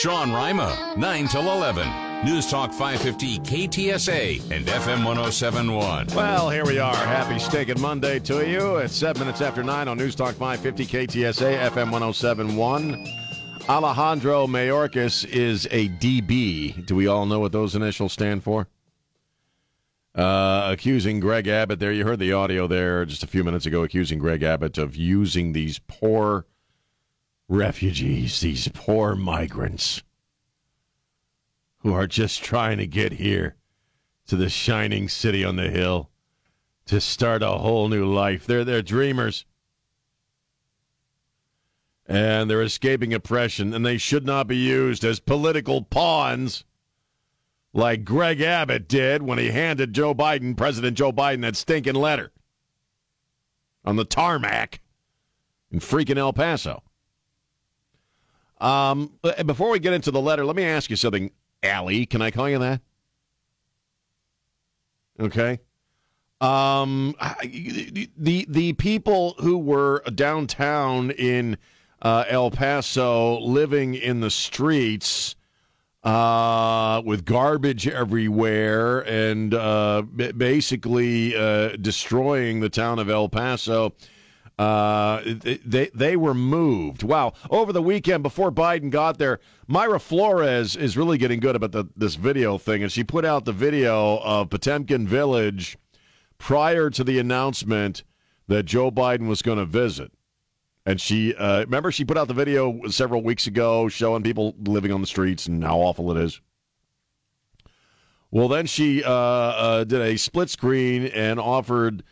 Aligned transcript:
Sean 0.00 0.30
Rima, 0.30 0.94
9 0.98 1.28
till 1.28 1.50
11. 1.50 1.88
News 2.22 2.50
Talk 2.50 2.70
550 2.70 3.38
KTSA 3.38 4.50
and 4.50 4.66
FM 4.66 5.06
1071. 5.06 6.08
Well, 6.14 6.50
here 6.50 6.66
we 6.66 6.78
are. 6.78 6.94
Happy 6.94 7.38
Stinking 7.38 7.80
Monday 7.80 8.18
to 8.18 8.46
you. 8.46 8.76
It's 8.76 8.94
seven 8.94 9.20
minutes 9.20 9.40
after 9.40 9.62
nine 9.62 9.88
on 9.88 9.96
News 9.96 10.14
Talk 10.14 10.34
550 10.34 10.84
KTSA 10.84 11.70
FM 11.70 11.90
1071. 11.90 13.06
Alejandro 13.70 14.46
Mayorkas 14.46 15.24
is 15.24 15.66
a 15.70 15.88
DB. 15.88 16.84
Do 16.84 16.94
we 16.94 17.06
all 17.06 17.24
know 17.24 17.40
what 17.40 17.52
those 17.52 17.74
initials 17.74 18.12
stand 18.12 18.42
for? 18.42 18.68
Uh, 20.14 20.68
accusing 20.72 21.20
Greg 21.20 21.48
Abbott 21.48 21.78
there. 21.78 21.92
You 21.92 22.04
heard 22.04 22.18
the 22.18 22.34
audio 22.34 22.66
there 22.66 23.06
just 23.06 23.22
a 23.22 23.26
few 23.26 23.44
minutes 23.44 23.64
ago, 23.64 23.82
accusing 23.82 24.18
Greg 24.18 24.42
Abbott 24.42 24.76
of 24.76 24.94
using 24.94 25.54
these 25.54 25.78
poor 25.86 26.44
refugees, 27.48 28.40
these 28.40 28.68
poor 28.68 29.14
migrants 29.14 30.02
who 31.78 31.92
are 31.92 32.06
just 32.06 32.42
trying 32.42 32.78
to 32.78 32.86
get 32.86 33.12
here 33.12 33.54
to 34.26 34.36
the 34.36 34.48
shining 34.48 35.08
city 35.08 35.44
on 35.44 35.56
the 35.56 35.70
hill 35.70 36.10
to 36.86 37.00
start 37.00 37.42
a 37.42 37.48
whole 37.48 37.88
new 37.88 38.04
life. 38.04 38.46
They're 38.46 38.64
they're 38.64 38.82
dreamers. 38.82 39.44
And 42.08 42.48
they're 42.48 42.62
escaping 42.62 43.12
oppression, 43.12 43.74
and 43.74 43.84
they 43.84 43.98
should 43.98 44.24
not 44.24 44.46
be 44.46 44.56
used 44.56 45.04
as 45.04 45.18
political 45.18 45.82
pawns 45.82 46.64
like 47.72 48.04
Greg 48.04 48.40
Abbott 48.40 48.86
did 48.88 49.22
when 49.22 49.38
he 49.38 49.50
handed 49.50 49.92
Joe 49.92 50.14
Biden, 50.14 50.56
President 50.56 50.96
Joe 50.96 51.12
Biden, 51.12 51.42
that 51.42 51.56
stinking 51.56 51.94
letter 51.94 52.30
on 53.84 53.96
the 53.96 54.04
tarmac 54.04 54.80
in 55.70 55.80
freaking 55.80 56.16
El 56.16 56.32
Paso. 56.32 56.82
Um, 58.58 59.12
before 59.44 59.70
we 59.70 59.78
get 59.78 59.92
into 59.92 60.10
the 60.10 60.20
letter, 60.20 60.44
let 60.44 60.56
me 60.56 60.64
ask 60.64 60.88
you 60.90 60.96
something, 60.96 61.30
Allie. 61.62 62.06
Can 62.06 62.22
I 62.22 62.30
call 62.30 62.48
you 62.48 62.58
that? 62.58 62.80
Okay. 65.18 65.60
Um, 66.40 67.14
the 67.42 68.46
the 68.48 68.74
people 68.74 69.34
who 69.38 69.56
were 69.56 70.02
downtown 70.14 71.10
in 71.10 71.56
uh, 72.02 72.24
El 72.28 72.50
Paso, 72.50 73.40
living 73.40 73.94
in 73.94 74.20
the 74.20 74.30
streets 74.30 75.34
uh, 76.04 77.02
with 77.04 77.24
garbage 77.24 77.88
everywhere 77.88 79.00
and 79.00 79.54
uh, 79.54 80.02
basically 80.36 81.34
uh, 81.34 81.76
destroying 81.80 82.60
the 82.60 82.68
town 82.68 82.98
of 82.98 83.08
El 83.08 83.28
Paso. 83.28 83.92
Uh, 84.58 85.20
they 85.66 85.90
they 85.94 86.16
were 86.16 86.32
moved. 86.32 87.02
Wow! 87.02 87.34
Over 87.50 87.72
the 87.74 87.82
weekend, 87.82 88.22
before 88.22 88.50
Biden 88.50 88.90
got 88.90 89.18
there, 89.18 89.38
Mayra 89.68 90.00
Flores 90.00 90.76
is 90.76 90.96
really 90.96 91.18
getting 91.18 91.40
good 91.40 91.56
about 91.56 91.72
the, 91.72 91.84
this 91.94 92.14
video 92.14 92.56
thing, 92.56 92.82
and 92.82 92.90
she 92.90 93.04
put 93.04 93.26
out 93.26 93.44
the 93.44 93.52
video 93.52 94.18
of 94.18 94.48
Potemkin 94.48 95.06
Village 95.06 95.76
prior 96.38 96.88
to 96.88 97.04
the 97.04 97.18
announcement 97.18 98.02
that 98.48 98.62
Joe 98.62 98.90
Biden 98.90 99.28
was 99.28 99.42
going 99.42 99.58
to 99.58 99.66
visit. 99.66 100.10
And 100.86 101.00
she, 101.00 101.34
uh, 101.34 101.60
remember, 101.60 101.90
she 101.90 102.04
put 102.04 102.16
out 102.16 102.28
the 102.28 102.34
video 102.34 102.80
several 102.88 103.22
weeks 103.22 103.46
ago 103.46 103.88
showing 103.88 104.22
people 104.22 104.54
living 104.58 104.92
on 104.92 105.00
the 105.00 105.06
streets 105.06 105.46
and 105.46 105.62
how 105.64 105.78
awful 105.78 106.16
it 106.16 106.22
is. 106.22 106.40
Well, 108.30 108.48
then 108.48 108.66
she 108.66 109.02
uh, 109.02 109.10
uh, 109.10 109.84
did 109.84 110.00
a 110.00 110.16
split 110.16 110.48
screen 110.48 111.06
and 111.06 111.40
offered 111.40 112.04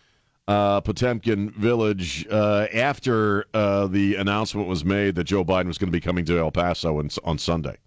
uh, 0.46 0.80
Potemkin 0.80 1.50
Village 1.50 2.26
uh, 2.30 2.66
after 2.72 3.46
uh, 3.54 3.86
the 3.86 4.16
announcement 4.16 4.68
was 4.68 4.84
made 4.84 5.14
that 5.14 5.24
Joe 5.24 5.44
Biden 5.44 5.66
was 5.66 5.78
going 5.78 5.88
to 5.88 5.96
be 5.96 6.00
coming 6.00 6.24
to 6.26 6.38
El 6.38 6.50
Paso 6.50 7.00
in, 7.00 7.10
on 7.24 7.38
Sunday. 7.38 7.78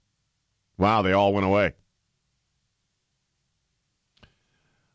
Wow, 0.78 1.02
they 1.02 1.14
all 1.14 1.34
went 1.34 1.46
away. 1.46 1.74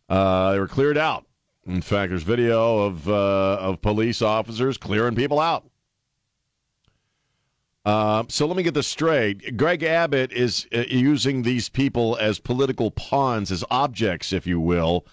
Uh, 0.08 0.52
they 0.52 0.58
were 0.58 0.69
cleared 0.69 0.98
out. 0.98 1.27
In 1.66 1.80
fact, 1.80 2.10
there's 2.10 2.24
video 2.24 2.81
of 2.81 3.09
of 3.09 3.81
police 3.81 4.20
officers 4.20 4.76
clearing 4.76 5.14
people 5.14 5.38
out. 5.38 5.64
Uh, 7.84 8.22
so 8.28 8.47
let 8.47 8.56
me 8.56 8.62
get 8.62 8.75
this 8.75 8.87
straight. 8.87 9.56
Greg 9.56 9.82
Abbott 9.82 10.32
is 10.32 10.69
uh, 10.75 10.84
using 10.88 11.42
these 11.42 11.69
people 11.69 12.16
as 12.20 12.38
political 12.38 12.92
pawns, 12.92 13.50
as 13.50 13.64
objects, 13.70 14.32
if 14.32 14.47
you 14.47 14.60
will, 14.60 15.04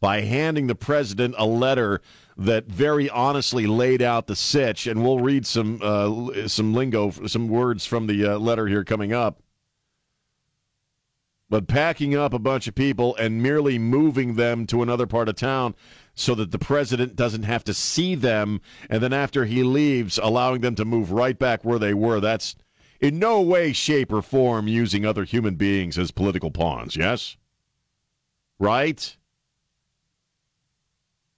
by 0.00 0.20
handing 0.20 0.66
the 0.66 0.74
president 0.74 1.34
a 1.38 1.46
letter 1.46 2.00
that 2.36 2.66
very 2.66 3.08
honestly 3.08 3.66
laid 3.66 4.02
out 4.02 4.26
the 4.26 4.36
sitch. 4.36 4.86
And 4.86 5.02
we'll 5.02 5.20
read 5.20 5.46
some 5.46 5.80
uh, 5.82 6.48
some 6.48 6.74
lingo, 6.74 7.10
some 7.26 7.48
words 7.48 7.86
from 7.86 8.06
the 8.06 8.34
uh, 8.34 8.38
letter 8.38 8.66
here 8.66 8.84
coming 8.84 9.12
up. 9.12 9.40
But 11.48 11.68
packing 11.68 12.16
up 12.16 12.34
a 12.34 12.40
bunch 12.40 12.66
of 12.66 12.74
people 12.74 13.14
and 13.16 13.40
merely 13.40 13.78
moving 13.78 14.34
them 14.34 14.66
to 14.66 14.82
another 14.82 15.06
part 15.06 15.28
of 15.28 15.36
town 15.36 15.76
so 16.14 16.34
that 16.34 16.50
the 16.50 16.58
president 16.58 17.14
doesn't 17.14 17.44
have 17.44 17.62
to 17.64 17.74
see 17.74 18.16
them. 18.16 18.60
And 18.90 19.00
then 19.00 19.12
after 19.12 19.44
he 19.44 19.62
leaves, 19.62 20.18
allowing 20.18 20.60
them 20.60 20.74
to 20.74 20.84
move 20.84 21.12
right 21.12 21.38
back 21.38 21.64
where 21.64 21.78
they 21.78 21.94
were. 21.94 22.18
That's 22.18 22.56
in 23.00 23.18
no 23.18 23.40
way, 23.42 23.72
shape, 23.72 24.12
or 24.12 24.22
form 24.22 24.66
using 24.66 25.06
other 25.06 25.22
human 25.22 25.54
beings 25.54 25.98
as 25.98 26.10
political 26.10 26.50
pawns. 26.50 26.96
Yes? 26.96 27.36
Right? 28.58 29.16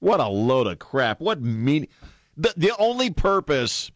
What 0.00 0.20
a 0.20 0.28
load 0.28 0.66
of 0.66 0.78
crap. 0.78 1.20
What 1.20 1.40
mean 1.42 1.88
the 2.36 2.54
the 2.56 2.72
only 2.78 3.10
purpose 3.10 3.90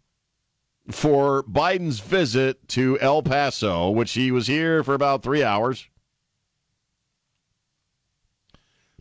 for 0.91 1.45
Biden's 1.45 2.01
visit 2.01 2.67
to 2.69 2.99
El 3.01 3.23
Paso, 3.23 3.91
which 3.91 4.13
he 4.13 4.33
was 4.33 4.49
here 4.49 4.83
for 4.83 4.95
about 4.95 5.23
3 5.23 5.45
hours, 5.45 5.89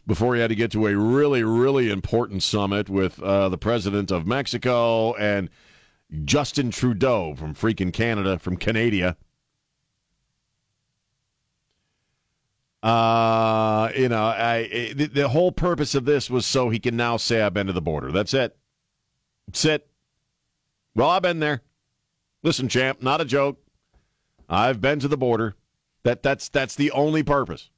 before 0.05 0.35
he 0.35 0.41
had 0.41 0.49
to 0.49 0.55
get 0.55 0.71
to 0.71 0.85
a 0.85 0.95
really, 0.95 1.43
really 1.43 1.89
important 1.89 2.43
summit 2.43 2.87
with 2.87 3.21
uh, 3.23 3.49
the 3.49 3.57
president 3.57 4.11
of 4.11 4.27
Mexico 4.27 5.15
and 5.15 5.49
Justin 6.25 6.69
Trudeau 6.69 7.33
from 7.35 7.55
freaking 7.55 7.93
Canada, 7.93 8.37
from 8.37 8.57
Canada. 8.57 9.17
Uh, 12.81 13.91
you 13.95 14.09
know, 14.09 14.23
I, 14.23 14.93
the, 14.95 15.05
the 15.05 15.29
whole 15.29 15.51
purpose 15.51 15.93
of 15.93 16.05
this 16.05 16.29
was 16.29 16.45
so 16.45 16.69
he 16.69 16.79
can 16.79 16.95
now 16.95 17.17
say 17.17 17.41
I've 17.41 17.53
been 17.53 17.67
to 17.67 17.73
the 17.73 17.81
border. 17.81 18.11
That's 18.11 18.33
it. 18.33 18.57
That's 19.47 19.65
it. 19.65 19.87
Well, 20.95 21.09
I've 21.09 21.21
been 21.21 21.39
there. 21.39 21.61
Listen, 22.43 22.67
champ, 22.67 23.01
not 23.01 23.21
a 23.21 23.25
joke. 23.25 23.59
I've 24.49 24.81
been 24.81 24.99
to 24.99 25.07
the 25.07 25.17
border. 25.17 25.55
That 26.03 26.23
that's 26.23 26.49
that's 26.49 26.75
the 26.75 26.91
only 26.91 27.21
purpose. 27.21 27.69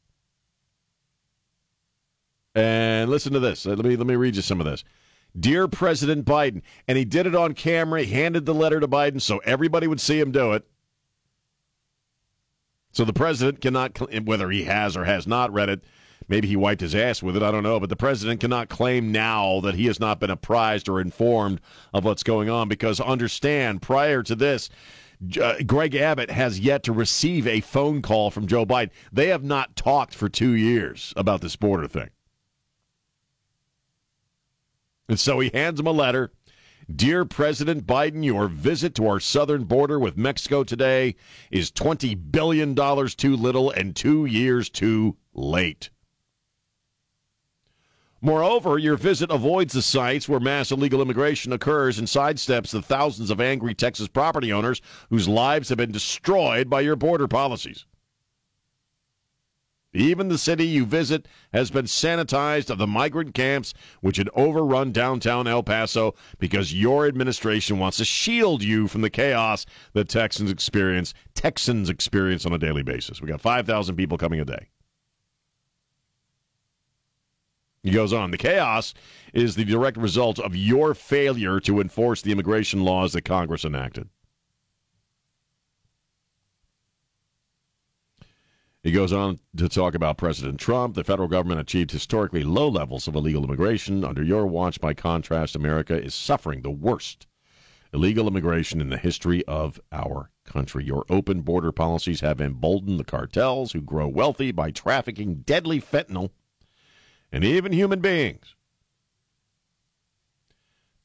And 2.56 3.10
listen 3.10 3.34
to 3.34 3.40
this. 3.40 3.66
Let 3.66 3.80
me 3.80 3.96
let 3.98 4.08
me 4.08 4.16
read 4.16 4.36
you 4.36 4.42
some 4.42 4.62
of 4.62 4.66
this. 4.66 4.84
Dear 5.38 5.68
President 5.68 6.26
Biden, 6.26 6.62
and 6.88 6.98
he 6.98 7.06
did 7.06 7.26
it 7.26 7.36
on 7.36 7.54
camera. 7.54 8.04
He 8.04 8.14
handed 8.14 8.46
the 8.46 8.54
letter 8.54 8.80
to 8.80 8.88
Biden 8.88 9.20
so 9.20 9.40
everybody 9.40 9.88
would 9.88 10.00
see 10.00 10.20
him 10.20 10.32
do 10.32 10.54
it. 10.54 10.66
So 12.94 13.04
the 13.04 13.14
president 13.14 13.60
cannot, 13.60 14.00
whether 14.24 14.50
he 14.52 14.64
has 14.64 14.96
or 14.96 15.04
has 15.04 15.28
not 15.28 15.52
read 15.52 15.70
it, 15.70 15.84
maybe 16.28 16.48
he 16.48 16.56
wiped 16.56 16.82
his 16.82 16.94
ass 16.96 17.22
with 17.24 17.36
it. 17.36 17.44
I 17.44 17.52
don't 17.52 17.64
know, 17.64 17.80
but 17.80 17.90
the 17.90 17.96
president 17.96 18.40
cannot 18.40 18.70
claim 18.70 19.12
now 19.12 19.60
that 19.62 19.74
he 19.74 19.88
has 19.88 20.00
not 20.00 20.20
been 20.20 20.30
apprised 20.30 20.88
or 20.88 21.02
informed 21.02 21.60
of 21.94 22.06
what's 22.06 22.24
going 22.24 22.50
on 22.50 22.70
because 22.70 23.02
understand, 23.02 23.82
prior 23.82 24.22
to 24.24 24.36
this, 24.36 24.70
uh, 25.42 25.56
Greg 25.66 25.96
Abbott 25.96 26.30
has 26.30 26.60
yet 26.60 26.84
to 26.84 26.94
receive 26.94 27.48
a 27.48 27.62
phone 27.62 28.02
call 28.02 28.30
from 28.30 28.46
Joe 28.46 28.66
Biden. 28.66 28.92
They 29.12 29.28
have 29.28 29.44
not 29.44 29.76
talked 29.76 30.14
for 30.14 30.30
two 30.30 30.52
years 30.52 31.14
about 31.18 31.42
this 31.42 31.56
border 31.56 31.88
thing. 31.88 32.10
And 35.10 35.20
so 35.20 35.40
he 35.40 35.50
hands 35.54 35.80
him 35.80 35.88
a 35.88 35.92
letter. 35.92 36.32
Dear 36.94 37.24
President 37.24 37.88
Biden, 37.88 38.26
your 38.26 38.50
visit 38.50 38.94
to 38.96 39.08
our 39.08 39.20
southern 39.20 39.64
border 39.64 39.98
with 39.98 40.18
Mexico 40.18 40.66
today 40.66 41.16
is 41.50 41.72
$20 41.72 42.32
billion 42.32 42.76
too 42.76 43.36
little 43.38 43.72
and 43.72 43.96
two 43.96 44.26
years 44.26 44.70
too 44.70 45.16
late. 45.34 45.90
Moreover, 48.20 48.78
your 48.78 48.98
visit 48.98 49.32
avoids 49.32 49.74
the 49.74 49.82
sites 49.82 50.28
where 50.28 50.40
mass 50.42 50.72
illegal 50.72 51.02
immigration 51.02 51.54
occurs 51.54 52.00
and 52.00 52.08
sidesteps 52.08 52.72
the 52.72 52.82
thousands 52.82 53.30
of 53.30 53.40
angry 53.40 53.74
Texas 53.74 54.10
property 54.10 54.52
owners 54.52 54.82
whose 55.10 55.28
lives 55.28 55.70
have 55.70 55.78
been 55.78 55.92
destroyed 55.92 56.70
by 56.70 56.82
your 56.82 56.96
border 56.98 57.28
policies. 57.28 57.86
Even 59.94 60.28
the 60.28 60.38
city 60.38 60.66
you 60.66 60.86
visit 60.86 61.28
has 61.54 61.70
been 61.70 61.86
sanitized 61.86 62.72
of 62.72 62.80
the 62.80 62.88
migrant 62.88 63.36
camps 63.36 63.74
which 64.02 64.18
had 64.18 64.30
overrun 64.34 64.92
downtown 64.92 65.48
El 65.48 65.62
Paso 65.62 66.16
because 66.40 66.74
your 66.74 67.06
administration 67.06 67.78
wants 67.78 67.98
to 67.98 68.06
shield 68.06 68.64
you 68.64 68.88
from 68.88 69.02
the 69.02 69.10
chaos 69.10 69.66
that 69.94 70.10
Texans 70.10 70.50
experience, 70.50 71.14
Texans 71.36 71.90
experience 71.90 72.46
on 72.46 72.54
a 72.54 72.58
daily 72.58 72.84
basis. 72.84 73.22
We 73.22 73.28
got 73.28 73.42
5,000 73.42 73.96
people 73.96 74.18
coming 74.18 74.40
a 74.40 74.46
day. 74.46 74.68
He 77.84 77.92
goes 77.92 78.14
on, 78.14 78.32
the 78.32 78.38
chaos 78.38 78.94
is 79.34 79.56
the 79.56 79.66
direct 79.66 79.98
result 79.98 80.40
of 80.40 80.56
your 80.56 80.94
failure 80.94 81.60
to 81.60 81.82
enforce 81.82 82.22
the 82.22 82.32
immigration 82.32 82.84
laws 82.84 83.12
that 83.14 83.26
Congress 83.26 83.66
enacted. 83.66 84.10
He 88.84 88.92
goes 88.92 89.14
on 89.14 89.40
to 89.56 89.70
talk 89.70 89.96
about 89.96 90.18
President 90.18 90.60
Trump. 90.60 90.96
The 90.96 91.06
federal 91.06 91.30
government 91.30 91.62
achieved 91.62 91.92
historically 91.92 92.44
low 92.44 92.68
levels 92.68 93.08
of 93.08 93.16
illegal 93.16 93.46
immigration. 93.46 94.04
Under 94.04 94.22
your 94.22 94.46
watch, 94.46 94.82
by 94.82 94.94
contrast, 94.94 95.56
America 95.56 95.96
is 95.96 96.14
suffering 96.14 96.62
the 96.62 96.70
worst 96.70 97.26
illegal 97.94 98.28
immigration 98.28 98.82
in 98.82 98.90
the 98.90 98.98
history 98.98 99.46
of 99.46 99.80
our 99.94 100.32
country. 100.44 100.84
Your 100.84 101.06
open 101.10 101.44
border 101.44 101.72
policies 101.72 102.20
have 102.20 102.42
emboldened 102.42 103.00
the 103.00 103.06
cartels 103.06 103.72
who 103.72 103.80
grow 103.80 104.10
wealthy 104.10 104.52
by 104.52 104.70
trafficking 104.72 105.44
deadly 105.46 105.80
fentanyl 105.80 106.32
and 107.32 107.46
even 107.46 107.72
human 107.72 108.02
beings. 108.02 108.53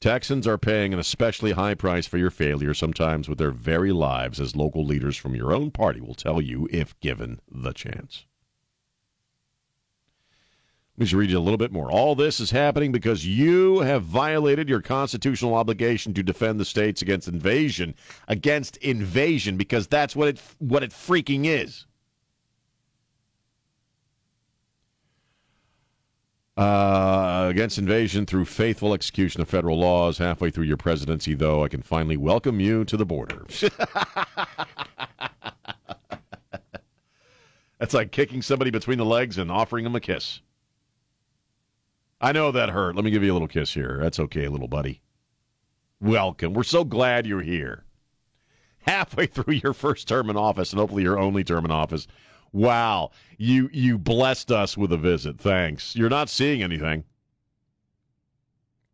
Texans 0.01 0.47
are 0.47 0.57
paying 0.57 0.93
an 0.93 0.99
especially 0.99 1.51
high 1.51 1.73
price 1.73 2.07
for 2.07 2.17
your 2.17 2.31
failure, 2.31 2.73
sometimes 2.73 3.27
with 3.27 3.37
their 3.37 3.51
very 3.51 3.91
lives, 3.91 4.39
as 4.39 4.55
local 4.55 4.85
leaders 4.85 5.17
from 5.17 5.35
your 5.35 5.53
own 5.53 5.71
party 5.71 5.99
will 5.99 6.15
tell 6.15 6.39
you 6.39 6.69
if 6.71 6.97
given 7.01 7.41
the 7.51 7.73
chance. 7.73 8.25
Let 10.95 11.01
me 11.01 11.05
just 11.05 11.15
read 11.15 11.31
you 11.31 11.37
a 11.37 11.41
little 11.41 11.57
bit 11.57 11.73
more. 11.73 11.91
All 11.91 12.15
this 12.15 12.39
is 12.39 12.51
happening 12.51 12.93
because 12.93 13.25
you 13.25 13.79
have 13.79 14.03
violated 14.03 14.69
your 14.69 14.81
constitutional 14.81 15.53
obligation 15.55 16.13
to 16.13 16.23
defend 16.23 16.61
the 16.61 16.65
states 16.65 17.01
against 17.01 17.27
invasion. 17.27 17.93
Against 18.29 18.77
invasion, 18.77 19.57
because 19.57 19.87
that's 19.87 20.15
what 20.15 20.29
it 20.29 20.41
what 20.59 20.83
it 20.83 20.91
freaking 20.91 21.45
is. 21.45 21.85
Uh, 26.59 27.47
against 27.49 27.77
invasion 27.77 28.25
through 28.25 28.43
faithful 28.43 28.93
execution 28.93 29.39
of 29.39 29.47
federal 29.47 29.79
laws. 29.79 30.17
Halfway 30.17 30.49
through 30.49 30.65
your 30.65 30.75
presidency, 30.75 31.33
though, 31.33 31.63
I 31.63 31.69
can 31.69 31.81
finally 31.81 32.17
welcome 32.17 32.59
you 32.59 32.83
to 32.83 32.97
the 32.97 33.05
border. 33.05 33.45
That's 37.79 37.93
like 37.93 38.11
kicking 38.11 38.41
somebody 38.41 38.71
between 38.71 38.97
the 38.97 39.05
legs 39.05 39.37
and 39.37 39.49
offering 39.49 39.85
them 39.85 39.95
a 39.95 40.01
kiss. 40.01 40.41
I 42.19 42.33
know 42.33 42.51
that 42.51 42.67
hurt. 42.67 42.93
Let 42.93 43.05
me 43.05 43.11
give 43.11 43.23
you 43.23 43.31
a 43.31 43.35
little 43.35 43.47
kiss 43.47 43.73
here. 43.73 43.97
That's 44.01 44.19
okay, 44.19 44.49
little 44.49 44.67
buddy. 44.67 44.99
Welcome. 46.01 46.51
We're 46.51 46.63
so 46.63 46.83
glad 46.83 47.25
you're 47.25 47.39
here. 47.41 47.85
Halfway 48.79 49.27
through 49.27 49.53
your 49.53 49.71
first 49.73 50.09
term 50.09 50.29
in 50.29 50.35
office, 50.35 50.73
and 50.73 50.79
hopefully 50.81 51.03
your 51.03 51.19
only 51.19 51.45
term 51.45 51.63
in 51.63 51.71
office, 51.71 52.05
Wow, 52.51 53.11
you 53.37 53.69
you 53.71 53.97
blessed 53.97 54.51
us 54.51 54.77
with 54.77 54.91
a 54.91 54.97
visit. 54.97 55.39
Thanks. 55.39 55.95
You're 55.95 56.09
not 56.09 56.29
seeing 56.29 56.63
anything. 56.63 57.03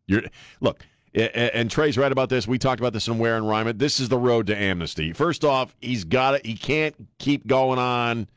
You're 0.06 0.22
look, 0.60 0.84
and 1.14 1.70
Trey's 1.70 1.96
right 1.96 2.12
about 2.12 2.28
this. 2.28 2.46
We 2.46 2.58
talked 2.58 2.80
about 2.80 2.92
this 2.92 3.08
in 3.08 3.18
Where 3.18 3.36
and 3.36 3.48
Rhyme. 3.48 3.76
This 3.78 3.98
is 3.98 4.08
the 4.08 4.18
road 4.18 4.46
to 4.48 4.56
amnesty. 4.56 5.12
First 5.12 5.44
off, 5.44 5.74
he's 5.80 6.04
got 6.04 6.34
it. 6.34 6.46
He 6.46 6.54
can't 6.54 6.94
keep 7.18 7.46
going 7.46 7.78
on 7.78 8.28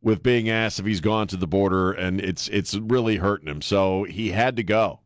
with 0.00 0.22
being 0.22 0.48
asked 0.48 0.78
if 0.78 0.86
he's 0.86 1.00
gone 1.00 1.26
to 1.28 1.36
the 1.36 1.46
border, 1.46 1.92
and 1.92 2.20
it's 2.20 2.48
it's 2.48 2.74
really 2.74 3.16
hurting 3.16 3.48
him. 3.48 3.62
So 3.62 4.04
he 4.04 4.30
had 4.30 4.56
to 4.56 4.62
go, 4.62 5.00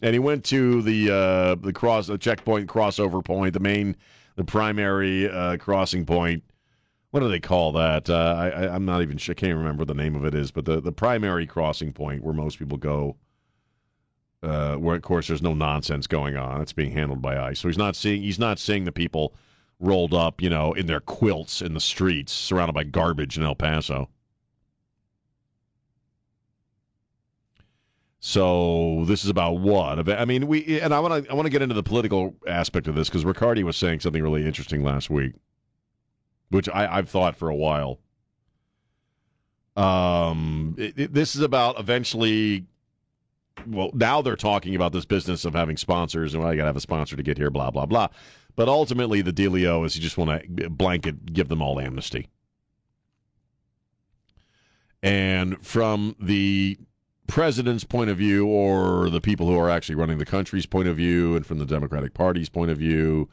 and 0.00 0.14
he 0.14 0.20
went 0.20 0.44
to 0.46 0.80
the 0.82 1.10
uh, 1.10 1.54
the 1.56 1.72
cross, 1.72 2.06
the 2.06 2.18
checkpoint 2.18 2.68
crossover 2.68 3.24
point, 3.24 3.52
the 3.52 3.60
main, 3.60 3.96
the 4.36 4.44
primary 4.44 5.28
uh, 5.28 5.56
crossing 5.56 6.06
point 6.06 6.44
what 7.12 7.20
do 7.20 7.28
they 7.28 7.40
call 7.40 7.72
that? 7.72 8.08
Uh, 8.08 8.50
I, 8.54 8.74
am 8.74 8.86
not 8.86 9.02
even 9.02 9.18
sure. 9.18 9.34
I 9.34 9.34
can't 9.34 9.56
remember 9.56 9.84
the 9.84 9.94
name 9.94 10.16
of 10.16 10.24
it 10.24 10.34
is, 10.34 10.50
but 10.50 10.64
the, 10.64 10.80
the 10.80 10.92
primary 10.92 11.46
crossing 11.46 11.92
point 11.92 12.24
where 12.24 12.32
most 12.32 12.58
people 12.58 12.78
go, 12.78 13.16
uh, 14.42 14.76
where 14.76 14.96
of 14.96 15.02
course 15.02 15.28
there's 15.28 15.42
no 15.42 15.52
nonsense 15.52 16.06
going 16.06 16.38
on. 16.38 16.62
It's 16.62 16.72
being 16.72 16.90
handled 16.90 17.20
by 17.20 17.38
ICE. 17.38 17.60
So 17.60 17.68
he's 17.68 17.76
not 17.76 17.96
seeing 17.96 18.22
he's 18.22 18.38
not 18.38 18.58
seeing 18.58 18.84
the 18.84 18.92
people 18.92 19.34
rolled 19.78 20.14
up, 20.14 20.40
you 20.40 20.48
know, 20.48 20.72
in 20.72 20.86
their 20.86 21.00
quilts 21.00 21.60
in 21.60 21.74
the 21.74 21.80
streets, 21.80 22.32
surrounded 22.32 22.72
by 22.72 22.84
garbage 22.84 23.36
in 23.36 23.44
El 23.44 23.56
Paso. 23.56 24.08
So 28.20 29.04
this 29.04 29.22
is 29.22 29.28
about 29.28 29.58
what? 29.58 30.08
I 30.08 30.24
mean, 30.24 30.46
we 30.46 30.80
and 30.80 30.94
I 30.94 31.00
want 31.00 31.26
to 31.26 31.30
I 31.30 31.34
want 31.34 31.44
to 31.44 31.50
get 31.50 31.60
into 31.60 31.74
the 31.74 31.82
political 31.82 32.34
aspect 32.48 32.88
of 32.88 32.94
this 32.94 33.10
because 33.10 33.26
Riccardi 33.26 33.64
was 33.64 33.76
saying 33.76 34.00
something 34.00 34.22
really 34.22 34.46
interesting 34.46 34.82
last 34.82 35.10
week 35.10 35.34
which 36.52 36.68
I, 36.68 36.96
have 36.96 37.08
thought 37.08 37.36
for 37.36 37.48
a 37.48 37.54
while. 37.54 37.98
Um, 39.74 40.74
it, 40.78 40.98
it, 40.98 41.14
this 41.14 41.34
is 41.34 41.42
about 41.42 41.80
eventually. 41.80 42.66
Well, 43.66 43.90
now 43.94 44.22
they're 44.22 44.36
talking 44.36 44.74
about 44.74 44.92
this 44.92 45.04
business 45.04 45.44
of 45.44 45.54
having 45.54 45.76
sponsors, 45.76 46.34
and 46.34 46.42
well, 46.42 46.52
I 46.52 46.56
got 46.56 46.62
to 46.62 46.68
have 46.68 46.76
a 46.76 46.80
sponsor 46.80 47.16
to 47.16 47.22
get 47.22 47.38
here, 47.38 47.50
blah 47.50 47.70
blah 47.70 47.86
blah. 47.86 48.08
But 48.54 48.68
ultimately, 48.68 49.22
the 49.22 49.32
dealio 49.32 49.84
is 49.86 49.96
you 49.96 50.02
just 50.02 50.18
want 50.18 50.56
to 50.58 50.70
blanket 50.70 51.32
give 51.32 51.48
them 51.48 51.62
all 51.62 51.80
amnesty. 51.80 52.28
And 55.02 55.64
from 55.64 56.14
the 56.20 56.78
president's 57.26 57.84
point 57.84 58.10
of 58.10 58.18
view, 58.18 58.46
or 58.46 59.08
the 59.10 59.20
people 59.20 59.46
who 59.46 59.58
are 59.58 59.70
actually 59.70 59.94
running 59.94 60.18
the 60.18 60.26
country's 60.26 60.66
point 60.66 60.86
of 60.86 60.96
view, 60.96 61.34
and 61.34 61.46
from 61.46 61.58
the 61.58 61.66
Democratic 61.66 62.14
Party's 62.14 62.50
point 62.50 62.70
of 62.70 62.78
view, 62.78 63.28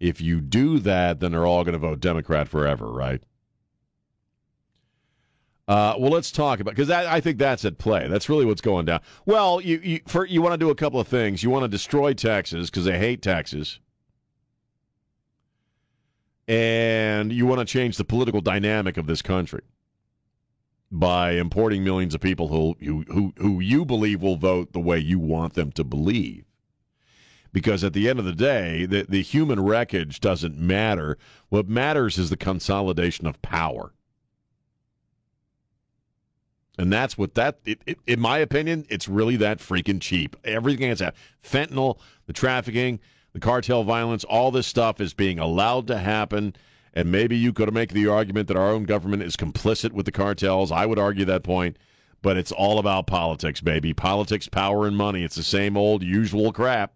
if 0.00 0.20
you 0.20 0.40
do 0.40 0.78
that, 0.80 1.20
then 1.20 1.32
they're 1.32 1.46
all 1.46 1.62
going 1.62 1.74
to 1.74 1.78
vote 1.78 2.00
Democrat 2.00 2.48
forever, 2.48 2.90
right? 2.90 3.22
Uh, 5.68 5.94
well, 6.00 6.10
let's 6.10 6.32
talk 6.32 6.58
about 6.58 6.74
because 6.74 6.90
I 6.90 7.20
think 7.20 7.38
that's 7.38 7.64
at 7.64 7.78
play. 7.78 8.08
That's 8.08 8.28
really 8.28 8.44
what's 8.44 8.60
going 8.60 8.86
down. 8.86 9.02
Well, 9.24 9.60
you 9.60 9.78
you 9.84 10.00
for, 10.08 10.26
you 10.26 10.42
want 10.42 10.54
to 10.54 10.58
do 10.58 10.70
a 10.70 10.74
couple 10.74 10.98
of 10.98 11.06
things. 11.06 11.44
You 11.44 11.50
want 11.50 11.62
to 11.62 11.68
destroy 11.68 12.12
taxes 12.12 12.70
because 12.70 12.86
they 12.86 12.98
hate 12.98 13.22
taxes, 13.22 13.78
and 16.48 17.32
you 17.32 17.46
want 17.46 17.60
to 17.60 17.64
change 17.64 17.98
the 17.98 18.04
political 18.04 18.40
dynamic 18.40 18.96
of 18.96 19.06
this 19.06 19.22
country 19.22 19.62
by 20.90 21.32
importing 21.32 21.84
millions 21.84 22.16
of 22.16 22.20
people 22.20 22.48
who 22.48 22.74
who 22.82 23.32
who 23.36 23.60
you 23.60 23.84
believe 23.84 24.22
will 24.22 24.36
vote 24.36 24.72
the 24.72 24.80
way 24.80 24.98
you 24.98 25.20
want 25.20 25.54
them 25.54 25.70
to 25.72 25.84
believe 25.84 26.49
because 27.52 27.82
at 27.84 27.92
the 27.92 28.08
end 28.08 28.18
of 28.18 28.24
the 28.24 28.32
day, 28.32 28.86
the, 28.86 29.06
the 29.08 29.22
human 29.22 29.60
wreckage 29.60 30.20
doesn't 30.20 30.58
matter. 30.58 31.18
What 31.48 31.68
matters 31.68 32.18
is 32.18 32.30
the 32.30 32.36
consolidation 32.36 33.26
of 33.26 33.40
power. 33.42 33.92
And 36.78 36.92
that's 36.92 37.18
what 37.18 37.34
that, 37.34 37.58
it, 37.64 37.82
it, 37.84 37.98
in 38.06 38.20
my 38.20 38.38
opinion, 38.38 38.86
it's 38.88 39.08
really 39.08 39.36
that 39.36 39.58
freaking 39.58 40.00
cheap. 40.00 40.36
Everything 40.44 40.88
that's 40.88 41.00
happened 41.00 41.22
fentanyl, 41.42 41.98
the 42.26 42.32
trafficking, 42.32 43.00
the 43.32 43.40
cartel 43.40 43.84
violence, 43.84 44.24
all 44.24 44.50
this 44.50 44.66
stuff 44.66 45.00
is 45.00 45.12
being 45.12 45.38
allowed 45.38 45.86
to 45.88 45.98
happen. 45.98 46.54
And 46.94 47.12
maybe 47.12 47.36
you 47.36 47.52
could 47.52 47.72
make 47.72 47.92
the 47.92 48.08
argument 48.08 48.48
that 48.48 48.56
our 48.56 48.70
own 48.70 48.84
government 48.84 49.22
is 49.22 49.36
complicit 49.36 49.92
with 49.92 50.06
the 50.06 50.12
cartels. 50.12 50.72
I 50.72 50.86
would 50.86 50.98
argue 50.98 51.24
that 51.26 51.44
point. 51.44 51.76
But 52.22 52.36
it's 52.36 52.52
all 52.52 52.78
about 52.78 53.06
politics, 53.06 53.60
baby. 53.60 53.94
Politics, 53.94 54.48
power, 54.48 54.86
and 54.86 54.96
money. 54.96 55.22
It's 55.22 55.36
the 55.36 55.42
same 55.42 55.76
old 55.76 56.02
usual 56.02 56.52
crap. 56.52 56.92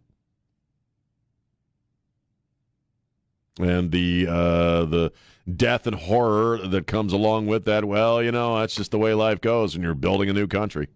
And 3.60 3.90
the 3.90 4.26
uh, 4.28 4.84
the 4.84 5.12
death 5.56 5.86
and 5.86 5.96
horror 5.96 6.58
that 6.58 6.86
comes 6.86 7.12
along 7.12 7.46
with 7.46 7.64
that. 7.66 7.84
Well, 7.84 8.22
you 8.22 8.32
know, 8.32 8.58
that's 8.58 8.74
just 8.74 8.90
the 8.90 8.98
way 8.98 9.14
life 9.14 9.40
goes 9.40 9.74
when 9.74 9.82
you're 9.82 9.94
building 9.94 10.28
a 10.28 10.32
new 10.32 10.46
country. 10.46 10.88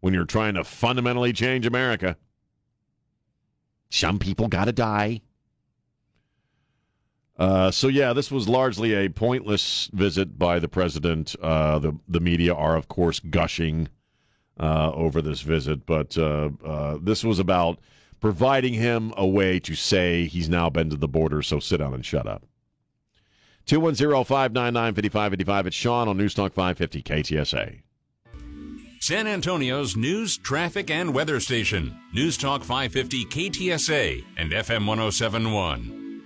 When 0.00 0.14
you're 0.14 0.24
trying 0.24 0.54
to 0.54 0.64
fundamentally 0.64 1.32
change 1.32 1.66
America, 1.66 2.16
some 3.90 4.18
people 4.18 4.48
got 4.48 4.66
to 4.66 4.72
die. 4.72 5.22
Uh, 7.36 7.70
so 7.70 7.88
yeah, 7.88 8.12
this 8.12 8.30
was 8.30 8.48
largely 8.48 8.94
a 8.94 9.08
pointless 9.08 9.90
visit 9.92 10.38
by 10.38 10.58
the 10.58 10.68
president. 10.68 11.34
Uh, 11.42 11.78
the 11.78 11.98
the 12.08 12.20
media 12.20 12.54
are, 12.54 12.76
of 12.76 12.88
course, 12.88 13.18
gushing 13.18 13.88
uh, 14.60 14.92
over 14.92 15.20
this 15.20 15.40
visit, 15.40 15.84
but 15.84 16.16
uh, 16.16 16.50
uh, 16.64 16.98
this 17.02 17.24
was 17.24 17.40
about 17.40 17.80
providing 18.24 18.72
him 18.72 19.12
a 19.18 19.26
way 19.26 19.60
to 19.60 19.74
say 19.74 20.26
he's 20.26 20.48
now 20.48 20.70
been 20.70 20.88
to 20.88 20.96
the 20.96 21.06
border, 21.06 21.42
so 21.42 21.60
sit 21.60 21.76
down 21.76 21.92
and 21.92 22.06
shut 22.06 22.26
up. 22.26 22.42
210 23.66 24.24
599 24.24 24.94
5555. 24.94 25.66
It's 25.66 25.76
Sean 25.76 26.08
on 26.08 26.16
Newstalk 26.16 26.54
550 26.54 27.02
KTSA. 27.02 27.82
San 28.98 29.26
Antonio's 29.26 29.94
news, 29.94 30.38
traffic, 30.38 30.90
and 30.90 31.12
weather 31.12 31.38
station. 31.38 31.94
Newstalk 32.16 32.60
550 32.60 33.26
KTSA 33.26 34.24
and 34.38 34.52
FM 34.52 34.86
1071. 34.86 36.22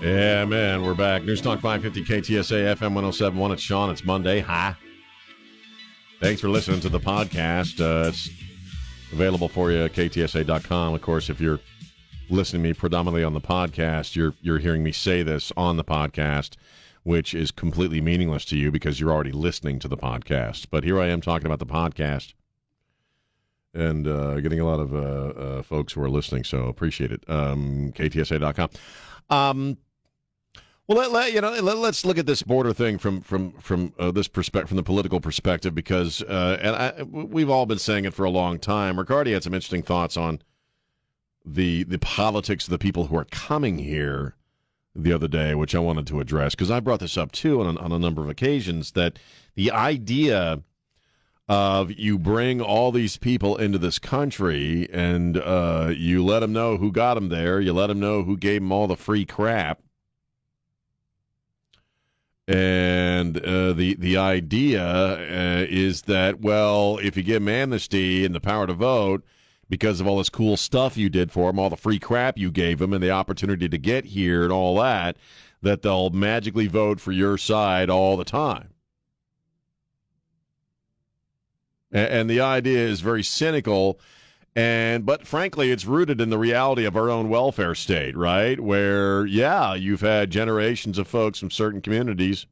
Yeah, 0.00 0.44
man, 0.44 0.82
we're 0.82 0.94
back. 0.94 1.22
Newstalk 1.22 1.60
550 1.60 2.04
KTSA 2.04 2.76
FM 2.76 2.94
1071. 2.94 3.50
It's 3.50 3.62
Sean. 3.62 3.90
It's 3.90 4.04
Monday. 4.04 4.38
Hi. 4.38 4.76
Thanks 6.20 6.40
for 6.40 6.48
listening 6.48 6.78
to 6.82 6.88
the 6.88 7.00
podcast. 7.00 7.80
Uh, 7.80 8.10
it's 8.10 8.30
available 9.12 9.48
for 9.48 9.70
you 9.70 9.84
at 9.84 9.92
ktsa.com. 9.92 10.94
Of 10.94 11.02
course, 11.02 11.30
if 11.30 11.40
you're 11.40 11.60
listening 12.28 12.62
to 12.62 12.68
me 12.68 12.74
predominantly 12.74 13.24
on 13.24 13.34
the 13.34 13.40
podcast, 13.40 14.14
you're 14.16 14.34
you're 14.40 14.58
hearing 14.58 14.82
me 14.82 14.92
say 14.92 15.22
this 15.22 15.52
on 15.56 15.76
the 15.76 15.84
podcast, 15.84 16.56
which 17.02 17.34
is 17.34 17.50
completely 17.50 18.00
meaningless 18.00 18.44
to 18.46 18.56
you 18.56 18.70
because 18.70 19.00
you're 19.00 19.12
already 19.12 19.32
listening 19.32 19.78
to 19.80 19.88
the 19.88 19.96
podcast. 19.96 20.66
But 20.70 20.84
here 20.84 21.00
I 21.00 21.08
am 21.08 21.20
talking 21.20 21.46
about 21.46 21.58
the 21.58 21.66
podcast 21.66 22.34
and 23.74 24.06
uh, 24.06 24.40
getting 24.40 24.60
a 24.60 24.66
lot 24.66 24.80
of 24.80 24.94
uh, 24.94 24.98
uh, 24.98 25.62
folks 25.62 25.92
who 25.92 26.02
are 26.02 26.10
listening. 26.10 26.44
So 26.44 26.66
appreciate 26.66 27.12
it. 27.12 27.22
Um, 27.28 27.92
KTSA.com. 27.94 28.70
Um, 29.30 29.76
Well, 30.90 30.98
let, 30.98 31.12
let, 31.12 31.32
you 31.32 31.40
know, 31.40 31.52
let, 31.52 31.76
us 31.76 32.04
look 32.04 32.18
at 32.18 32.26
this 32.26 32.42
border 32.42 32.72
thing 32.72 32.98
from 32.98 33.20
from 33.20 33.52
from 33.52 33.92
uh, 33.96 34.10
this 34.10 34.26
perspective, 34.26 34.70
from 34.70 34.76
the 34.76 34.82
political 34.82 35.20
perspective, 35.20 35.72
because 35.72 36.20
uh, 36.22 36.58
and 36.60 36.74
I, 36.74 37.02
we've 37.04 37.48
all 37.48 37.64
been 37.64 37.78
saying 37.78 38.06
it 38.06 38.12
for 38.12 38.24
a 38.24 38.30
long 38.30 38.58
time. 38.58 38.98
Riccardi 38.98 39.32
had 39.32 39.44
some 39.44 39.54
interesting 39.54 39.84
thoughts 39.84 40.16
on 40.16 40.42
the 41.44 41.84
the 41.84 42.00
politics 42.00 42.64
of 42.64 42.70
the 42.70 42.78
people 42.78 43.06
who 43.06 43.16
are 43.16 43.26
coming 43.26 43.78
here 43.78 44.34
the 44.96 45.12
other 45.12 45.28
day, 45.28 45.54
which 45.54 45.76
I 45.76 45.78
wanted 45.78 46.08
to 46.08 46.18
address 46.18 46.56
because 46.56 46.72
I 46.72 46.80
brought 46.80 46.98
this 46.98 47.16
up 47.16 47.30
too 47.30 47.62
on 47.62 47.78
on 47.78 47.92
a 47.92 47.98
number 48.00 48.24
of 48.24 48.28
occasions. 48.28 48.90
That 48.90 49.16
the 49.54 49.70
idea 49.70 50.60
of 51.48 51.92
you 51.92 52.18
bring 52.18 52.60
all 52.60 52.90
these 52.90 53.16
people 53.16 53.56
into 53.58 53.78
this 53.78 54.00
country 54.00 54.88
and 54.92 55.36
uh, 55.36 55.92
you 55.96 56.24
let 56.24 56.40
them 56.40 56.52
know 56.52 56.78
who 56.78 56.90
got 56.90 57.14
them 57.14 57.28
there, 57.28 57.60
you 57.60 57.72
let 57.72 57.86
them 57.86 58.00
know 58.00 58.24
who 58.24 58.36
gave 58.36 58.60
them 58.60 58.72
all 58.72 58.88
the 58.88 58.96
free 58.96 59.24
crap 59.24 59.80
and 62.50 63.38
uh, 63.44 63.72
the 63.74 63.94
the 63.94 64.16
idea 64.16 64.84
uh, 64.84 65.66
is 65.68 66.02
that 66.02 66.40
well, 66.40 66.98
if 66.98 67.16
you 67.16 67.22
give 67.22 67.42
them 67.42 67.48
amnesty 67.48 68.24
and 68.24 68.34
the 68.34 68.40
power 68.40 68.66
to 68.66 68.72
vote 68.74 69.24
because 69.68 70.00
of 70.00 70.08
all 70.08 70.18
this 70.18 70.28
cool 70.28 70.56
stuff 70.56 70.96
you 70.96 71.08
did 71.08 71.30
for 71.30 71.48
them, 71.48 71.60
all 71.60 71.70
the 71.70 71.76
free 71.76 72.00
crap 72.00 72.36
you 72.36 72.50
gave 72.50 72.80
them, 72.80 72.92
and 72.92 73.04
the 73.04 73.10
opportunity 73.10 73.68
to 73.68 73.78
get 73.78 74.04
here 74.04 74.42
and 74.42 74.52
all 74.52 74.76
that, 74.80 75.16
that 75.62 75.82
they'll 75.82 76.10
magically 76.10 76.66
vote 76.66 77.00
for 77.00 77.12
your 77.12 77.38
side 77.38 77.88
all 77.88 78.16
the 78.16 78.24
time. 78.24 78.70
And, 81.92 82.08
and 82.08 82.30
the 82.30 82.40
idea 82.40 82.80
is 82.80 83.00
very 83.00 83.22
cynical 83.22 84.00
and 84.56 85.06
but 85.06 85.26
frankly 85.26 85.70
it's 85.70 85.84
rooted 85.84 86.20
in 86.20 86.30
the 86.30 86.38
reality 86.38 86.84
of 86.84 86.96
our 86.96 87.08
own 87.08 87.28
welfare 87.28 87.74
state 87.74 88.16
right? 88.16 88.58
Where 88.60 89.24
yeah 89.26 89.74
you've 89.74 90.00
had 90.00 90.30
generations 90.30 90.98
of 90.98 91.08
folks 91.08 91.38
from 91.38 91.50
certain 91.50 91.80
communities 91.80 92.46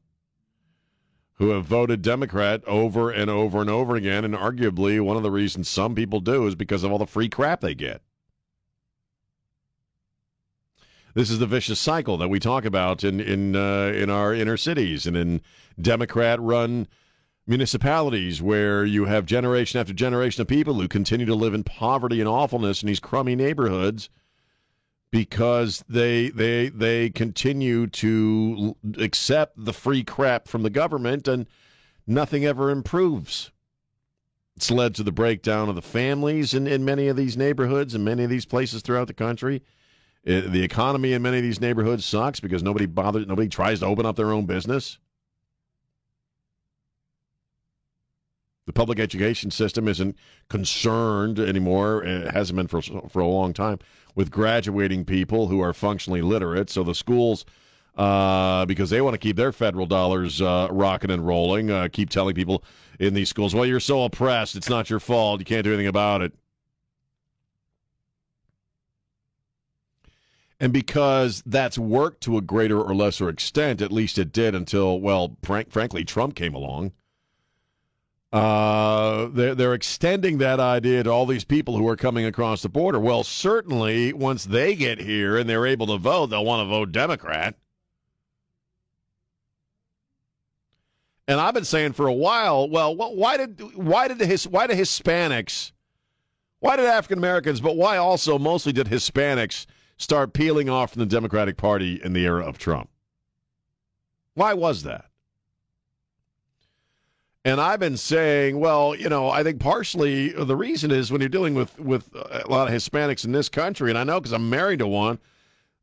who 1.39 1.51
have 1.51 1.65
voted 1.65 2.03
democrat 2.03 2.63
over 2.67 3.11
and 3.11 3.31
over 3.31 3.61
and 3.61 3.71
over 3.71 3.95
again. 3.97 4.25
And 4.25 4.35
arguably 4.35 5.01
one 5.01 5.17
of 5.17 5.23
the 5.23 5.31
reasons 5.31 5.69
some 5.69 5.95
people 5.95 6.21
do 6.21 6.47
is 6.47 6.55
because 6.55 6.83
of 6.83 6.91
all 6.93 6.99
the 6.99 7.07
free 7.07 7.29
crap 7.29 7.61
they 7.61 7.75
get. 7.75 8.03
This 11.15 11.31
is 11.31 11.39
the 11.39 11.47
vicious 11.47 11.81
cycle 11.81 12.17
that 12.19 12.29
we 12.29 12.39
talk 12.39 12.65
about 12.65 13.03
in 13.03 13.21
in 13.21 13.57
uh, 13.57 13.93
in 13.95 14.11
our 14.11 14.35
inner 14.35 14.57
cities 14.57 15.07
and 15.07 15.17
in 15.17 15.41
democrat 15.81 16.41
run 16.41 16.87
municipalities 17.49 18.43
where 18.43 18.85
you 18.85 19.07
have 19.07 19.25
generation 19.25 19.81
after 19.81 19.95
generation 19.95 20.43
of 20.43 20.47
people 20.47 20.75
who 20.75 20.87
continue 20.87 21.27
to 21.27 21.35
live 21.35 21.55
in 21.55 21.65
poverty 21.65 22.21
and 22.21 22.29
awfulness 22.29 22.83
in 22.83 22.87
these 22.87 23.01
crummy 23.01 23.35
neighborhoods 23.35 24.11
because 25.11 25.83
they 25.89 26.29
they 26.29 26.69
they 26.69 27.09
continue 27.09 27.87
to 27.87 28.77
accept 28.99 29.65
the 29.65 29.73
free 29.73 30.05
crap 30.05 30.47
from 30.47 30.63
the 30.63 30.71
government 30.71 31.27
and 31.27 31.47
nothing 32.07 32.45
ever 32.45 32.71
improves. 32.71 33.51
It's 34.55 34.71
led 34.71 34.95
to 34.97 35.03
the 35.03 35.13
breakdown 35.13 35.69
of 35.69 35.77
the 35.77 35.83
families 35.83 36.53
in, 36.53 36.67
in 36.67 36.85
many 36.85 37.09
of 37.09 37.17
these 37.17 37.37
neighborhoods 37.37 37.95
and 37.95 38.05
many 38.05 38.25
of 38.25 38.31
these 38.31 38.45
places 38.45 38.83
throughout 38.83 39.07
the 39.07 39.15
country. 39.15 39.63
It, 40.25 40.53
the 40.53 40.63
economy 40.63 41.13
in 41.15 41.23
many 41.23 41.39
of 41.39 41.45
these 41.45 41.61
neighborhoods 41.61 42.05
sucks 42.05 42.41
because 42.41 42.63
nobody 42.63 42.85
bothers, 42.85 43.27
nobody 43.27 43.49
tries 43.49 43.81
to 43.81 43.87
open 43.87 44.05
up 44.05 44.17
their 44.17 44.33
own 44.33 44.45
business. 44.45 44.99
The 48.69 48.73
public 48.75 49.01
education 49.01 49.51
system 49.51 49.89
isn't 49.89 50.15
concerned 50.51 51.41
anymore. 51.41 52.05
It 52.05 52.31
hasn't 52.33 52.59
been 52.59 52.69
for 52.69 52.83
for 52.83 53.21
a 53.21 53.27
long 53.27 53.55
time 53.55 53.79
with 54.15 54.31
graduating 54.31 55.07
people 55.07 55.49
who 55.49 55.59
are 55.63 55.73
functionally 55.73 56.21
literate. 56.21 56.69
So 56.69 56.83
the 56.83 56.95
schools, 56.95 57.47
uh, 57.97 58.67
because 58.67 58.91
they 58.91 59.01
want 59.01 59.15
to 59.15 59.19
keep 59.19 59.37
their 59.37 59.53
federal 59.53 59.87
dollars 59.87 60.43
uh, 60.43 60.69
rocking 60.71 61.11
and 61.11 61.27
rolling, 61.27 61.71
uh, 61.71 61.89
keep 61.91 62.11
telling 62.11 62.35
people 62.35 62.63
in 63.01 63.15
these 63.15 63.31
schools, 63.31 63.55
"Well, 63.55 63.65
you're 63.65 63.81
so 63.81 64.05
oppressed. 64.05 64.55
It's 64.55 64.69
not 64.69 64.91
your 64.91 65.01
fault. 65.01 65.41
You 65.41 65.47
can't 65.47 65.65
do 65.65 65.71
anything 65.71 65.87
about 65.87 66.21
it." 66.21 66.35
And 70.61 70.75
because 70.75 71.43
that's 71.47 71.79
worked 71.79 72.21
to 72.25 72.37
a 72.37 72.43
greater 72.43 72.79
or 72.79 72.95
lesser 72.95 73.31
extent, 73.31 73.81
at 73.81 73.93
least 73.93 74.19
it 74.19 74.31
did 74.31 74.55
until, 74.55 75.01
well, 75.01 75.39
frank, 75.43 75.71
frankly, 75.71 76.05
Trump 76.05 76.35
came 76.35 76.55
along 76.55 76.93
uh, 78.33 79.29
they're, 79.33 79.55
they're 79.55 79.75
extending 79.75 80.39
that 80.39 80.61
idea 80.61 81.03
to 81.03 81.11
all 81.11 81.25
these 81.25 81.45
people 81.45 81.77
who 81.77 81.89
are 81.89 81.97
coming 81.97 82.27
across 82.27 82.63
the 82.63 82.69
border. 82.69 83.01
Well, 83.01 83.25
certainly, 83.25 84.13
once 84.13 84.45
they 84.45 84.75
get 84.75 85.01
here 85.01 85.39
and 85.39 85.49
they're 85.49 85.67
able 85.67 85.87
to 85.87 85.99
vote, 85.99 86.27
they'll 86.27 86.45
want 86.45 86.67
to 86.67 86.69
vote 86.69 86.93
Democrat. 86.93 87.55
And 91.27 91.41
I've 91.41 91.55
been 91.55 91.65
saying 91.65 91.93
for 91.93 92.07
a 92.07 92.13
while, 92.13 92.69
well, 92.69 92.97
why 92.97 93.37
did 93.37 93.61
why 93.77 94.09
did 94.09 94.19
the 94.19 94.49
why 94.51 94.67
did 94.67 94.79
Hispanics, 94.79 95.73
why 96.61 96.77
did 96.77 96.87
African 96.87 97.19
Americans, 97.19 97.61
but 97.61 97.77
why 97.77 97.99
also 97.99 98.39
mostly 98.39 98.73
did 98.73 98.87
Hispanics 98.87 99.67
start 99.99 100.33
peeling 100.33 100.71
off 100.71 100.93
from 100.93 101.01
the 101.01 101.07
Democratic 101.07 101.59
Party 101.59 102.01
in 102.03 102.15
the 102.15 102.25
era 102.25 102.45
of 102.47 102.57
Trump? 102.57 102.89
Why 104.35 104.55
was 104.55 104.85
that? 104.85 105.08
And 107.45 107.61
I've 107.61 107.81
been 107.81 107.97
saying, 107.97 108.59
well, 108.59 108.95
you 108.95 109.09
know, 109.09 109.31
I 109.31 109.43
think 109.43 109.61
partially 109.61 110.31
the 110.31 110.57
reason 110.57 110.91
is 110.91 111.13
when 111.13 111.21
you're 111.21 111.29
dealing 111.29 111.55
with 111.55 111.79
with 111.79 112.15
a 112.15 112.45
lot 112.49 112.69
of 112.69 112.75
Hispanics 112.75 113.25
in 113.25 113.33
this 113.33 113.49
country, 113.49 113.91
and 113.91 113.99
I 113.99 114.05
know 114.05 114.21
because 114.21 114.33
I'm 114.33 114.51
married 114.51 114.81
to 114.81 114.87
one. 114.87 115.19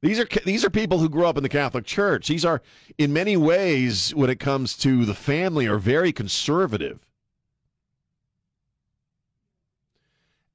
These 0.01 0.19
are 0.19 0.27
these 0.43 0.65
are 0.65 0.69
people 0.69 1.00
who 1.00 1.09
grew 1.09 1.25
up 1.25 1.38
in 1.38 1.43
the 1.43 1.50
Catholic 1.50 1.85
Church. 1.85 2.27
These 2.27 2.45
are, 2.45 2.62
in 2.97 3.13
many 3.13 3.38
ways, 3.38 4.13
when 4.13 4.29
it 4.29 4.39
comes 4.39 4.77
to 4.79 5.05
the 5.05 5.15
family, 5.15 5.65
are 5.65 5.79
very 5.79 6.12
conservative. 6.12 7.00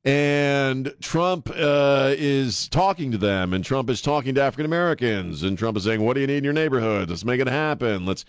And 0.04 0.94
Trump 1.00 1.50
uh, 1.54 2.14
is 2.16 2.68
talking 2.68 3.10
to 3.10 3.18
them, 3.18 3.52
and 3.52 3.64
Trump 3.64 3.90
is 3.90 4.00
talking 4.00 4.34
to 4.36 4.42
African 4.42 4.66
Americans, 4.66 5.42
and 5.42 5.58
Trump 5.58 5.76
is 5.76 5.84
saying, 5.84 6.02
"What 6.02 6.14
do 6.14 6.20
you 6.20 6.26
need 6.26 6.38
in 6.38 6.44
your 6.44 6.52
neighborhood? 6.52 7.10
Let's 7.10 7.24
make 7.24 7.40
it 7.40 7.48
happen. 7.48 8.06
Let's 8.06 8.24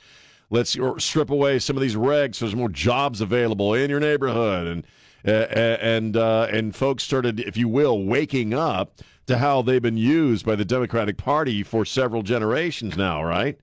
let's 0.52 0.78
strip 0.98 1.30
away 1.32 1.58
some 1.58 1.76
of 1.76 1.82
these 1.82 1.96
regs 1.96 2.36
so 2.36 2.46
there's 2.46 2.56
more 2.56 2.70
jobs 2.70 3.22
available 3.22 3.74
in 3.74 3.90
your 3.90 4.00
neighborhood. 4.00 4.68
And 4.68 4.86
and 5.24 6.18
uh, 6.18 6.48
and 6.52 6.76
folks 6.76 7.04
started 7.04 7.40
if 7.40 7.58
you 7.58 7.68
will 7.68 8.06
waking 8.06 8.54
up 8.54 9.00
to 9.28 9.38
how 9.38 9.62
they've 9.62 9.82
been 9.82 9.98
used 9.98 10.46
by 10.46 10.56
the 10.56 10.66
Democratic 10.66 11.18
Party 11.18 11.64
for 11.64 11.86
several 11.86 12.22
generations 12.22 12.98
now 12.98 13.24
right? 13.24 13.60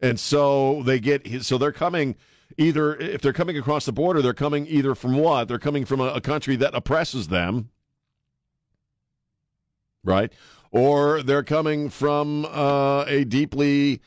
And 0.00 0.18
so 0.18 0.82
they 0.82 1.00
get 1.00 1.44
so 1.44 1.58
they're 1.58 1.72
coming 1.72 2.16
either 2.58 2.96
if 2.96 3.20
they're 3.22 3.32
coming 3.32 3.56
across 3.56 3.84
the 3.86 3.92
border 3.92 4.20
they're 4.20 4.34
coming 4.34 4.66
either 4.66 4.94
from 4.94 5.16
what? 5.16 5.48
They're 5.48 5.58
coming 5.58 5.84
from 5.84 6.00
a, 6.00 6.08
a 6.08 6.20
country 6.20 6.56
that 6.56 6.74
oppresses 6.74 7.28
them. 7.28 7.70
Right? 10.02 10.32
Or 10.70 11.22
they're 11.22 11.44
coming 11.44 11.88
from 11.88 12.46
uh, 12.46 13.04
a 13.06 13.24
deeply 13.24 14.00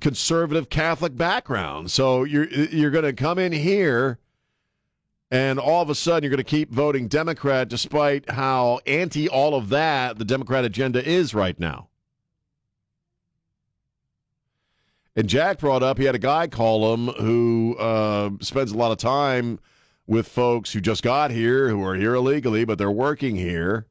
conservative 0.00 0.68
Catholic 0.70 1.16
background. 1.16 1.90
So 1.90 2.24
you're 2.24 2.48
you're 2.48 2.90
going 2.90 3.04
to 3.04 3.12
come 3.12 3.38
in 3.38 3.52
here 3.52 4.18
and 5.30 5.58
all 5.58 5.82
of 5.82 5.90
a 5.90 5.94
sudden 5.94 6.22
you're 6.22 6.30
going 6.30 6.38
to 6.38 6.44
keep 6.44 6.70
voting 6.70 7.08
Democrat 7.08 7.68
despite 7.68 8.30
how 8.30 8.80
anti 8.86 9.28
all 9.28 9.54
of 9.54 9.68
that 9.70 10.18
the 10.18 10.24
Democrat 10.24 10.64
agenda 10.64 11.06
is 11.06 11.34
right 11.34 11.58
now. 11.58 11.88
And 15.16 15.28
Jack 15.28 15.58
brought 15.58 15.82
up 15.82 15.98
he 15.98 16.04
had 16.04 16.14
a 16.14 16.20
guy 16.20 16.48
call 16.48 16.94
him 16.94 17.08
who 17.08 17.76
uh, 17.78 18.30
spends 18.40 18.72
a 18.72 18.76
lot 18.76 18.92
of 18.92 18.98
time 18.98 19.60
with 20.06 20.28
folks 20.28 20.72
who 20.72 20.80
just 20.80 21.02
got 21.02 21.30
here, 21.30 21.68
who 21.68 21.82
are 21.84 21.94
here 21.94 22.14
illegally, 22.14 22.64
but 22.64 22.78
they're 22.78 22.90
working 22.90 23.36
here. 23.36 23.86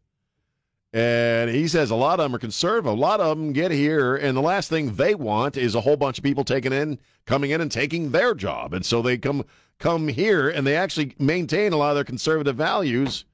And 0.93 1.49
he 1.49 1.67
says 1.67 1.89
a 1.89 1.95
lot 1.95 2.19
of 2.19 2.25
them 2.25 2.35
are 2.35 2.39
conservative. 2.39 2.85
A 2.85 2.95
lot 2.95 3.19
of 3.19 3.35
them 3.35 3.51
get 3.51 3.71
here, 3.71 4.15
and 4.15 4.37
the 4.37 4.41
last 4.41 4.69
thing 4.69 4.95
they 4.95 5.15
want 5.15 5.57
is 5.57 5.73
a 5.73 5.81
whole 5.81 5.97
bunch 5.97 6.19
of 6.19 6.23
people 6.23 6.43
taking 6.43 6.71
in, 6.71 6.99
coming 7.25 7.49
in 7.49 7.61
and 7.61 7.71
taking 7.71 8.11
their 8.11 8.35
job. 8.35 8.75
And 8.75 8.85
so 8.85 9.01
they 9.01 9.17
come 9.17 9.43
come 9.79 10.07
here, 10.07 10.49
and 10.49 10.67
they 10.67 10.75
actually 10.75 11.15
maintain 11.17 11.73
a 11.73 11.77
lot 11.77 11.89
of 11.89 11.95
their 11.95 12.03
conservative 12.03 12.55
values. 12.55 13.25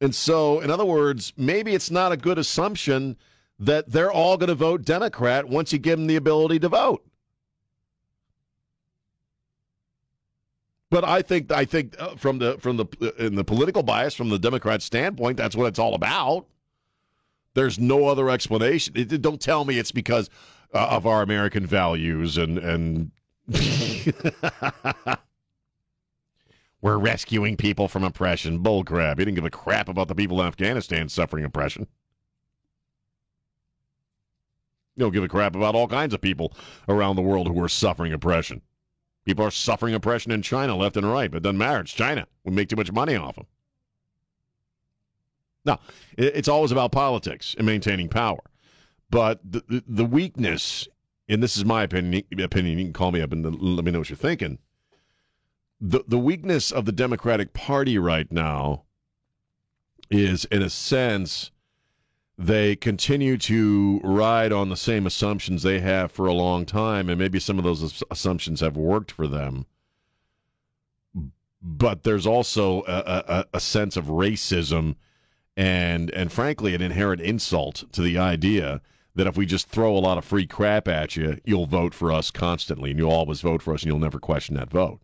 And 0.00 0.12
so, 0.12 0.60
in 0.60 0.70
other 0.70 0.84
words, 0.84 1.32
maybe 1.36 1.72
it's 1.72 1.90
not 1.90 2.12
a 2.12 2.16
good 2.16 2.36
assumption 2.36 3.16
that 3.60 3.90
they're 3.90 4.12
all 4.12 4.36
going 4.36 4.48
to 4.48 4.54
vote 4.54 4.84
Democrat 4.84 5.48
once 5.48 5.72
you 5.72 5.78
give 5.78 5.98
them 5.98 6.08
the 6.08 6.16
ability 6.16 6.58
to 6.58 6.68
vote. 6.68 7.06
But 10.90 11.04
I 11.04 11.22
think 11.22 11.50
I 11.50 11.64
think 11.64 12.00
uh, 12.00 12.14
from 12.16 12.38
the 12.38 12.58
from 12.58 12.76
the 12.76 12.86
uh, 13.02 13.10
in 13.24 13.34
the 13.34 13.44
political 13.44 13.82
bias 13.82 14.14
from 14.14 14.28
the 14.28 14.38
Democrat 14.38 14.82
standpoint, 14.82 15.36
that's 15.36 15.56
what 15.56 15.66
it's 15.66 15.78
all 15.78 15.94
about. 15.94 16.46
There's 17.54 17.78
no 17.78 18.06
other 18.06 18.30
explanation. 18.30 18.94
It, 18.96 19.22
don't 19.22 19.40
tell 19.40 19.64
me 19.64 19.78
it's 19.78 19.90
because 19.90 20.30
uh, 20.72 20.86
of 20.90 21.06
our 21.06 21.22
American 21.22 21.66
values 21.66 22.36
and 22.36 22.58
and 22.58 23.10
we're 26.80 26.98
rescuing 26.98 27.56
people 27.56 27.88
from 27.88 28.04
oppression. 28.04 28.62
Bullcrap. 28.62 29.18
He 29.18 29.24
didn't 29.24 29.34
give 29.36 29.44
a 29.44 29.50
crap 29.50 29.88
about 29.88 30.06
the 30.06 30.14
people 30.14 30.40
in 30.40 30.46
Afghanistan 30.46 31.08
suffering 31.08 31.44
oppression. 31.44 31.88
You 34.94 35.00
don't 35.00 35.12
give 35.12 35.24
a 35.24 35.28
crap 35.28 35.56
about 35.56 35.74
all 35.74 35.88
kinds 35.88 36.14
of 36.14 36.20
people 36.20 36.54
around 36.88 37.16
the 37.16 37.22
world 37.22 37.48
who 37.48 37.62
are 37.62 37.68
suffering 37.68 38.12
oppression. 38.12 38.62
People 39.26 39.44
are 39.44 39.50
suffering 39.50 39.92
oppression 39.92 40.30
in 40.30 40.40
China 40.40 40.76
left 40.76 40.96
and 40.96 41.10
right, 41.10 41.28
but 41.28 41.38
it 41.38 41.42
doesn't 41.42 41.58
matter. 41.58 41.80
It's 41.80 41.92
China. 41.92 42.28
We 42.44 42.52
make 42.52 42.68
too 42.68 42.76
much 42.76 42.92
money 42.92 43.16
off 43.16 43.34
them. 43.34 43.46
Now, 45.64 45.80
it's 46.16 46.46
always 46.46 46.70
about 46.70 46.92
politics 46.92 47.56
and 47.58 47.66
maintaining 47.66 48.08
power. 48.08 48.38
But 49.10 49.40
the, 49.44 49.82
the, 49.86 50.04
weakness, 50.04 50.86
and 51.28 51.42
this 51.42 51.56
is 51.56 51.64
my 51.64 51.82
opinion, 51.82 52.22
opinion, 52.40 52.78
you 52.78 52.84
can 52.84 52.92
call 52.92 53.10
me 53.10 53.20
up 53.20 53.32
and 53.32 53.44
let 53.44 53.84
me 53.84 53.90
know 53.90 53.98
what 53.98 54.10
you're 54.10 54.16
thinking. 54.16 54.58
The, 55.80 56.04
the 56.06 56.18
weakness 56.18 56.70
of 56.70 56.84
the 56.84 56.92
Democratic 56.92 57.52
Party 57.52 57.98
right 57.98 58.30
now 58.30 58.84
is, 60.08 60.44
in 60.46 60.62
a 60.62 60.70
sense, 60.70 61.50
they 62.38 62.76
continue 62.76 63.38
to 63.38 64.00
ride 64.04 64.52
on 64.52 64.68
the 64.68 64.76
same 64.76 65.06
assumptions 65.06 65.62
they 65.62 65.80
have 65.80 66.12
for 66.12 66.26
a 66.26 66.34
long 66.34 66.66
time, 66.66 67.08
and 67.08 67.18
maybe 67.18 67.40
some 67.40 67.58
of 67.58 67.64
those 67.64 68.02
assumptions 68.10 68.60
have 68.60 68.76
worked 68.76 69.10
for 69.10 69.26
them. 69.26 69.64
But 71.62 72.02
there's 72.02 72.26
also 72.26 72.82
a, 72.82 73.24
a, 73.28 73.44
a 73.54 73.60
sense 73.60 73.96
of 73.96 74.06
racism 74.06 74.96
and 75.56 76.10
and 76.10 76.30
frankly 76.30 76.74
an 76.74 76.82
inherent 76.82 77.22
insult 77.22 77.84
to 77.92 78.02
the 78.02 78.18
idea 78.18 78.82
that 79.14 79.26
if 79.26 79.38
we 79.38 79.46
just 79.46 79.68
throw 79.68 79.96
a 79.96 79.98
lot 79.98 80.18
of 80.18 80.24
free 80.24 80.46
crap 80.46 80.86
at 80.86 81.16
you, 81.16 81.40
you'll 81.44 81.66
vote 81.66 81.94
for 81.94 82.12
us 82.12 82.30
constantly, 82.30 82.90
and 82.90 82.98
you'll 82.98 83.10
always 83.10 83.40
vote 83.40 83.62
for 83.62 83.72
us, 83.72 83.82
and 83.82 83.90
you'll 83.90 83.98
never 83.98 84.20
question 84.20 84.54
that 84.56 84.70
vote. 84.70 85.00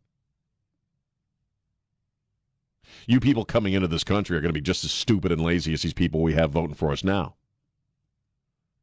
You 3.07 3.21
people 3.21 3.45
coming 3.45 3.73
into 3.73 3.89
this 3.89 4.05
country 4.05 4.37
are 4.37 4.41
going 4.41 4.51
to 4.51 4.59
be 4.59 4.61
just 4.61 4.85
as 4.85 4.93
stupid 4.93 5.33
and 5.33 5.41
lazy 5.41 5.73
as 5.73 5.83
these 5.83 5.93
people 5.95 6.21
we 6.23 6.35
have 6.35 6.51
voting 6.51 6.75
for 6.75 6.93
us 6.93 7.03
now. 7.05 7.35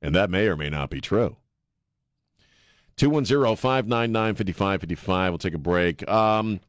And 0.01 0.15
that 0.15 0.29
may 0.29 0.47
or 0.47 0.55
may 0.55 0.69
not 0.69 0.89
be 0.89 1.01
true. 1.01 1.35
210 2.97 3.55
599 3.55 4.35
5555. 4.35 5.31
We'll 5.31 5.37
take 5.37 5.53
a 5.53 5.57
break. 5.57 6.07
Um, 6.09 6.59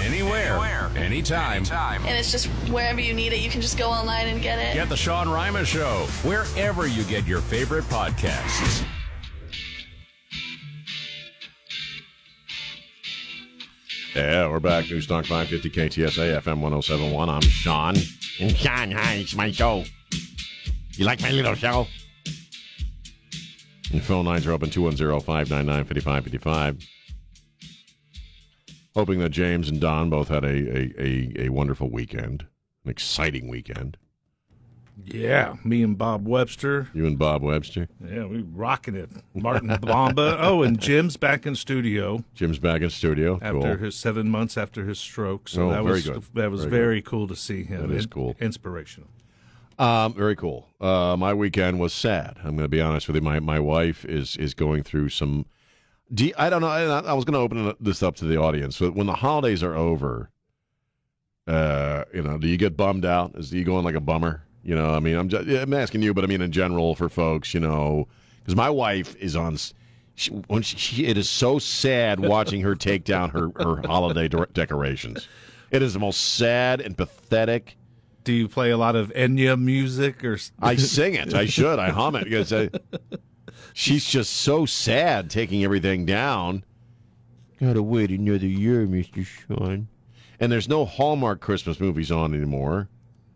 Anywhere, 0.00 0.54
Anywhere, 0.54 0.90
anytime. 0.96 1.58
anytime. 1.58 2.02
And 2.04 2.18
it's 2.18 2.32
just 2.32 2.46
wherever 2.68 3.00
you 3.00 3.14
need 3.14 3.32
it, 3.32 3.38
you 3.38 3.48
can 3.48 3.60
just 3.60 3.78
go 3.78 3.90
online 3.90 4.26
and 4.26 4.42
get 4.42 4.58
it. 4.58 4.74
Get 4.74 4.88
the 4.88 4.96
Sean 4.96 5.28
Rima 5.28 5.64
Show 5.64 6.06
wherever 6.24 6.88
you 6.88 7.04
get 7.04 7.24
your 7.26 7.40
favorite 7.40 7.84
podcasts. 7.84 8.84
Yeah, 14.14 14.48
we're 14.48 14.60
back. 14.60 14.84
Newstalk 14.84 15.26
550 15.26 15.70
KTSA 15.70 16.40
FM 16.40 16.60
1071. 16.60 17.28
I'm 17.28 17.40
Sean. 17.40 17.96
And 18.38 18.56
Sean, 18.56 18.92
hi, 18.92 19.14
it's 19.14 19.34
my 19.34 19.50
show. 19.50 19.82
You 20.92 21.04
like 21.04 21.20
my 21.20 21.32
little 21.32 21.56
show? 21.56 21.88
And 23.90 24.00
phone 24.00 24.24
lines 24.24 24.46
are 24.46 24.52
open 24.52 24.70
210 24.70 25.20
599 25.20 25.84
5555. 25.84 26.88
Hoping 28.94 29.18
that 29.18 29.30
James 29.30 29.68
and 29.68 29.80
Don 29.80 30.10
both 30.10 30.28
had 30.28 30.44
a, 30.44 30.48
a, 30.48 30.92
a, 30.96 31.46
a 31.46 31.48
wonderful 31.48 31.90
weekend, 31.90 32.46
an 32.84 32.90
exciting 32.92 33.48
weekend. 33.48 33.96
Yeah, 35.02 35.56
me 35.64 35.82
and 35.82 35.98
Bob 35.98 36.26
Webster. 36.26 36.88
You 36.94 37.06
and 37.06 37.18
Bob 37.18 37.42
Webster. 37.42 37.88
Yeah, 38.04 38.26
we 38.26 38.42
rocking 38.42 38.94
it. 38.94 39.10
Martin 39.34 39.76
Bomba. 39.80 40.38
Oh, 40.44 40.62
and 40.62 40.78
Jim's 40.78 41.16
back 41.16 41.46
in 41.46 41.54
studio. 41.54 42.22
Jim's 42.34 42.58
back 42.58 42.82
in 42.82 42.90
studio. 42.90 43.38
After 43.42 43.60
cool. 43.60 43.76
his 43.76 43.96
seven 43.96 44.28
months 44.28 44.56
after 44.56 44.84
his 44.84 44.98
stroke. 44.98 45.48
So 45.48 45.68
oh, 45.68 45.70
that 45.70 45.82
very 45.82 45.94
was 45.94 46.08
good. 46.08 46.24
that 46.34 46.50
was 46.50 46.64
very, 46.64 46.70
very 46.70 47.02
cool 47.02 47.26
to 47.28 47.36
see 47.36 47.64
him. 47.64 47.88
That 47.88 47.94
is 47.94 48.06
cool. 48.06 48.36
Inspirational. 48.40 49.08
Um, 49.78 50.14
very 50.14 50.36
cool. 50.36 50.68
Uh, 50.80 51.16
my 51.18 51.34
weekend 51.34 51.80
was 51.80 51.92
sad. 51.92 52.36
I'm 52.38 52.56
going 52.56 52.58
to 52.58 52.68
be 52.68 52.80
honest 52.80 53.08
with 53.08 53.16
you. 53.16 53.22
My 53.22 53.40
my 53.40 53.58
wife 53.58 54.04
is 54.04 54.36
is 54.36 54.54
going 54.54 54.82
through 54.82 55.08
some. 55.08 55.46
Do 56.12 56.26
you, 56.26 56.34
I 56.36 56.50
don't 56.50 56.60
know. 56.60 56.68
I, 56.68 56.82
I 57.00 57.12
was 57.14 57.24
going 57.24 57.34
to 57.34 57.40
open 57.40 57.74
this 57.80 58.02
up 58.02 58.16
to 58.16 58.24
the 58.24 58.36
audience. 58.36 58.76
So 58.76 58.90
when 58.90 59.06
the 59.06 59.14
holidays 59.14 59.62
are 59.62 59.74
over, 59.74 60.30
uh, 61.46 62.04
you 62.12 62.22
know, 62.22 62.38
do 62.38 62.46
you 62.46 62.56
get 62.56 62.76
bummed 62.76 63.04
out? 63.04 63.34
Is 63.36 63.52
you 63.52 63.64
going 63.64 63.84
like 63.84 63.94
a 63.94 64.00
bummer? 64.00 64.44
You 64.64 64.74
know, 64.74 64.94
I 64.94 64.98
mean, 64.98 65.16
I'm 65.16 65.28
just, 65.28 65.46
I'm 65.46 65.74
asking 65.74 66.00
you, 66.02 66.14
but 66.14 66.24
I 66.24 66.26
mean 66.26 66.40
in 66.40 66.50
general 66.50 66.94
for 66.94 67.10
folks, 67.10 67.52
you 67.52 67.60
know, 67.60 68.08
because 68.38 68.56
my 68.56 68.70
wife 68.70 69.14
is 69.16 69.36
on. 69.36 69.58
She, 70.14 70.30
when 70.30 70.62
she, 70.62 70.78
she, 70.78 71.06
it 71.06 71.18
is 71.18 71.28
so 71.28 71.58
sad 71.58 72.20
watching 72.20 72.62
her 72.62 72.74
take 72.74 73.04
down 73.04 73.30
her 73.30 73.50
her 73.56 73.82
holiday 73.84 74.28
de- 74.28 74.46
decorations. 74.54 75.28
It 75.70 75.82
is 75.82 75.92
the 75.92 75.98
most 75.98 76.36
sad 76.36 76.80
and 76.80 76.96
pathetic. 76.96 77.76
Do 78.22 78.32
you 78.32 78.48
play 78.48 78.70
a 78.70 78.78
lot 78.78 78.96
of 78.96 79.12
Enya 79.12 79.60
music 79.60 80.24
or? 80.24 80.38
I 80.62 80.76
sing 80.76 81.14
it. 81.14 81.34
I 81.34 81.44
should. 81.44 81.78
I 81.78 81.90
hum 81.90 82.16
it 82.16 82.24
because 82.24 82.52
I, 82.52 82.70
she's 83.74 84.06
just 84.06 84.32
so 84.32 84.64
sad 84.64 85.28
taking 85.28 85.62
everything 85.62 86.06
down. 86.06 86.64
Gotta 87.60 87.82
wait 87.82 88.10
another 88.10 88.46
year, 88.46 88.86
Mister 88.86 89.24
Sean. 89.24 89.88
And 90.40 90.50
there's 90.50 90.68
no 90.68 90.84
Hallmark 90.84 91.40
Christmas 91.40 91.78
movies 91.80 92.10
on 92.10 92.34
anymore. 92.34 92.88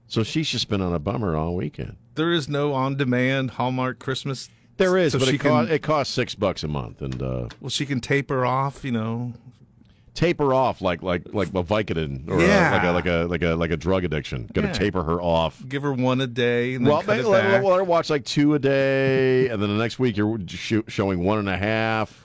So 0.08 0.22
she's 0.22 0.48
just 0.48 0.68
been 0.68 0.80
on 0.80 0.92
a 0.94 0.98
bummer 0.98 1.36
all 1.36 1.54
weekend. 1.54 1.96
There 2.14 2.32
is 2.32 2.48
no 2.48 2.72
on-demand 2.72 3.52
Hallmark 3.52 3.98
Christmas. 3.98 4.48
There 4.78 4.96
is, 4.96 5.12
so 5.12 5.18
but 5.18 5.28
she 5.28 5.34
it, 5.34 5.40
can, 5.40 5.50
cost, 5.50 5.70
it 5.70 5.82
costs 5.82 6.14
six 6.14 6.34
bucks 6.34 6.62
a 6.64 6.68
month, 6.68 7.02
and 7.02 7.22
uh, 7.22 7.48
well, 7.60 7.68
she 7.68 7.84
can 7.84 8.00
taper 8.00 8.46
off. 8.46 8.84
You 8.84 8.92
know, 8.92 9.32
taper 10.14 10.54
off 10.54 10.80
like 10.80 11.02
like 11.02 11.22
like 11.34 11.48
a 11.48 11.62
Vicodin 11.64 12.28
or 12.28 12.40
Yeah. 12.40 12.70
a, 12.70 12.74
like 12.74 12.84
a 12.84 12.90
like 12.92 13.06
a 13.06 13.26
like 13.28 13.42
a 13.42 13.54
like 13.56 13.70
a 13.72 13.76
drug 13.76 14.04
addiction. 14.04 14.48
Got 14.52 14.62
to 14.62 14.66
Yeah. 14.68 14.72
taper 14.72 15.02
her 15.02 15.20
off. 15.20 15.62
give 15.68 15.82
her 15.82 15.92
one 15.92 16.20
a 16.20 16.26
day. 16.28 16.74
And 16.74 16.86
then 16.86 16.92
Well, 16.92 17.02
cut 17.02 17.16
may- 17.16 17.22
it 17.22 17.26
let, 17.26 17.42
back. 17.42 17.64
let 17.64 17.76
her 17.76 17.84
watch 17.84 18.08
like 18.08 18.24
two 18.24 18.54
a 18.54 18.58
day, 18.58 19.48
and 19.50 19.60
then 19.60 19.68
the 19.68 19.82
next 19.82 19.98
week 19.98 20.16
you're 20.16 20.38
sh- 20.46 20.74
showing 20.86 21.24
one 21.24 21.38
and 21.40 21.48
a 21.48 21.56
half, 21.58 22.24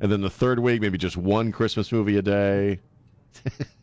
and 0.00 0.10
then 0.10 0.22
the 0.22 0.30
third 0.30 0.58
week 0.58 0.80
maybe 0.80 0.96
just 0.98 1.16
one 1.18 1.52
Christmas 1.52 1.92
movie 1.92 2.16
a 2.16 2.22
day. 2.22 2.80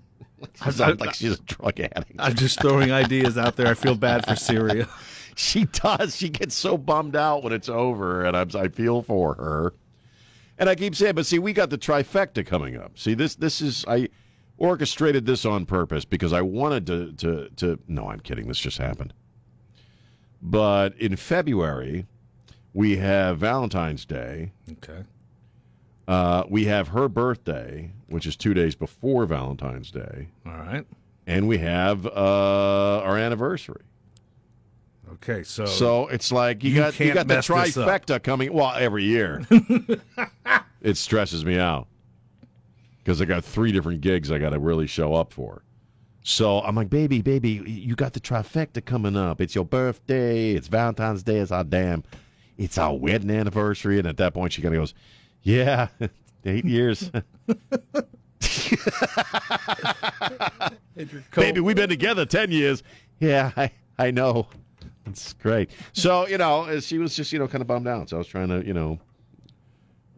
I- 0.62 0.69
Sounds 0.71 0.99
like 0.99 1.13
she's 1.15 1.34
a 1.39 1.41
drug 1.43 1.79
addict. 1.79 2.13
I'm 2.19 2.36
just 2.36 2.62
throwing 2.62 2.91
ideas 2.91 3.38
out 3.38 3.55
there. 3.55 3.67
I 3.67 3.73
feel 3.73 3.95
bad 3.95 4.25
for 4.27 4.36
Syria. 4.36 4.88
She 5.38 5.65
does. 5.65 6.15
She 6.15 6.29
gets 6.29 6.55
so 6.55 6.77
bummed 6.77 7.17
out 7.17 7.43
when 7.43 7.51
it's 7.51 7.67
over, 7.67 8.23
and 8.23 8.38
I'm, 8.38 8.49
I 8.55 8.69
feel 8.69 9.01
for 9.01 9.34
her. 9.34 9.73
And 10.58 10.69
I 10.69 10.75
keep 10.75 10.95
saying, 10.95 11.15
but 11.15 11.25
see, 11.25 11.39
we 11.39 11.51
got 11.51 11.69
the 11.69 11.77
trifecta 11.77 12.45
coming 12.45 12.77
up. 12.77 12.97
See, 12.97 13.15
this 13.15 13.36
this 13.36 13.60
is 13.60 13.84
I 13.86 14.08
orchestrated 14.58 15.25
this 15.25 15.43
on 15.43 15.65
purpose 15.65 16.05
because 16.05 16.31
I 16.31 16.41
wanted 16.41 16.88
to 16.88 17.12
to 17.17 17.49
to. 17.58 17.79
No, 17.89 18.08
I'm 18.10 18.21
kidding. 18.21 18.47
This 18.47 18.60
just 18.60 18.77
happened. 18.77 19.13
But 20.41 20.97
in 20.99 21.17
February, 21.17 22.05
we 22.73 22.95
have 22.95 23.38
Valentine's 23.39 24.05
Day. 24.05 24.53
Okay. 24.71 25.03
Uh, 26.07 26.43
we 26.49 26.65
have 26.65 26.89
her 26.89 27.07
birthday, 27.09 27.91
which 28.07 28.25
is 28.27 28.35
two 28.35 28.53
days 28.53 28.75
before 28.75 29.25
Valentine's 29.25 29.89
Day, 29.89 30.27
All 30.45 30.53
right. 30.53 30.85
and 31.25 31.47
we 31.47 31.57
have 31.57 32.05
uh, 32.05 33.01
our 33.03 33.17
anniversary. 33.17 33.81
Okay. 35.13 35.43
So. 35.43 35.65
So 35.65 36.07
it's 36.07 36.31
like 36.31 36.63
you, 36.63 36.71
You 36.71 36.75
got 36.81 36.99
you 36.99 37.13
got 37.13 37.27
the 37.27 37.35
mess 37.35 37.47
this 37.47 37.77
up. 37.77 37.87
trifecta 37.87 38.21
coming. 38.21 38.53
Well, 38.53 38.73
every 38.75 39.03
year, 39.03 39.45
it 40.81 40.97
stresses 40.97 41.43
me 41.45 41.57
out 41.57 41.87
because 43.03 43.21
I 43.21 43.25
got 43.25 43.43
three 43.43 43.71
different 43.71 44.01
gigs 44.01 44.31
I 44.31 44.37
got 44.37 44.49
to 44.51 44.59
really 44.59 44.87
show 44.87 45.13
up 45.13 45.31
for. 45.33 45.63
So 46.23 46.59
I'm 46.61 46.75
like, 46.75 46.89
baby, 46.89 47.21
baby, 47.21 47.51
you 47.67 47.95
got 47.95 48.13
the 48.13 48.19
trifecta 48.19 48.83
coming 48.83 49.15
up. 49.15 49.41
It's 49.41 49.53
your 49.53 49.65
birthday. 49.65 50.53
It's 50.53 50.67
Valentine's 50.67 51.21
Day. 51.21 51.37
It's 51.37 51.51
our 51.51 51.63
damn. 51.63 52.03
It's 52.57 52.77
our 52.79 52.95
wedding 52.95 53.29
anniversary. 53.29 53.99
And 53.99 54.07
at 54.07 54.17
that 54.17 54.33
point, 54.33 54.53
she 54.53 54.63
kind 54.63 54.73
of 54.73 54.81
goes, 54.81 54.95
"Yeah, 55.45 55.88
eight 56.45 56.65
years, 56.65 57.10
baby. 61.36 61.60
We've 61.62 61.75
been 61.75 61.89
together 61.89 62.25
ten 62.25 62.51
years. 62.51 62.84
Yeah, 63.19 63.51
I 63.55 63.71
I 63.97 64.12
know." 64.12 64.47
It's 65.08 65.34
great. 65.34 65.69
So, 65.93 66.27
you 66.27 66.39
know, 66.39 66.79
she 66.79 66.97
was 66.97 67.15
just, 67.15 67.31
you 67.31 67.38
know, 67.38 67.47
kind 67.47 67.62
of 67.62 67.67
bummed 67.67 67.88
out. 67.88 68.10
So 68.10 68.17
I 68.17 68.19
was 68.19 68.27
trying 68.27 68.49
to, 68.49 68.65
you 68.65 68.73
know, 68.73 68.99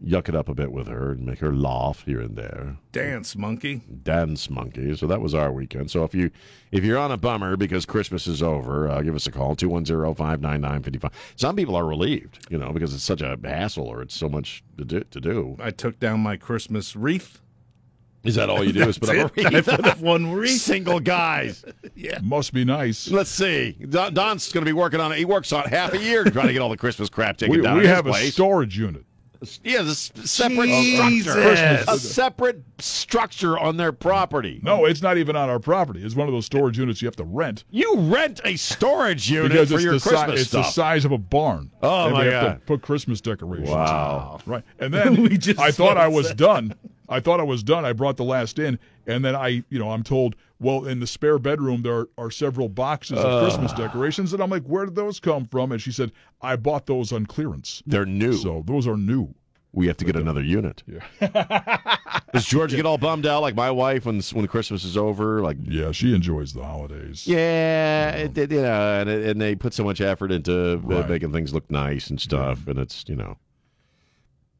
yuck 0.05 0.29
it 0.29 0.35
up 0.35 0.47
a 0.49 0.53
bit 0.53 0.71
with 0.71 0.87
her 0.87 1.11
and 1.11 1.25
make 1.25 1.39
her 1.39 1.53
laugh 1.53 2.03
here 2.05 2.19
and 2.21 2.35
there. 2.35 2.77
dance 2.91 3.35
monkey. 3.35 3.81
Dance 4.03 4.49
monkey. 4.49 4.95
So 4.95 5.07
that 5.07 5.21
was 5.21 5.33
our 5.33 5.51
weekend. 5.51 5.89
So 5.91 6.03
if 6.03 6.13
you 6.13 6.29
if 6.71 6.83
you're 6.83 6.97
on 6.99 7.11
a 7.11 7.17
bummer 7.17 7.57
because 7.57 7.85
Christmas 7.85 8.27
is 8.27 8.43
over, 8.43 8.87
uh, 8.89 9.01
give 9.01 9.15
us 9.15 9.25
a 9.27 9.31
call 9.31 9.55
210-599-55. 9.55 11.11
Some 11.35 11.55
people 11.55 11.75
are 11.75 11.85
relieved, 11.85 12.45
you 12.49 12.57
know, 12.57 12.71
because 12.71 12.93
it's 12.93 13.03
such 13.03 13.21
a 13.21 13.37
hassle 13.43 13.85
or 13.87 14.01
it's 14.01 14.15
so 14.15 14.29
much 14.29 14.63
to 14.77 14.85
do. 14.85 14.99
To 15.01 15.19
do. 15.21 15.55
I 15.59 15.71
took 15.71 15.99
down 15.99 16.19
my 16.19 16.37
Christmas 16.37 16.95
wreath. 16.95 17.39
Is 18.23 18.35
that 18.35 18.49
all 18.49 18.63
you 18.63 18.73
do? 18.73 18.87
Is 18.89 18.97
put 18.99 19.09
up 19.17 19.37
a 19.37 19.45
I 19.45 19.49
wreath? 19.49 19.65
put 19.65 19.85
up 19.85 19.99
one 19.99 20.31
wreath. 20.33 20.59
Single 20.61 20.99
guys. 20.99 21.63
Yeah. 21.95 22.19
Must 22.21 22.53
be 22.53 22.63
nice. 22.63 23.09
Let's 23.09 23.31
see. 23.31 23.71
Don, 23.89 24.13
Don's 24.13 24.51
going 24.51 24.63
to 24.63 24.69
be 24.69 24.73
working 24.73 24.99
on 24.99 25.11
it. 25.11 25.17
He 25.17 25.25
works 25.25 25.51
on 25.51 25.63
it 25.65 25.69
half 25.71 25.93
a 25.93 25.97
year 25.97 26.23
trying 26.25 26.45
to 26.47 26.53
get 26.53 26.61
all 26.61 26.69
the 26.69 26.77
Christmas 26.77 27.09
crap 27.09 27.37
taken 27.37 27.55
We, 27.55 27.61
down. 27.63 27.77
we 27.77 27.79
at 27.85 27.87
his 27.87 27.95
have 27.95 28.05
a 28.05 28.09
place. 28.11 28.33
storage 28.33 28.77
unit. 28.77 29.03
Yeah, 29.63 29.79
a 29.81 29.85
s- 29.85 30.11
separate 30.23 30.67
Jesus. 30.67 31.31
structure. 31.33 31.83
A 31.87 31.97
separate 31.97 32.63
structure 32.79 33.57
on 33.57 33.77
their 33.77 33.91
property. 33.91 34.59
No, 34.63 34.85
it's 34.85 35.01
not 35.01 35.17
even 35.17 35.35
on 35.35 35.49
our 35.49 35.59
property. 35.59 36.03
It's 36.03 36.15
one 36.15 36.27
of 36.27 36.33
those 36.33 36.45
storage 36.45 36.77
units 36.77 37.01
you 37.01 37.07
have 37.07 37.15
to 37.17 37.23
rent 37.23 37.63
You 37.69 37.95
rent 37.97 38.41
a 38.43 38.55
storage 38.55 39.29
unit 39.29 39.51
because 39.51 39.71
for 39.71 39.79
your 39.79 39.93
the 39.93 39.99
si- 39.99 40.09
Christmas 40.09 40.41
it's 40.41 40.51
the 40.51 40.63
size 40.63 41.05
of 41.05 41.11
a 41.11 41.17
barn. 41.17 41.71
Oh, 41.81 42.05
and 42.05 42.13
my 42.13 42.25
we 42.25 42.31
have 42.31 42.43
God. 42.43 42.53
to 42.53 42.59
put 42.61 42.81
Christmas 42.81 43.21
decorations. 43.21 43.69
Wow. 43.69 44.39
Right, 44.45 44.63
and 44.79 44.93
then 44.93 45.21
We 45.21 45.37
just 45.37 45.59
I 45.59 45.71
thought 45.71 45.97
I 45.97 46.07
was 46.07 46.29
that. 46.29 46.37
done. 46.37 46.73
I 47.09 47.19
thought 47.21 47.39
I 47.39 47.43
was 47.43 47.63
done. 47.63 47.85
I 47.85 47.93
brought 47.93 48.17
the 48.17 48.25
last 48.25 48.59
in, 48.59 48.77
and 49.05 49.23
then 49.23 49.33
I, 49.35 49.63
you 49.69 49.79
know, 49.79 49.91
I'm 49.91 50.03
told, 50.03 50.35
well, 50.59 50.85
in 50.85 50.99
the 50.99 51.07
spare 51.07 51.37
bedroom 51.39 51.81
there 51.83 51.93
are, 51.93 52.09
are 52.17 52.31
several 52.31 52.69
boxes 52.69 53.19
of 53.19 53.43
Christmas 53.43 53.73
decorations, 53.73 54.33
and 54.33 54.41
I'm 54.41 54.49
like, 54.49 54.63
where 54.63 54.85
did 54.85 54.95
those 54.95 55.19
come 55.19 55.45
from? 55.45 55.71
And 55.71 55.81
she 55.81 55.91
said, 55.91 56.11
I 56.41 56.55
bought 56.55 56.85
those 56.85 57.11
on 57.13 57.25
clearance. 57.25 57.83
They're 57.85 58.05
new. 58.05 58.33
So 58.33 58.63
those 58.65 58.87
are 58.87 58.97
new. 58.97 59.33
we 59.73 59.87
have 59.87 59.97
to 59.97 60.05
get 60.05 60.15
another 60.15 60.41
unit. 60.41 60.81
Does 62.33 62.45
George 62.45 62.75
get 62.75 62.85
all 62.85 62.97
bummed 62.97 63.25
out 63.25 63.41
like 63.41 63.55
my 63.55 63.71
wife 63.71 64.05
when 64.05 64.19
when 64.33 64.47
Christmas 64.47 64.83
is 64.83 64.97
over? 64.97 65.41
Like, 65.41 65.57
Yeah, 65.63 65.91
she 65.91 66.13
enjoys 66.13 66.53
the 66.53 66.63
holidays. 66.63 67.25
yeah, 67.27 68.09
it, 68.11 68.37
it- 68.37 68.51
you 68.51 68.61
know, 68.61 68.99
and, 69.01 69.09
and 69.09 69.39
they 69.41 69.55
put 69.55 69.73
so 69.73 69.83
much 69.83 70.01
effort 70.01 70.31
into 70.31 70.73
uh, 70.73 70.75
Right. 70.77 71.09
making 71.09 71.31
things 71.31 71.53
look 71.53 71.69
nice 71.71 72.09
and 72.09 72.19
stuff, 72.19 72.67
and 72.67 72.77
it's 72.79 73.05
you 73.07 73.15
know, 73.15 73.37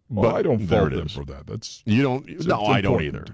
Well, 0.10 0.32
But 0.32 0.38
I 0.38 0.42
don't 0.44 0.60
fault 0.66 0.92
them 0.92 1.08
for 1.10 1.26
that. 1.26 1.46
That's 1.48 1.84
you 1.86 2.02
don't. 2.04 2.48
no, 2.48 2.62
I 2.66 2.82
don't 2.82 3.02
either. 3.02 3.26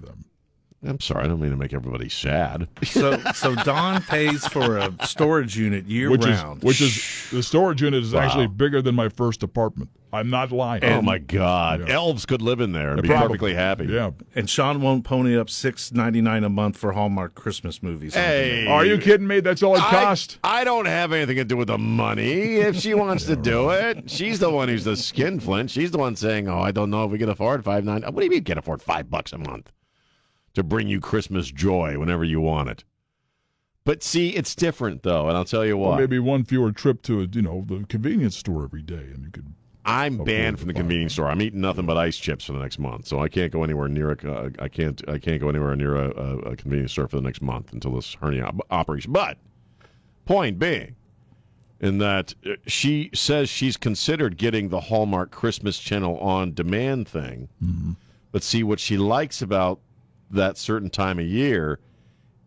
To 0.84 0.88
them. 0.88 0.96
I'm 0.96 1.00
sorry, 1.02 1.26
I 1.26 1.28
don't 1.28 1.40
mean 1.42 1.52
to 1.52 1.58
make 1.58 1.74
everybody 1.74 2.10
sad. 2.10 2.68
So 2.84 3.18
so 3.34 3.56
Don 3.56 4.02
pays 4.04 4.48
for 4.48 4.78
a 4.78 4.94
storage 5.06 5.58
unit 5.58 5.86
year 5.86 6.10
Which 6.12 6.26
round. 6.26 6.60
is 6.60 6.64
which 6.64 6.82
is 6.82 7.28
the 7.32 7.44
storage 7.44 7.82
unit 7.82 8.04
is 8.04 8.14
actually 8.14 8.48
bigger 8.48 8.82
than 8.82 8.96
my 8.96 9.10
first 9.10 9.44
apartment. 9.44 9.90
I'm 10.12 10.30
not 10.30 10.52
lying. 10.52 10.84
oh 10.84 11.02
my 11.02 11.18
God, 11.18 11.88
Yeah. 11.88 11.96
elves 11.96 12.28
could 12.28 12.44
live 12.44 12.60
in 12.62 12.72
there 12.72 12.92
and 12.92 13.02
be 13.02 13.08
Probably. 13.08 13.28
perfectly 13.30 13.54
happy. 13.56 13.86
Yeah. 13.86 14.12
and 14.36 14.48
Sean 14.48 14.80
won't 14.80 15.04
pony 15.04 15.36
up 15.36 15.50
six 15.50 15.92
ninety 15.92 16.22
nine 16.22 16.44
a 16.44 16.50
month 16.50 16.78
for 16.78 16.92
Hallmark 16.92 17.34
Christmas 17.34 17.82
movies. 17.82 18.14
Hey, 18.14 18.68
Are 18.68 18.86
you 18.86 19.00
kidding 19.00 19.26
me? 19.26 19.40
That's 19.40 19.64
all 19.64 19.76
it 19.76 19.82
I, 19.82 19.90
cost. 19.90 20.38
I 20.44 20.64
don't 20.64 20.86
have 20.86 21.14
anything 21.14 21.38
to 21.38 21.44
do 21.46 21.58
with 21.58 21.70
the 21.70 21.80
money. 21.80 22.58
If 22.58 22.76
she 22.76 22.94
wants 22.94 23.26
to 23.26 23.36
do 23.36 23.72
it, 23.72 24.10
she's 24.12 24.38
the 24.40 24.52
one 24.52 24.68
who's 24.68 24.84
the 24.84 24.96
skin 24.96 25.24
skinflint. 25.40 25.72
She's 25.72 25.90
the 25.92 25.98
one 25.98 26.16
saying, 26.16 26.48
"Oh, 26.48 26.60
I 26.60 26.72
don't 26.72 26.90
know 26.92 27.06
if 27.06 27.12
we 27.12 27.18
can 27.18 27.30
afford 27.30 27.64
five 27.64 27.84
nine. 27.84 28.04
What 28.04 28.18
do 28.18 28.24
you 28.24 28.30
mean 28.30 28.44
can 28.44 28.58
afford 28.60 28.82
five 28.84 29.10
bucks 29.10 29.32
a 29.34 29.38
month 29.38 29.72
to 30.54 30.64
bring 30.64 30.88
you 30.88 31.00
Christmas 31.00 31.52
joy 31.52 31.98
whenever 32.00 32.24
you 32.24 32.40
want 32.42 32.70
it? 32.70 32.84
But 33.86 34.02
see, 34.04 34.30
it's 34.30 34.56
different 34.56 35.04
though, 35.04 35.28
and 35.28 35.36
I'll 35.38 35.44
tell 35.46 35.66
you 35.66 35.74
Or 35.78 35.90
what. 35.92 36.00
maybe 36.00 36.20
one 36.20 36.44
fewer 36.46 36.72
trip 36.72 37.02
to 37.04 37.28
you 37.32 37.42
know 37.42 37.66
the 37.68 37.86
convenience 37.88 38.38
store 38.38 38.64
every 38.64 38.82
day, 38.82 38.96
and 39.14 39.24
you 39.26 39.32
could. 39.32 39.54
I'm 39.86 40.24
banned 40.24 40.60
from 40.60 40.70
the 40.70 40.74
convenience 40.74 41.12
store. 41.12 41.28
I'm 41.28 41.42
eating 41.42 41.60
nothing 41.60 41.86
but 41.86 41.98
ice 41.98 42.16
chips 42.18 42.46
for 42.46 42.54
the 42.54 42.60
next 42.60 42.80
month, 42.80 43.06
so 43.06 43.20
I 43.20 43.28
can't 43.28 43.52
go 43.52 43.66
anywhere 43.66 43.90
near 43.90 44.12
a. 44.14 44.32
Uh, 44.32 44.50
I 44.60 44.70
can't. 44.70 45.02
I 45.10 45.18
can't 45.18 45.42
go 45.42 45.50
anywhere 45.50 45.76
near 45.76 45.96
a, 45.98 46.10
a, 46.12 46.38
a 46.52 46.56
convenience 46.56 46.94
store 46.94 47.10
for 47.10 47.18
the 47.18 47.22
next 47.22 47.42
month 47.42 47.74
until 47.74 47.94
this 47.96 48.14
hernia 48.14 48.46
op- 48.46 48.66
operation. 48.72 49.12
But 49.12 49.38
point 50.26 50.58
being, 50.58 50.96
in 51.82 51.98
that 51.98 52.34
uh, 52.46 52.52
she 52.66 53.10
says 53.14 53.50
she's 53.50 53.76
considered 53.76 54.38
getting 54.38 54.70
the 54.70 54.80
Hallmark 54.80 55.32
Christmas 55.32 55.78
Channel 55.78 56.18
on 56.20 56.54
demand 56.54 57.10
thing, 57.10 57.50
but 58.32 58.42
see 58.44 58.64
what 58.64 58.80
she 58.80 58.96
likes 58.96 59.42
about 59.42 59.82
that 60.34 60.58
certain 60.58 60.90
time 60.90 61.20
of 61.20 61.26
year 61.26 61.80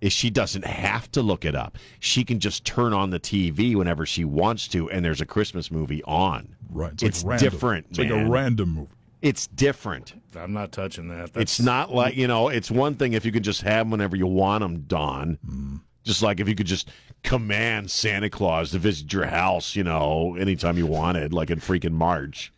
is 0.01 0.12
she 0.12 0.29
doesn't 0.31 0.64
have 0.64 1.11
to 1.12 1.22
look 1.22 1.44
it 1.44 1.55
up. 1.55 1.79
She 2.01 2.22
can 2.25 2.38
just 2.38 2.64
turn 2.64 2.92
on 2.92 3.11
the 3.11 3.18
TV 3.20 3.75
whenever 3.75 4.05
she 4.05 4.25
wants 4.25 4.68
to, 4.68 4.90
and 4.90 5.05
there's 5.05 5.20
a 5.22 5.27
Christmas 5.27 5.70
movie 5.70 6.03
on. 6.05 6.55
Right. 6.70 6.92
It's, 6.92 7.03
It's 7.03 7.25
like 7.25 7.31
random. 7.31 7.51
different, 7.51 7.87
It's 7.90 7.99
like 7.99 8.11
a 8.11 8.27
random 8.27 8.68
movie. 8.70 8.90
It's 9.22 9.46
different. 9.49 10.14
I'm 10.37 10.53
not 10.53 10.72
touching 10.72 11.09
that. 11.09 11.33
That's, 11.33 11.42
It's 11.59 11.61
not 11.61 11.92
like 11.92 12.16
you 12.16 12.29
know. 12.29 12.49
It's 12.49 12.70
one 12.70 12.94
thing 12.94 13.14
if 13.14 13.25
you 13.25 13.33
can 13.33 13.42
just 13.42 13.62
have 13.62 13.87
them 13.87 13.90
whenever 13.90 14.14
you 14.14 14.27
want 14.27 14.61
them, 14.61 14.83
Don. 14.83 15.38
Mm. 15.49 15.81
Just 16.05 16.22
like 16.22 16.38
if 16.38 16.49
you 16.49 16.55
could 16.55 16.66
just 16.66 16.90
command 17.25 17.90
Santa 17.90 18.29
Claus 18.31 18.70
to 18.72 18.79
visit 18.79 19.12
your 19.12 19.27
house, 19.27 19.75
you 19.75 19.83
know, 19.83 20.37
anytime 20.38 20.77
you 20.77 20.87
wanted, 20.87 21.33
like 21.33 21.51
in 21.51 21.59
freaking 21.59 21.92
March. 21.92 22.53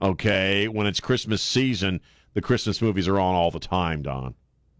Okay, 0.00 0.66
when 0.66 0.86
it's 0.86 0.98
Christmas 0.98 1.40
season, 1.42 2.00
the 2.34 2.40
Christmas 2.40 2.82
movies 2.82 3.06
are 3.06 3.20
on 3.20 3.34
all 3.36 3.52
the 3.52 3.60
time, 3.60 4.02
Don, 4.02 4.34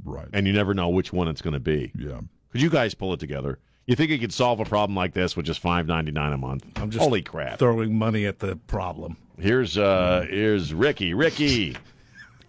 Right. 0.05 0.29
and 0.33 0.47
you 0.47 0.53
never 0.53 0.75
know 0.75 0.89
which 0.89 1.13
one 1.13 1.29
it's 1.29 1.43
going 1.43 1.55
to 1.55 1.61
be. 1.61 1.93
yeah. 1.99 2.21
Could 2.51 2.61
you 2.61 2.71
guys 2.71 2.95
pull 2.95 3.13
it 3.15 3.21
together? 3.21 3.59
You 3.87 3.97
think 3.97 4.11
you 4.11 4.19
could 4.19 4.33
solve 4.33 4.61
a 4.61 4.65
problem 4.65 4.95
like 4.95 5.13
this 5.15 5.37
with 5.37 5.47
just 5.47 5.61
five 5.61 5.87
ninety 5.87 6.13
nine 6.13 6.33
a 6.33 6.39
month? 6.39 6.65
I'm 6.77 6.91
just 6.91 7.03
Holy 7.03 7.23
crap! 7.23 7.59
throwing 7.59 7.95
money 7.97 8.27
at 8.27 8.39
the 8.39 8.57
problem. 8.57 9.17
Here's 9.39 9.77
uh, 9.79 10.27
here's 10.29 10.73
Ricky. 10.75 11.15
Ricky. 11.15 11.77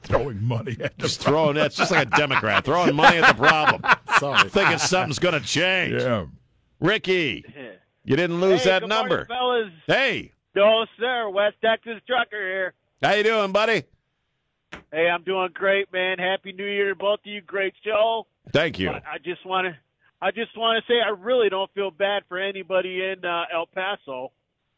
Throwing 0.04 0.44
money 0.44 0.76
at 0.82 0.98
the 0.98 1.04
Just 1.08 1.22
throwing 1.22 1.56
that's 1.56 1.78
just 1.78 1.89
like 1.89 2.08
a 2.08 2.18
Democrat 2.18 2.66
throwing 2.66 2.94
money 2.94 3.20
at 3.20 3.38
the 3.38 3.42
problem, 3.42 3.82
Sorry. 4.20 4.50
thinking 4.50 4.78
something's 4.78 5.18
going 5.18 5.34
to 5.34 5.39
change. 5.48 5.94
Yeah. 6.02 6.26
Ricky, 6.82 7.46
you 8.04 8.18
didn't 8.18 8.42
lose 8.42 8.63
hey, 8.63 8.72
that 8.72 8.80
good 8.82 8.89
number. 8.89 9.26
morning, 9.30 9.72
fellas. 9.72 9.72
Hey, 9.88 10.32
No, 10.56 10.86
sir. 11.00 11.30
West 11.30 11.56
Texas 11.63 12.02
trucker 12.06 12.38
here. 12.38 12.74
how 13.02 13.13
you 13.13 13.24
doing, 13.24 13.54
buddy? 13.54 13.84
Hey, 14.92 15.10
I'm 15.10 15.24
doing 15.24 15.50
great, 15.54 15.92
man. 15.92 16.18
Happy 16.20 16.52
New 16.52 16.66
Year 16.66 16.90
to 16.90 16.96
both 16.96 17.20
of 17.22 17.26
you. 17.26 17.42
Great 17.42 17.74
show. 17.84 18.28
Thank 18.52 18.80
you. 18.80 18.92
But 18.92 19.04
I 19.12 19.18
just 19.18 19.46
want 19.46 19.66
to, 19.68 19.78
I 20.22 20.32
just 20.32 20.56
want 20.58 20.84
to 20.84 20.92
say, 20.92 21.00
I 21.06 21.10
really 21.10 21.50
don't 21.50 21.72
feel 21.74 21.92
bad 21.92 22.24
for 22.28 22.40
anybody 22.40 23.04
in 23.04 23.24
uh, 23.26 23.44
El 23.54 23.66
Paso. 23.68 24.32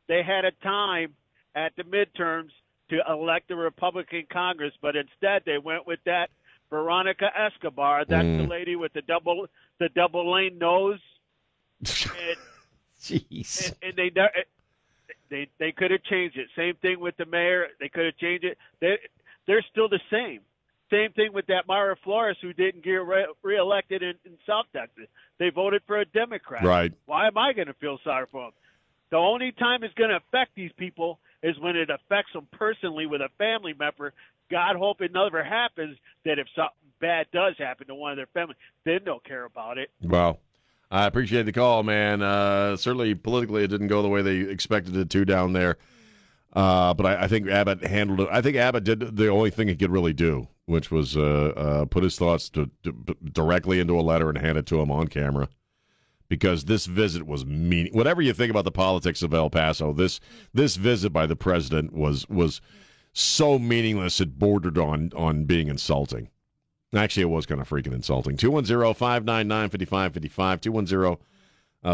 They 0.07 0.21
had 0.23 0.45
a 0.45 0.51
time 0.63 1.13
at 1.55 1.73
the 1.75 1.83
midterms 1.83 2.49
to 2.89 2.99
elect 3.09 3.49
a 3.51 3.55
Republican 3.55 4.25
Congress, 4.31 4.73
but 4.81 4.95
instead 4.95 5.41
they 5.45 5.57
went 5.57 5.87
with 5.87 5.99
that 6.05 6.29
Veronica 6.69 7.27
Escobar. 7.37 8.05
That's 8.05 8.25
Mm. 8.25 8.43
the 8.43 8.47
lady 8.47 8.75
with 8.75 8.93
the 8.93 9.01
double, 9.01 9.47
the 9.79 9.89
double 9.89 10.31
lane 10.31 10.57
nose. 10.57 10.99
And, 11.85 12.37
Jeez. 13.01 13.67
and, 13.67 13.75
and 13.83 13.95
they 13.95 14.11
they 15.29 15.47
they 15.59 15.71
could 15.71 15.91
have 15.91 16.01
changed 16.03 16.37
it. 16.37 16.47
Same 16.55 16.75
thing 16.81 16.99
with 16.99 17.15
the 17.17 17.25
mayor. 17.25 17.67
They 17.79 17.89
could 17.89 18.05
have 18.05 18.17
changed 18.17 18.45
it. 18.45 18.57
They 18.79 18.97
they're 19.47 19.65
still 19.71 19.89
the 19.89 19.99
same. 20.11 20.41
Same 20.91 21.11
thing 21.13 21.33
with 21.33 21.47
that 21.47 21.67
Mayra 21.67 21.95
Flores 22.03 22.37
who 22.41 22.53
didn't 22.53 22.83
get 22.83 22.91
re- 22.91 23.27
reelected 23.41 24.03
in, 24.03 24.13
in 24.23 24.37
South 24.45 24.65
Texas. 24.71 25.07
They 25.39 25.49
voted 25.49 25.81
for 25.87 25.97
a 25.99 26.05
Democrat. 26.05 26.63
Right. 26.63 26.93
Why 27.05 27.27
am 27.27 27.37
I 27.37 27.53
going 27.53 27.67
to 27.67 27.73
feel 27.73 27.97
sorry 28.03 28.27
for 28.31 28.43
them? 28.43 28.51
The 29.09 29.17
only 29.17 29.51
time 29.51 29.83
it's 29.83 29.93
going 29.95 30.11
to 30.11 30.17
affect 30.17 30.55
these 30.55 30.71
people 30.77 31.19
is 31.41 31.57
when 31.59 31.75
it 31.75 31.89
affects 31.89 32.33
them 32.33 32.47
personally 32.51 33.05
with 33.05 33.21
a 33.21 33.29
family 33.37 33.73
member. 33.77 34.13
God 34.51 34.75
hope 34.75 35.01
it 35.01 35.11
never 35.11 35.43
happens. 35.43 35.97
That 36.23 36.37
if 36.37 36.47
something 36.55 36.73
bad 36.99 37.27
does 37.33 37.55
happen 37.57 37.87
to 37.87 37.95
one 37.95 38.11
of 38.11 38.17
their 38.17 38.27
family, 38.27 38.55
then 38.83 38.99
they'll 39.05 39.19
care 39.19 39.45
about 39.45 39.77
it. 39.77 39.89
Well, 40.01 40.39
I 40.91 41.05
appreciate 41.05 41.43
the 41.43 41.51
call, 41.51 41.83
man. 41.83 42.21
Uh, 42.21 42.77
certainly, 42.77 43.15
politically, 43.15 43.63
it 43.63 43.67
didn't 43.67 43.87
go 43.87 44.01
the 44.01 44.07
way 44.07 44.21
they 44.21 44.37
expected 44.37 44.95
it 44.95 45.09
to 45.09 45.25
down 45.25 45.53
there. 45.53 45.77
Uh, 46.55 46.93
but 46.93 47.05
I, 47.05 47.23
I 47.23 47.27
think 47.27 47.49
Abbott 47.49 47.83
handled 47.83 48.21
it. 48.21 48.29
I 48.31 48.41
think 48.41 48.55
Abbott 48.55 48.85
did 48.85 49.17
the 49.17 49.27
only 49.27 49.49
thing 49.49 49.67
he 49.67 49.75
could 49.75 49.91
really 49.91 50.13
do, 50.13 50.47
which 50.65 50.89
was 50.89 51.17
uh, 51.17 51.53
uh, 51.55 51.85
put 51.85 52.03
his 52.03 52.17
thoughts 52.17 52.49
to, 52.51 52.69
to, 52.83 52.93
directly 53.33 53.79
into 53.79 53.99
a 53.99 54.01
letter 54.01 54.29
and 54.29 54.37
hand 54.37 54.57
it 54.57 54.65
to 54.67 54.79
him 54.79 54.89
on 54.89 55.07
camera. 55.07 55.49
Because 56.27 56.65
this 56.65 56.85
visit 56.87 57.27
was 57.27 57.45
mean. 57.45 57.89
Whatever 57.91 58.21
you 58.21 58.33
think 58.33 58.49
about 58.49 58.63
the 58.63 58.71
politics 58.71 59.21
of 59.21 59.33
El 59.33 59.51
Paso, 59.51 59.93
this 59.93 60.19
this 60.53 60.75
visit 60.75 61.11
by 61.11 61.27
the 61.27 61.35
president 61.35 61.93
was 61.93 62.27
was 62.29 62.61
so 63.13 63.59
meaningless 63.59 64.19
it 64.19 64.39
bordered 64.39 64.77
on 64.79 65.11
on 65.15 65.43
being 65.43 65.67
insulting. 65.67 66.29
Actually, 66.95 67.23
it 67.23 67.29
was 67.29 67.45
kind 67.45 67.61
of 67.61 67.69
freaking 67.69 67.93
insulting. 67.93 68.37
210 68.37 68.95
599 68.95 69.69
5555. 69.69 70.61
210 70.61 71.17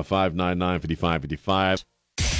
599 0.03 0.79
5555. 0.79 1.85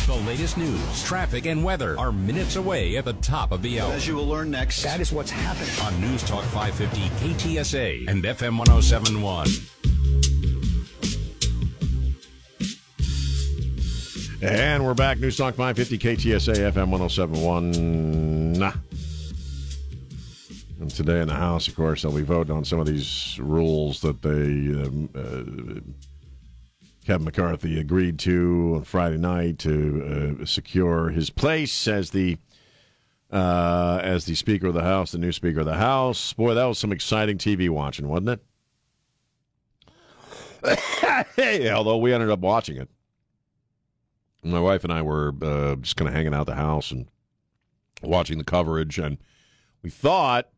The 0.08 0.16
latest 0.16 0.58
news, 0.58 1.04
traffic, 1.04 1.46
and 1.46 1.64
weather 1.64 1.98
are 1.98 2.12
minutes 2.12 2.56
away 2.56 2.98
at 2.98 3.06
the 3.06 3.14
top 3.14 3.52
of 3.52 3.62
the 3.62 3.80
hour. 3.80 3.94
As 3.94 4.08
you 4.08 4.16
will 4.16 4.28
learn 4.28 4.50
next, 4.50 4.82
That 4.84 5.00
is 5.00 5.12
what's 5.12 5.30
happening. 5.30 5.70
On 5.86 6.02
News 6.02 6.24
Talk 6.24 6.44
550 6.46 7.54
KTSA 7.56 8.08
and 8.08 8.24
FM 8.24 8.58
1071. 8.58 9.48
And 14.42 14.84
we're 14.84 14.96
back. 14.96 15.20
News 15.20 15.38
Talk 15.38 15.54
550 15.54 16.00
KTSA 16.00 16.72
FM 16.72 16.90
1071. 16.90 18.54
Nah. 18.54 18.74
And 20.80 20.90
today 20.90 21.22
in 21.22 21.28
the 21.28 21.36
House, 21.36 21.68
of 21.68 21.76
course, 21.76 22.02
they'll 22.02 22.12
be 22.12 22.24
voting 22.24 22.56
on 22.56 22.66
some 22.66 22.80
of 22.80 22.88
these 22.88 23.38
rules 23.40 24.02
that 24.02 24.24
they 24.24 24.32
um, 24.32 25.10
uh, 25.16 25.80
Kevin 27.06 27.26
McCarthy 27.26 27.80
agreed 27.80 28.20
to 28.20 28.74
on 28.76 28.84
Friday 28.84 29.18
night 29.18 29.58
to 29.60 30.38
uh, 30.42 30.46
secure 30.46 31.10
his 31.10 31.30
place 31.30 31.88
as 31.88 32.12
the 32.12 32.38
uh, 33.32 34.00
as 34.04 34.26
the 34.26 34.36
Speaker 34.36 34.68
of 34.68 34.74
the 34.74 34.84
House, 34.84 35.12
the 35.12 35.18
new 35.18 35.32
Speaker 35.32 35.62
of 35.62 35.66
the 35.66 35.76
House. 35.76 36.34
Boy, 36.34 36.54
that 36.54 36.66
was 36.66 36.78
some 36.78 36.92
exciting 36.92 37.38
TV 37.38 37.70
watching, 37.70 38.08
wasn't 38.08 38.42
it? 40.64 41.28
hey, 41.36 41.72
although 41.72 41.98
we 41.98 42.14
ended 42.14 42.30
up 42.30 42.40
watching 42.40 42.78
it. 42.78 42.90
My 44.44 44.60
wife 44.60 44.84
and 44.84 44.94
I 44.94 45.02
were 45.02 45.34
uh, 45.42 45.76
just 45.78 45.96
kind 45.96 46.08
of 46.08 46.14
hanging 46.14 46.34
out 46.34 46.46
the 46.46 46.56
house, 46.56 46.92
and 46.92 47.08
watching 48.04 48.38
the 48.38 48.44
coverage, 48.44 49.00
and 49.00 49.18
we 49.82 49.90
thought, 49.90 50.50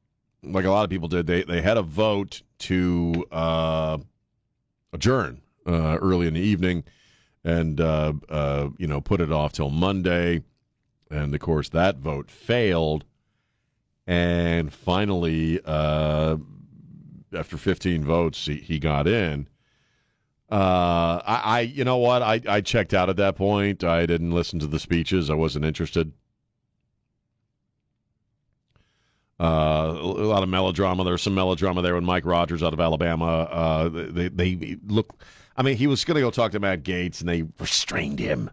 like 0.41 0.65
a 0.65 0.71
lot 0.71 0.83
of 0.83 0.89
people 0.89 1.07
did, 1.07 1.25
they 1.25 1.43
they 1.43 1.61
had 1.61 1.77
a 1.77 1.83
vote 1.83 2.41
to 2.59 3.25
uh, 3.31 3.97
adjourn 4.91 5.42
uh, 5.65 5.97
early 6.01 6.27
in 6.27 6.33
the 6.33 6.41
evening, 6.41 6.83
and 7.43 7.79
uh, 7.79 8.13
uh, 8.29 8.69
you 8.77 8.87
know 8.87 9.01
put 9.01 9.21
it 9.21 9.31
off 9.31 9.53
till 9.53 9.69
Monday, 9.69 10.43
and 11.09 11.33
of 11.33 11.41
course 11.41 11.69
that 11.69 11.97
vote 11.97 12.29
failed, 12.29 13.05
and 14.05 14.73
finally, 14.73 15.59
uh, 15.65 16.37
after 17.33 17.57
15 17.57 18.03
votes, 18.03 18.45
he, 18.45 18.55
he 18.55 18.79
got 18.79 19.07
in. 19.07 19.47
Uh, 20.51 21.21
I, 21.25 21.41
I, 21.43 21.59
you 21.61 21.83
know 21.83 21.97
what? 21.97 22.21
I, 22.21 22.41
I 22.47 22.61
checked 22.61 22.93
out 22.93 23.09
at 23.09 23.15
that 23.17 23.35
point. 23.35 23.83
I 23.83 24.05
didn't 24.05 24.31
listen 24.31 24.59
to 24.59 24.67
the 24.67 24.79
speeches. 24.79 25.29
I 25.29 25.33
wasn't 25.35 25.65
interested. 25.65 26.11
Uh, 29.39 29.97
a 29.99 30.05
lot 30.05 30.43
of 30.43 30.49
melodrama. 30.49 31.03
There 31.03 31.13
was 31.13 31.21
some 31.21 31.33
melodrama 31.33 31.81
there 31.81 31.95
when 31.95 32.05
Mike 32.05 32.25
Rogers 32.25 32.61
out 32.61 32.73
of 32.73 32.79
Alabama. 32.79 33.25
Uh, 33.25 33.89
they 33.89 34.29
they 34.29 34.77
look. 34.85 35.21
I 35.55 35.63
mean, 35.63 35.77
he 35.77 35.87
was 35.87 36.03
going 36.03 36.15
to 36.15 36.21
go 36.21 36.31
talk 36.31 36.51
to 36.53 36.59
Matt 36.59 36.83
Gaetz, 36.83 37.19
and 37.19 37.29
they 37.29 37.43
restrained 37.59 38.19
him. 38.19 38.49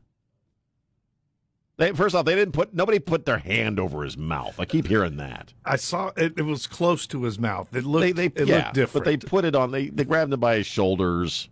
They, 1.79 1.93
first 1.93 2.15
off, 2.15 2.27
they 2.27 2.35
didn't 2.35 2.53
put 2.53 2.75
nobody 2.75 2.99
put 2.99 3.25
their 3.25 3.39
hand 3.39 3.81
over 3.81 4.05
his 4.05 4.19
mouth. 4.19 4.61
I 4.61 4.67
keep 4.67 4.87
hearing 4.87 5.17
that. 5.17 5.55
I 5.65 5.77
saw 5.77 6.13
it. 6.15 6.35
It 6.37 6.43
was 6.43 6.67
close 6.67 7.07
to 7.07 7.23
his 7.23 7.39
mouth. 7.39 7.75
It 7.75 7.85
looked. 7.85 8.17
They, 8.17 8.29
they 8.29 8.43
it 8.43 8.49
yeah, 8.49 8.57
looked 8.57 8.75
different. 8.75 9.05
but 9.05 9.11
they 9.11 9.17
put 9.17 9.47
it 9.47 9.55
on. 9.55 9.71
They 9.71 9.89
they 9.89 10.05
grabbed 10.05 10.31
him 10.31 10.41
by 10.41 10.57
his 10.57 10.67
shoulders. 10.67 11.49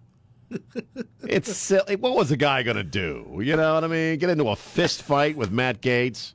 it's 1.26 1.56
silly. 1.56 1.96
What 1.96 2.14
was 2.14 2.28
the 2.28 2.36
guy 2.36 2.62
going 2.62 2.76
to 2.76 2.84
do? 2.84 3.40
You 3.42 3.56
know 3.56 3.74
what 3.74 3.84
I 3.84 3.86
mean? 3.86 4.18
Get 4.18 4.28
into 4.28 4.48
a 4.48 4.56
fist 4.56 5.02
fight 5.02 5.34
with 5.34 5.50
Matt 5.50 5.80
Gaetz? 5.80 6.34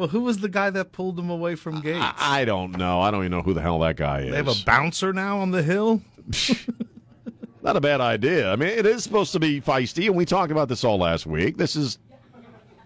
well, 0.00 0.08
who 0.08 0.22
was 0.22 0.38
the 0.38 0.48
guy 0.48 0.70
that 0.70 0.92
pulled 0.92 1.18
him 1.18 1.28
away 1.28 1.54
from 1.54 1.82
Gaetz? 1.82 2.00
I, 2.00 2.40
I 2.40 2.44
don't 2.46 2.72
know. 2.76 3.00
I 3.00 3.10
don't 3.10 3.20
even 3.20 3.32
know 3.32 3.42
who 3.42 3.52
the 3.52 3.60
hell 3.60 3.78
that 3.80 3.96
guy 3.96 4.20
is. 4.20 4.30
they 4.30 4.36
have 4.36 4.48
a 4.48 4.64
bouncer 4.64 5.12
now 5.12 5.40
on 5.40 5.50
the 5.50 5.62
hill. 5.62 6.00
Not 7.62 7.76
a 7.76 7.80
bad 7.80 8.00
idea. 8.00 8.50
I 8.50 8.56
mean, 8.56 8.70
it 8.70 8.86
is 8.86 9.04
supposed 9.04 9.32
to 9.32 9.40
be 9.40 9.60
feisty, 9.60 10.06
and 10.06 10.16
we 10.16 10.24
talked 10.24 10.50
about 10.50 10.68
this 10.68 10.82
all 10.82 10.98
last 10.98 11.26
week. 11.26 11.56
This 11.58 11.76
is 11.76 11.98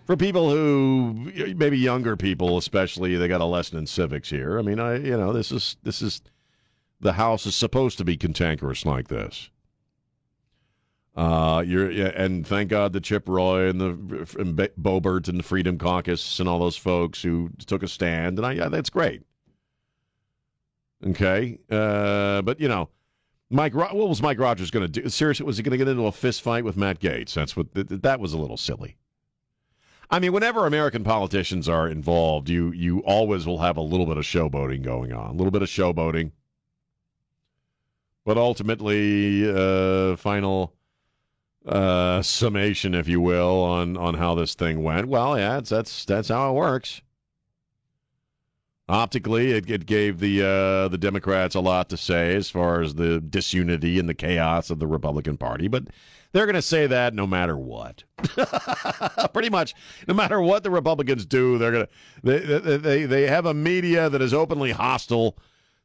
for 0.05 0.17
people 0.17 0.51
who 0.51 1.31
maybe 1.57 1.79
younger 1.79 2.17
people, 2.17 2.59
especially. 2.59 3.17
They 3.17 3.29
got 3.29 3.41
a 3.41 3.47
lesson 3.47 3.79
in 3.79 3.87
civics 3.87 4.29
here. 4.29 4.59
I 4.59 4.63
mean, 4.63 4.81
I 4.81 4.97
you 4.97 5.17
know 5.17 5.33
this 5.33 5.53
is 5.53 5.77
this 5.83 6.03
is 6.03 6.23
the 7.01 7.13
house 7.13 7.47
is 7.47 7.55
supposed 7.55 7.99
to 7.99 8.05
be 8.05 8.17
cantankerous 8.17 8.85
like 8.85 9.09
this. 9.09 9.51
Uh, 11.17 11.63
you're 11.65 11.89
and 11.89 12.45
thank 12.45 12.71
God 12.71 12.93
the 12.93 13.01
Chip 13.01 13.29
Roy 13.29 13.69
and 13.69 13.81
the 13.81 13.91
and 14.39 14.57
Boebert 14.57 15.29
and 15.29 15.39
the 15.39 15.45
Freedom 15.45 15.79
Caucus 15.79 16.41
and 16.41 16.49
all 16.49 16.59
those 16.59 16.77
folks 16.77 17.23
who 17.23 17.51
took 17.67 17.85
a 17.85 17.89
stand, 17.89 18.39
and 18.39 18.47
I 18.47 18.53
yeah, 18.53 18.69
that's 18.69 18.91
great. 18.91 19.23
Okay, 21.07 21.59
uh, 21.71 22.43
but 22.43 22.59
you 22.59 22.67
know, 22.67 22.89
Mike, 23.51 23.75
what 23.75 23.95
was 23.95 24.23
Mike 24.23 24.39
Rogers 24.39 24.71
going 24.71 24.91
to 24.91 25.03
do? 25.03 25.09
Seriously, 25.09 25.45
was 25.45 25.57
he 25.57 25.63
going 25.63 25.73
to 25.73 25.79
get 25.79 25.89
into 25.89 26.07
a 26.07 26.13
fist 26.13 26.43
fight 26.43 26.65
with 26.65 26.77
Matt 26.77 26.99
Gaetz? 27.01 27.35
That's 27.35 27.57
what 27.57 27.67
that 27.75 28.19
was 28.19 28.33
a 28.33 28.39
little 28.39 28.57
silly. 28.57 28.97
I 30.11 30.19
mean, 30.19 30.33
whenever 30.33 30.67
American 30.67 31.05
politicians 31.05 31.69
are 31.69 31.89
involved, 31.89 32.49
you 32.49 32.73
you 32.73 33.01
always 33.01 33.47
will 33.47 33.59
have 33.59 33.77
a 33.77 33.83
little 33.83 34.07
bit 34.07 34.17
of 34.17 34.25
showboating 34.25 34.83
going 34.83 35.13
on, 35.13 35.31
a 35.31 35.33
little 35.33 35.51
bit 35.51 35.63
of 35.63 35.69
showboating. 35.69 36.33
But 38.25 38.39
ultimately, 38.39 39.49
uh, 39.49 40.17
final 40.17 40.73
uh, 41.67 42.23
summation, 42.23 42.95
if 42.95 43.09
you 43.09 43.21
will, 43.21 43.63
on 43.63 43.97
on 43.97 44.15
how 44.15 44.35
this 44.35 44.55
thing 44.55 44.83
went. 44.83 45.09
Well, 45.09 45.39
yeah, 45.39 45.61
that's 45.61 46.05
that's 46.05 46.29
how 46.29 46.51
it 46.51 46.55
works. 46.55 47.03
Optically, 48.89 49.53
it, 49.53 49.71
it 49.71 49.87
gave 49.87 50.21
the 50.21 50.43
uh, 50.43 50.89
the 50.89 50.99
Democrats 50.99 51.55
a 51.55 51.61
lot 51.61 51.89
to 51.89 51.97
say 51.97 52.35
as 52.35 52.51
far 52.51 52.83
as 52.83 52.95
the 52.95 53.19
disunity 53.21 53.99
and 53.99 54.09
the 54.09 54.15
chaos 54.15 54.69
of 54.69 54.79
the 54.79 54.87
Republican 54.87 55.39
Party, 55.39 55.69
but 55.69 55.85
they're 56.33 56.45
going 56.45 56.55
to 56.55 56.61
say 56.63 56.87
that 56.87 57.15
no 57.15 57.27
matter 57.27 57.57
what. 57.57 58.05
Pretty 59.33 59.49
much, 59.49 59.75
no 60.07 60.13
matter 60.13 60.43
what 60.43 60.65
the 60.65 60.71
Republicans 60.71 61.25
do, 61.25 61.57
they're 61.57 61.73
going 61.73 61.87
to 61.87 61.93
they, 62.23 62.77
they 62.77 63.07
they 63.07 63.27
have 63.27 63.47
a 63.47 63.55
media 63.55 64.11
that 64.11 64.21
is 64.21 64.35
openly 64.35 64.73
hostile 64.73 65.39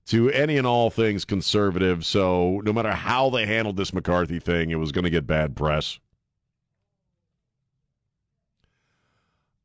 to 0.07 0.29
any 0.31 0.57
and 0.57 0.67
all 0.67 0.89
things 0.89 1.23
conservative. 1.23 2.05
So 2.05 2.61
no 2.65 2.73
matter 2.73 2.91
how 2.91 3.29
they 3.29 3.45
handled 3.45 3.77
this 3.77 3.93
McCarthy 3.93 4.39
thing, 4.39 4.71
it 4.71 4.75
was 4.75 4.91
going 4.91 5.03
to 5.05 5.09
get 5.09 5.25
bad 5.25 5.55
press. 5.55 5.99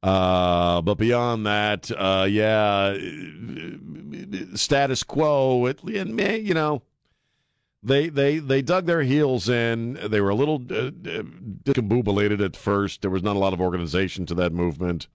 Uh, 0.04 0.82
but 0.82 0.96
beyond 0.96 1.46
that, 1.46 1.90
uh, 1.96 2.26
yeah, 2.28 2.94
status 4.54 5.02
quo. 5.02 5.64
It, 5.64 5.80
you 5.82 6.52
know, 6.52 6.82
they 7.82 8.10
they 8.10 8.38
they 8.38 8.60
dug 8.60 8.84
their 8.84 9.00
heels 9.00 9.48
in. 9.48 9.94
They 9.94 10.20
were 10.20 10.28
a 10.28 10.34
little 10.34 10.56
uh, 10.56 10.90
discombobulated 11.64 12.44
at 12.44 12.54
first. 12.54 13.00
There 13.00 13.10
was 13.10 13.22
not 13.22 13.36
a 13.36 13.38
lot 13.38 13.54
of 13.54 13.62
organization 13.62 14.26
to 14.26 14.34
that 14.34 14.52
movement. 14.52 15.08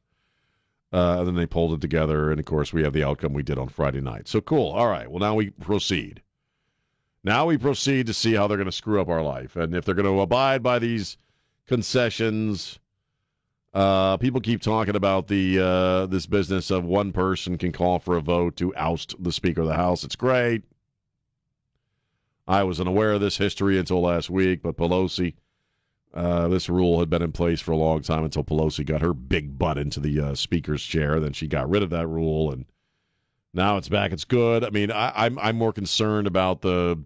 Uh, 0.91 1.17
and 1.19 1.27
then 1.27 1.35
they 1.35 1.45
pulled 1.45 1.73
it 1.73 1.81
together, 1.81 2.31
and 2.31 2.39
of 2.39 2.47
course, 2.47 2.73
we 2.73 2.81
have 2.81 2.93
the 2.93 3.03
outcome 3.03 3.31
we 3.31 3.43
did 3.43 3.59
on 3.59 3.69
Friday 3.69 4.01
night. 4.01 4.27
So 4.27 4.41
cool. 4.41 4.71
All 4.71 4.87
right. 4.87 5.07
Well, 5.07 5.19
now 5.19 5.35
we 5.35 5.51
proceed. 5.51 6.23
Now 7.23 7.45
we 7.45 7.59
proceed 7.59 8.07
to 8.07 8.13
see 8.15 8.33
how 8.33 8.47
they're 8.47 8.57
going 8.57 8.65
to 8.65 8.71
screw 8.71 8.99
up 8.99 9.07
our 9.07 9.21
life, 9.21 9.55
and 9.55 9.75
if 9.75 9.85
they're 9.85 9.93
going 9.93 10.11
to 10.11 10.21
abide 10.21 10.63
by 10.63 10.79
these 10.79 11.15
concessions. 11.67 12.79
Uh, 13.73 14.17
people 14.17 14.41
keep 14.41 14.61
talking 14.61 14.95
about 14.95 15.27
the 15.27 15.59
uh, 15.59 16.05
this 16.07 16.25
business 16.25 16.71
of 16.71 16.85
one 16.85 17.11
person 17.11 17.57
can 17.57 17.71
call 17.71 17.99
for 17.99 18.17
a 18.17 18.21
vote 18.21 18.55
to 18.55 18.75
oust 18.75 19.15
the 19.19 19.31
Speaker 19.31 19.61
of 19.61 19.67
the 19.67 19.75
House. 19.75 20.03
It's 20.03 20.15
great. 20.15 20.63
I 22.47 22.63
was 22.63 22.79
unaware 22.79 23.13
of 23.13 23.21
this 23.21 23.37
history 23.37 23.77
until 23.77 24.01
last 24.01 24.29
week, 24.29 24.63
but 24.63 24.75
Pelosi 24.75 25.35
uh, 26.13 26.47
this 26.47 26.69
rule 26.69 26.99
had 26.99 27.09
been 27.09 27.21
in 27.21 27.31
place 27.31 27.61
for 27.61 27.71
a 27.71 27.77
long 27.77 28.01
time 28.01 28.23
until 28.23 28.43
Pelosi 28.43 28.85
got 28.85 29.01
her 29.01 29.13
big 29.13 29.57
butt 29.59 29.77
into 29.77 29.99
the 29.99 30.19
uh, 30.19 30.35
speaker's 30.35 30.83
chair. 30.83 31.19
Then 31.19 31.33
she 31.33 31.47
got 31.47 31.69
rid 31.69 31.83
of 31.83 31.91
that 31.91 32.07
rule, 32.07 32.51
and 32.51 32.65
now 33.53 33.77
it's 33.77 33.89
back. 33.89 34.11
It's 34.11 34.25
good. 34.25 34.63
I 34.63 34.71
mean, 34.71 34.91
I, 34.91 35.11
I'm 35.15 35.37
I'm 35.37 35.55
more 35.55 35.73
concerned 35.73 36.25
about 36.25 36.61
the 36.61 36.99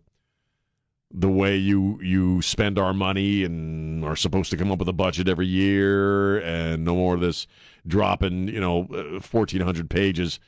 the 1.13 1.29
way 1.29 1.55
you 1.55 1.99
you 2.01 2.41
spend 2.41 2.79
our 2.79 2.93
money 2.93 3.43
and 3.43 4.03
are 4.03 4.15
supposed 4.15 4.49
to 4.51 4.57
come 4.57 4.71
up 4.71 4.79
with 4.79 4.89
a 4.89 4.93
budget 4.93 5.29
every 5.29 5.47
year, 5.47 6.39
and 6.39 6.83
no 6.83 6.95
more 6.95 7.15
of 7.15 7.21
this 7.21 7.47
dropping 7.85 8.47
you 8.47 8.59
know 8.59 8.83
1,400 8.83 9.89
pages 9.89 10.39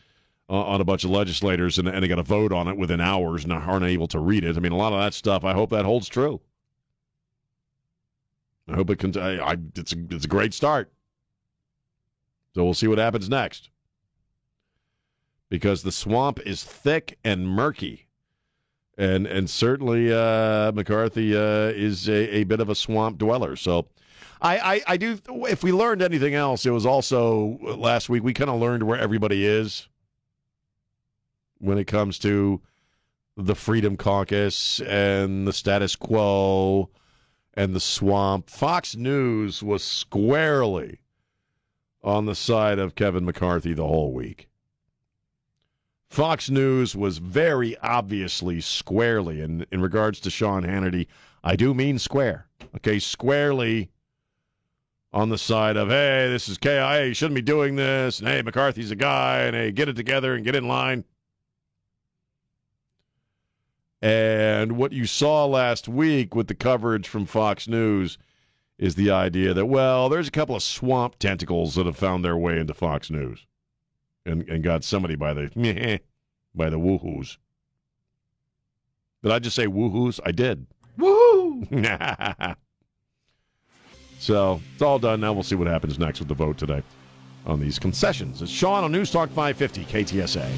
on 0.47 0.79
a 0.79 0.85
bunch 0.85 1.03
of 1.03 1.09
legislators, 1.09 1.79
and, 1.79 1.87
and 1.87 2.03
they 2.03 2.07
got 2.07 2.15
to 2.15 2.23
vote 2.23 2.51
on 2.51 2.67
it 2.67 2.77
within 2.77 3.01
hours 3.01 3.43
and 3.43 3.51
aren't 3.51 3.85
able 3.85 4.07
to 4.07 4.19
read 4.19 4.43
it. 4.43 4.57
I 4.57 4.59
mean, 4.59 4.71
a 4.71 4.77
lot 4.77 4.93
of 4.93 4.99
that 4.99 5.13
stuff. 5.13 5.43
I 5.43 5.53
hope 5.53 5.71
that 5.71 5.85
holds 5.85 6.07
true. 6.07 6.39
I 8.67 8.75
hope 8.75 8.89
it 8.89 8.99
can. 8.99 9.17
I, 9.17 9.39
I, 9.39 9.57
it's 9.75 9.93
a, 9.93 9.97
it's 10.09 10.25
a 10.25 10.29
great 10.29 10.53
start. 10.53 10.91
So 12.53 12.63
we'll 12.63 12.73
see 12.73 12.87
what 12.87 12.97
happens 12.97 13.29
next. 13.29 13.69
Because 15.49 15.83
the 15.83 15.91
swamp 15.91 16.39
is 16.45 16.63
thick 16.63 17.19
and 17.23 17.47
murky, 17.47 18.04
and 18.97 19.27
and 19.27 19.49
certainly 19.49 20.11
uh, 20.11 20.71
McCarthy 20.71 21.35
uh, 21.35 21.71
is 21.75 22.07
a, 22.07 22.37
a, 22.37 22.43
bit 22.43 22.59
of 22.59 22.69
a 22.69 22.75
swamp 22.75 23.17
dweller. 23.17 23.55
So. 23.55 23.87
I, 24.41 24.57
I, 24.57 24.81
I 24.85 24.97
do. 24.97 25.17
If 25.49 25.63
we 25.63 25.71
learned 25.71 26.01
anything 26.01 26.35
else, 26.35 26.65
it 26.65 26.69
was 26.69 26.85
also 26.85 27.57
last 27.61 28.09
week. 28.09 28.21
We 28.21 28.33
kind 28.33 28.49
of 28.49 28.59
learned 28.59 28.83
where 28.83 28.99
everybody 28.99 29.45
is 29.45 29.87
when 31.57 31.77
it 31.77 31.85
comes 31.85 32.19
to 32.19 32.61
the 33.37 33.55
Freedom 33.55 33.97
Caucus 33.97 34.81
and 34.81 35.47
the 35.47 35.53
status 35.53 35.95
quo 35.95 36.89
and 37.53 37.73
the 37.73 37.79
swamp. 37.79 38.49
Fox 38.49 38.95
News 38.95 39.63
was 39.63 39.83
squarely 39.83 40.99
on 42.03 42.25
the 42.25 42.35
side 42.35 42.79
of 42.79 42.95
Kevin 42.95 43.25
McCarthy 43.25 43.73
the 43.73 43.87
whole 43.87 44.13
week. 44.13 44.47
Fox 46.09 46.49
News 46.49 46.95
was 46.95 47.17
very 47.17 47.77
obviously 47.79 48.61
squarely, 48.61 49.41
in, 49.41 49.65
in 49.71 49.81
regards 49.81 50.19
to 50.21 50.29
Sean 50.29 50.63
Hannity, 50.63 51.07
I 51.43 51.55
do 51.55 51.73
mean 51.73 51.99
square, 51.99 52.47
okay, 52.75 52.99
squarely 52.99 53.89
on 55.11 55.29
the 55.29 55.37
side 55.37 55.77
of, 55.77 55.89
hey, 55.89 56.27
this 56.29 56.49
is 56.49 56.57
KIA, 56.57 57.07
you 57.07 57.13
shouldn't 57.13 57.35
be 57.35 57.41
doing 57.41 57.75
this, 57.75 58.19
and 58.19 58.27
hey, 58.27 58.41
McCarthy's 58.41 58.91
a 58.91 58.95
guy, 58.95 59.41
and 59.41 59.55
hey, 59.55 59.71
get 59.71 59.89
it 59.89 59.95
together 59.95 60.35
and 60.35 60.45
get 60.45 60.55
in 60.55 60.67
line. 60.67 61.03
And 64.01 64.73
what 64.73 64.91
you 64.91 65.05
saw 65.05 65.45
last 65.45 65.87
week 65.87 66.35
with 66.35 66.47
the 66.47 66.55
coverage 66.55 67.07
from 67.07 67.25
Fox 67.25 67.67
News 67.67 68.17
is 68.77 68.95
the 68.95 69.09
idea 69.09 69.53
that, 69.53 69.65
well, 69.65 70.09
there's 70.09 70.27
a 70.27 70.31
couple 70.31 70.55
of 70.55 70.63
swamp 70.63 71.17
tentacles 71.17 71.75
that 71.75 71.85
have 71.85 71.97
found 71.97 72.23
their 72.23 72.37
way 72.37 72.59
into 72.59 72.73
Fox 72.73 73.09
News 73.09 73.45
and, 74.25 74.47
and 74.49 74.63
got 74.63 74.83
somebody 74.83 75.15
by 75.15 75.33
the 75.33 75.99
by 76.55 76.69
the 76.69 76.77
woohoos. 76.79 77.37
Did 79.23 79.31
I 79.31 79.39
just 79.39 79.55
say 79.55 79.67
woohoos? 79.67 80.19
I 80.25 80.31
did. 80.31 80.65
Woohoo! 80.99 82.55
so 84.19 84.61
it's 84.73 84.81
all 84.81 84.99
done 84.99 85.19
now. 85.21 85.33
We'll 85.33 85.43
see 85.43 85.55
what 85.55 85.67
happens 85.67 85.99
next 85.99 86.19
with 86.19 86.27
the 86.27 86.35
vote 86.35 86.57
today. 86.57 86.83
on 87.45 87.59
these 87.59 87.77
concessions. 87.79 88.41
It's 88.41 88.51
Sean 88.51 88.83
on 88.83 88.91
News 88.91 89.11
Talk 89.11 89.29
550 89.29 89.85
KTSA. 89.85 90.49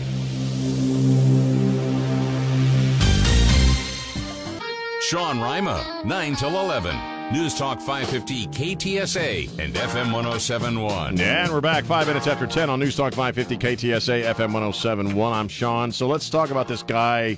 Sean 5.02 5.40
Rima, 5.40 6.02
9 6.06 6.36
till 6.36 6.50
11. 6.50 7.17
News 7.32 7.56
Talk 7.56 7.82
550 7.82 8.48
KTSA 8.48 9.60
and 9.60 9.74
FM 9.74 10.14
1071. 10.14 11.20
And 11.20 11.52
we're 11.52 11.60
back 11.60 11.84
five 11.84 12.08
minutes 12.08 12.26
after 12.26 12.48
10 12.48 12.70
on 12.70 12.80
News 12.80 12.96
Talk 12.96 13.14
550 13.14 13.58
KTSA 13.58 14.24
FM 14.34 14.54
1071. 14.54 15.34
I'm 15.34 15.50
Sean. 15.50 15.92
So 15.92 16.08
let's 16.08 16.30
talk 16.30 16.52
about 16.52 16.70
this 16.70 16.84
guy 16.84 17.38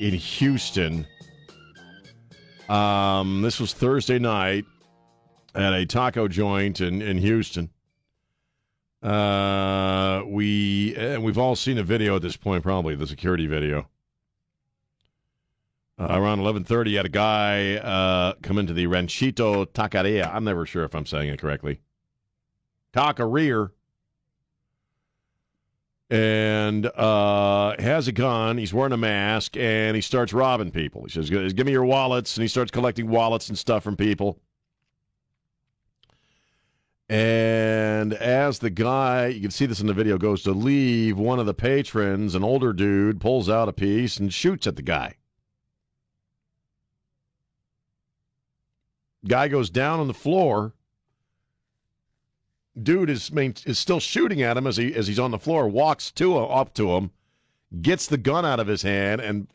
in 0.00 0.14
Houston. 0.14 1.06
Um, 2.70 3.42
this 3.42 3.60
was 3.60 3.74
Thursday 3.74 4.18
night 4.18 4.64
at 5.54 5.74
a 5.74 5.84
taco 5.84 6.26
joint 6.26 6.80
in, 6.80 7.02
in 7.02 7.18
Houston. 7.18 7.68
Uh, 9.02 10.22
we 10.26 10.96
and 10.96 11.22
we've 11.22 11.38
all 11.38 11.54
seen 11.54 11.76
a 11.76 11.82
video 11.82 12.16
at 12.16 12.22
this 12.22 12.38
point, 12.38 12.62
probably 12.62 12.96
the 12.96 13.06
security 13.06 13.46
video. 13.46 13.90
Uh, 15.98 16.08
around 16.10 16.40
eleven 16.40 16.62
thirty, 16.62 16.94
had 16.96 17.06
a 17.06 17.08
guy 17.08 17.76
uh, 17.76 18.34
come 18.42 18.58
into 18.58 18.74
the 18.74 18.86
Ranchito 18.86 19.64
Taqueria. 19.64 20.30
I'm 20.30 20.44
never 20.44 20.66
sure 20.66 20.84
if 20.84 20.94
I'm 20.94 21.06
saying 21.06 21.30
it 21.30 21.40
correctly. 21.40 21.80
Taqueria, 22.92 23.70
and 26.10 26.84
uh, 26.84 27.76
has 27.78 28.08
a 28.08 28.12
gun. 28.12 28.58
He's 28.58 28.74
wearing 28.74 28.92
a 28.92 28.98
mask, 28.98 29.56
and 29.56 29.96
he 29.96 30.02
starts 30.02 30.34
robbing 30.34 30.70
people. 30.70 31.04
He 31.04 31.10
says, 31.10 31.30
"Give 31.30 31.64
me 31.64 31.72
your 31.72 31.86
wallets," 31.86 32.36
and 32.36 32.42
he 32.42 32.48
starts 32.48 32.70
collecting 32.70 33.08
wallets 33.08 33.48
and 33.48 33.56
stuff 33.56 33.82
from 33.82 33.96
people. 33.96 34.38
And 37.08 38.12
as 38.12 38.58
the 38.58 38.68
guy, 38.68 39.28
you 39.28 39.40
can 39.40 39.50
see 39.50 39.64
this 39.64 39.80
in 39.80 39.86
the 39.86 39.94
video, 39.94 40.18
goes 40.18 40.42
to 40.42 40.52
leave, 40.52 41.16
one 41.16 41.38
of 41.38 41.46
the 41.46 41.54
patrons, 41.54 42.34
an 42.34 42.42
older 42.44 42.72
dude, 42.72 43.20
pulls 43.20 43.48
out 43.48 43.68
a 43.68 43.72
piece 43.72 44.18
and 44.18 44.34
shoots 44.34 44.66
at 44.66 44.76
the 44.76 44.82
guy. 44.82 45.14
Guy 49.26 49.48
goes 49.48 49.70
down 49.70 50.00
on 50.00 50.08
the 50.08 50.14
floor. 50.14 50.72
Dude 52.80 53.10
is 53.10 53.30
is 53.30 53.78
still 53.78 54.00
shooting 54.00 54.42
at 54.42 54.56
him 54.56 54.66
as 54.66 54.76
he 54.76 54.94
as 54.94 55.06
he's 55.06 55.18
on 55.18 55.30
the 55.30 55.38
floor. 55.38 55.68
Walks 55.68 56.10
to 56.12 56.36
up 56.38 56.74
to 56.74 56.92
him, 56.92 57.10
gets 57.80 58.06
the 58.06 58.18
gun 58.18 58.44
out 58.44 58.60
of 58.60 58.66
his 58.66 58.82
hand, 58.82 59.20
and 59.20 59.48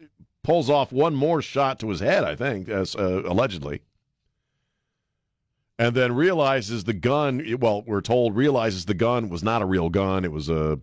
pulls 0.44 0.70
off 0.70 0.92
one 0.92 1.14
more 1.14 1.42
shot 1.42 1.80
to 1.80 1.90
his 1.90 2.00
head. 2.00 2.24
I 2.24 2.36
think, 2.36 2.68
as 2.68 2.96
uh, 2.96 3.22
allegedly 3.26 3.82
and 5.82 5.96
then 5.96 6.14
realizes 6.14 6.84
the 6.84 6.94
gun 6.94 7.44
well 7.60 7.82
we're 7.88 8.02
told 8.02 8.36
realizes 8.36 8.86
the 8.86 8.94
gun 8.94 9.30
was 9.30 9.42
not 9.42 9.64
a 9.64 9.66
real 9.66 9.90
gun 9.90 10.24
it 10.24 10.32
was 10.32 10.48
a 10.48 10.80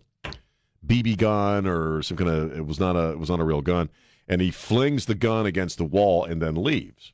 bb 0.85 1.17
gun 1.17 1.65
or 1.65 2.01
some 2.01 2.17
kind 2.17 2.29
of 2.29 2.57
it 2.57 2.65
was 2.65 2.81
not 2.81 2.97
a 2.97 3.11
it 3.11 3.19
was 3.19 3.29
not 3.29 3.39
a 3.39 3.43
real 3.45 3.61
gun 3.61 3.89
and 4.27 4.41
he 4.41 4.51
flings 4.51 5.05
the 5.05 5.15
gun 5.15 5.45
against 5.45 5.77
the 5.77 5.85
wall 5.85 6.25
and 6.25 6.41
then 6.41 6.53
leaves 6.55 7.13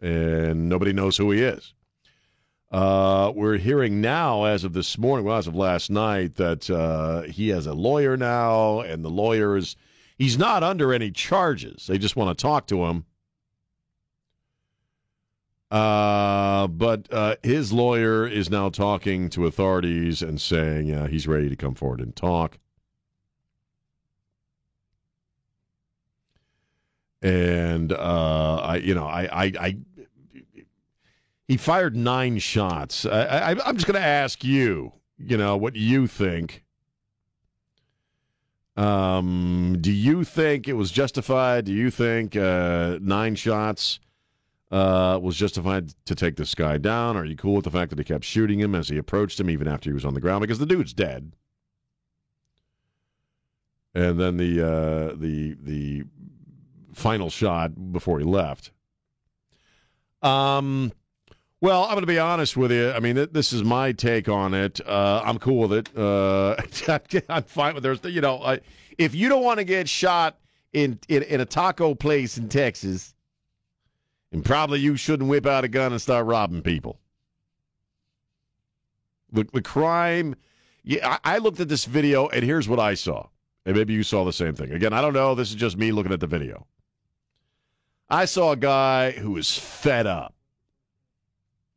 and 0.00 0.68
nobody 0.68 0.92
knows 0.92 1.16
who 1.16 1.30
he 1.30 1.42
is. 1.42 1.74
Uh, 2.70 3.32
we're 3.34 3.56
hearing 3.56 4.00
now 4.00 4.44
as 4.44 4.64
of 4.64 4.72
this 4.72 4.98
morning 4.98 5.24
well 5.24 5.38
as 5.38 5.46
of 5.46 5.54
last 5.54 5.88
night 5.88 6.34
that 6.34 6.68
uh, 6.68 7.22
he 7.22 7.48
has 7.48 7.66
a 7.66 7.72
lawyer 7.72 8.16
now 8.16 8.80
and 8.80 9.04
the 9.04 9.10
lawyer 9.10 9.56
is 9.56 9.76
he's 10.18 10.36
not 10.36 10.62
under 10.62 10.92
any 10.92 11.10
charges. 11.10 11.86
They 11.86 11.98
just 11.98 12.16
want 12.16 12.36
to 12.36 12.42
talk 12.42 12.66
to 12.68 12.84
him. 12.84 13.04
Uh, 15.70 16.66
but 16.68 17.12
uh, 17.12 17.36
his 17.42 17.72
lawyer 17.72 18.26
is 18.26 18.50
now 18.50 18.68
talking 18.68 19.30
to 19.30 19.46
authorities 19.46 20.22
and 20.22 20.40
saying 20.40 21.08
he's 21.08 21.26
ready 21.26 21.48
to 21.48 21.56
come 21.56 21.74
forward 21.74 22.00
and 22.00 22.14
talk. 22.14 22.58
And 27.22 27.92
uh, 27.92 28.56
I, 28.56 28.76
you 28.76 28.94
know, 28.94 29.06
I, 29.06 29.44
I, 29.44 29.52
I, 29.58 29.76
he 31.48 31.56
fired 31.56 31.96
nine 31.96 32.38
shots. 32.38 33.06
I, 33.06 33.22
I, 33.22 33.50
I'm 33.50 33.76
just 33.76 33.86
going 33.86 34.00
to 34.00 34.06
ask 34.06 34.44
you, 34.44 34.92
you 35.18 35.36
know, 35.36 35.56
what 35.56 35.76
you 35.76 36.06
think. 36.06 36.62
Um, 38.76 39.78
do 39.80 39.90
you 39.90 40.24
think 40.24 40.68
it 40.68 40.74
was 40.74 40.90
justified? 40.90 41.64
Do 41.64 41.72
you 41.72 41.90
think 41.90 42.36
uh, 42.36 42.98
nine 43.00 43.34
shots? 43.34 44.00
uh, 44.70 45.18
was 45.22 45.36
justified 45.36 45.92
to 46.06 46.14
take 46.14 46.36
this 46.36 46.54
guy 46.54 46.78
down? 46.78 47.16
Are 47.16 47.24
you 47.24 47.36
cool 47.36 47.54
with 47.54 47.64
the 47.64 47.70
fact 47.70 47.90
that 47.90 47.98
he 47.98 48.04
kept 48.04 48.24
shooting 48.24 48.58
him 48.58 48.74
as 48.74 48.88
he 48.88 48.98
approached 48.98 49.38
him, 49.38 49.50
even 49.50 49.68
after 49.68 49.90
he 49.90 49.94
was 49.94 50.04
on 50.04 50.14
the 50.14 50.20
ground? 50.20 50.40
Because 50.40 50.58
the 50.58 50.66
dude's 50.66 50.92
dead. 50.92 51.32
And 53.94 54.20
then 54.20 54.36
the 54.36 54.60
uh, 54.60 55.14
the 55.16 55.56
the 55.62 56.04
final 56.96 57.30
shot 57.30 57.92
before 57.92 58.18
he 58.18 58.24
left. 58.24 58.72
Um, 60.22 60.92
well, 61.60 61.84
I'm 61.84 61.90
going 61.90 62.00
to 62.00 62.06
be 62.06 62.18
honest 62.18 62.56
with 62.56 62.72
you. 62.72 62.90
I 62.90 63.00
mean, 63.00 63.28
this 63.32 63.52
is 63.52 63.62
my 63.62 63.92
take 63.92 64.28
on 64.28 64.54
it. 64.54 64.80
Uh, 64.86 65.22
I'm 65.24 65.38
cool 65.38 65.68
with 65.68 65.72
it. 65.72 65.96
Uh, 65.96 66.56
I'm 67.28 67.44
fine 67.44 67.74
with 67.74 67.82
there's 67.82 68.00
you 68.04 68.20
know, 68.20 68.38
uh, 68.38 68.58
if 68.98 69.14
you 69.14 69.28
don't 69.28 69.44
want 69.44 69.58
to 69.58 69.64
get 69.64 69.88
shot 69.88 70.38
in, 70.72 70.98
in 71.08 71.22
in 71.24 71.40
a 71.40 71.46
taco 71.46 71.94
place 71.94 72.38
in 72.38 72.48
Texas 72.48 73.14
and 74.32 74.44
probably 74.44 74.80
you 74.80 74.96
shouldn't 74.96 75.28
whip 75.28 75.46
out 75.46 75.64
a 75.64 75.68
gun 75.68 75.92
and 75.92 76.00
start 76.00 76.26
robbing 76.26 76.62
people. 76.62 76.98
The, 79.32 79.46
the 79.52 79.62
crime, 79.62 80.34
yeah, 80.82 81.18
I, 81.24 81.36
I 81.36 81.38
looked 81.38 81.60
at 81.60 81.68
this 81.68 81.84
video 81.84 82.28
and 82.28 82.44
here's 82.44 82.68
what 82.68 82.78
I 82.78 82.94
saw. 82.94 83.28
And 83.64 83.76
maybe 83.76 83.94
you 83.94 84.04
saw 84.04 84.24
the 84.24 84.32
same 84.32 84.54
thing. 84.54 84.70
Again, 84.70 84.92
I 84.92 85.00
don't 85.00 85.12
know. 85.12 85.34
This 85.34 85.48
is 85.48 85.56
just 85.56 85.76
me 85.76 85.90
looking 85.90 86.12
at 86.12 86.20
the 86.20 86.26
video. 86.26 86.66
I 88.08 88.24
saw 88.24 88.52
a 88.52 88.56
guy 88.56 89.12
who 89.12 89.32
was 89.32 89.56
fed 89.56 90.06
up 90.06 90.34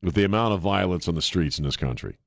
with 0.01 0.15
the 0.15 0.23
amount 0.23 0.53
of 0.53 0.61
violence 0.61 1.07
on 1.07 1.15
the 1.15 1.21
streets 1.21 1.57
in 1.57 1.65
this 1.65 1.77
country. 1.77 2.17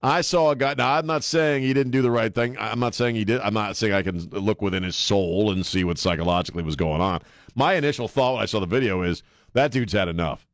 I 0.00 0.20
saw 0.20 0.50
a 0.50 0.56
guy. 0.56 0.74
Now, 0.74 0.94
I'm 0.94 1.06
not 1.06 1.24
saying 1.24 1.64
he 1.64 1.74
didn't 1.74 1.90
do 1.90 2.02
the 2.02 2.10
right 2.10 2.32
thing. 2.32 2.56
I'm 2.58 2.78
not 2.78 2.94
saying 2.94 3.16
he 3.16 3.24
did. 3.24 3.40
I'm 3.40 3.54
not 3.54 3.76
saying 3.76 3.92
I 3.92 4.02
can 4.02 4.28
look 4.30 4.62
within 4.62 4.84
his 4.84 4.94
soul 4.94 5.50
and 5.50 5.66
see 5.66 5.82
what 5.82 5.98
psychologically 5.98 6.62
was 6.62 6.76
going 6.76 7.00
on. 7.00 7.20
My 7.56 7.74
initial 7.74 8.06
thought 8.06 8.34
when 8.34 8.42
I 8.42 8.46
saw 8.46 8.60
the 8.60 8.66
video 8.66 9.02
is 9.02 9.24
that 9.54 9.72
dude's 9.72 9.92
had 9.92 10.06
enough. 10.06 10.46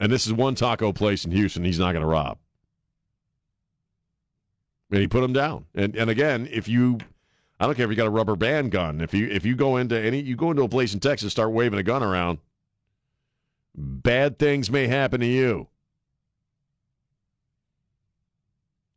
And 0.00 0.10
this 0.10 0.26
is 0.26 0.32
one 0.32 0.54
taco 0.54 0.92
place 0.92 1.26
in 1.26 1.30
Houston 1.30 1.64
he's 1.64 1.78
not 1.78 1.92
going 1.92 2.02
to 2.02 2.08
rob. 2.08 2.38
And 4.90 5.00
he 5.00 5.06
put 5.06 5.24
him 5.24 5.32
down. 5.32 5.66
And 5.74 5.94
and 5.94 6.08
again, 6.08 6.48
if 6.50 6.68
you 6.68 6.98
I 7.58 7.66
don't 7.66 7.74
care 7.74 7.84
if 7.84 7.90
you 7.90 7.96
got 7.96 8.06
a 8.06 8.10
rubber 8.10 8.36
band 8.36 8.70
gun. 8.70 9.00
If 9.00 9.14
you 9.14 9.28
if 9.28 9.46
you 9.46 9.56
go 9.56 9.76
into 9.76 9.98
any 9.98 10.20
you 10.20 10.36
go 10.36 10.50
into 10.50 10.62
a 10.62 10.68
place 10.68 10.92
in 10.94 11.00
Texas, 11.00 11.32
start 11.32 11.52
waving 11.52 11.78
a 11.78 11.82
gun 11.82 12.02
around, 12.02 12.38
bad 13.74 14.38
things 14.38 14.70
may 14.70 14.86
happen 14.86 15.20
to 15.20 15.26
you. 15.26 15.68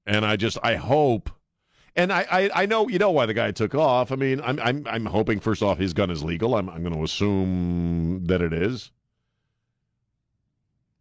And 0.06 0.26
I 0.26 0.36
just 0.36 0.58
I 0.63 0.76
hope 0.76 1.30
and 1.95 2.13
I, 2.13 2.26
I, 2.32 2.50
I, 2.54 2.65
know 2.65 2.88
you 2.88 2.98
know 2.98 3.12
why 3.12 3.26
the 3.26 3.34
guy 3.34 3.52
took 3.52 3.76
off. 3.76 4.12
I 4.12 4.15
mean, 4.15 4.41
I'm 4.41 4.60
I'm 4.60 4.88
I'm 4.88 5.06
hoping 5.06 5.39
first 5.39 5.62
off 5.62 5.78
his 5.78 5.93
gun 5.93 6.10
is 6.10 6.24
legal. 6.24 6.56
I'm 6.56 6.69
I'm 6.69 6.82
going 6.82 6.95
to 6.95 7.04
assume 7.04 8.26
that 8.26 8.41
it 8.41 8.54
is, 8.54 8.91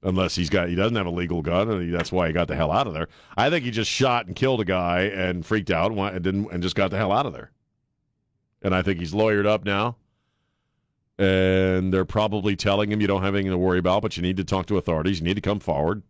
unless 0.03 0.35
he's 0.35 0.51
got 0.51 0.69
he 0.69 0.75
doesn't 0.75 0.97
have 0.97 1.07
a 1.07 1.11
legal 1.11 1.43
gun, 1.43 1.71
and 1.71 1.83
he, 1.83 1.91
that's 1.91 2.13
why 2.13 2.27
he 2.27 2.33
got 2.33 2.49
the 2.49 2.57
hell 2.57 2.73
out 2.73 2.87
of 2.87 2.95
there. 2.95 3.09
I 3.37 3.51
think 3.51 3.65
he 3.65 3.71
just 3.71 3.91
shot 3.91 4.27
and 4.27 4.37
killed 4.37 4.61
a 4.61 4.65
guy 4.65 5.03
and 5.03 5.45
freaked 5.45 5.71
out 5.71 5.91
and, 5.91 6.01
and 6.01 6.25
didn't 6.25 6.53
and 6.53 6.63
just 6.63 6.77
got 6.77 6.91
the 6.91 6.97
hell 6.97 7.13
out 7.13 7.27
of 7.27 7.33
there. 7.33 7.51
And 8.63 8.75
I 8.75 8.83
think 8.83 8.99
he's 8.99 9.13
lawyered 9.13 9.47
up 9.47 9.65
now, 9.65 9.97
and 11.19 11.93
they're 11.93 12.05
probably 12.05 12.57
telling 12.57 12.91
him 12.91 13.01
you 13.01 13.07
don't 13.07 13.23
have 13.23 13.35
anything 13.35 13.53
to 13.53 13.59
worry 13.59 13.79
about, 13.79 14.03
but 14.03 14.17
you 14.17 14.23
need 14.23 14.37
to 14.37 14.45
talk 14.45 14.67
to 14.67 14.79
authorities. 14.79 15.21
You 15.21 15.25
need 15.25 15.35
to 15.35 15.41
come 15.41 15.61
forward. 15.61 16.03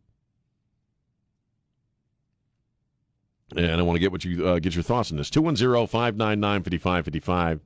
And 3.56 3.80
I 3.80 3.82
want 3.82 3.96
to 3.96 4.00
get 4.00 4.12
what 4.12 4.24
you 4.24 4.46
uh, 4.46 4.58
get 4.58 4.74
your 4.74 4.82
thoughts 4.82 5.10
on 5.10 5.16
this. 5.16 5.30
210 5.30 5.86
599 5.86 6.62
5555. 6.62 7.60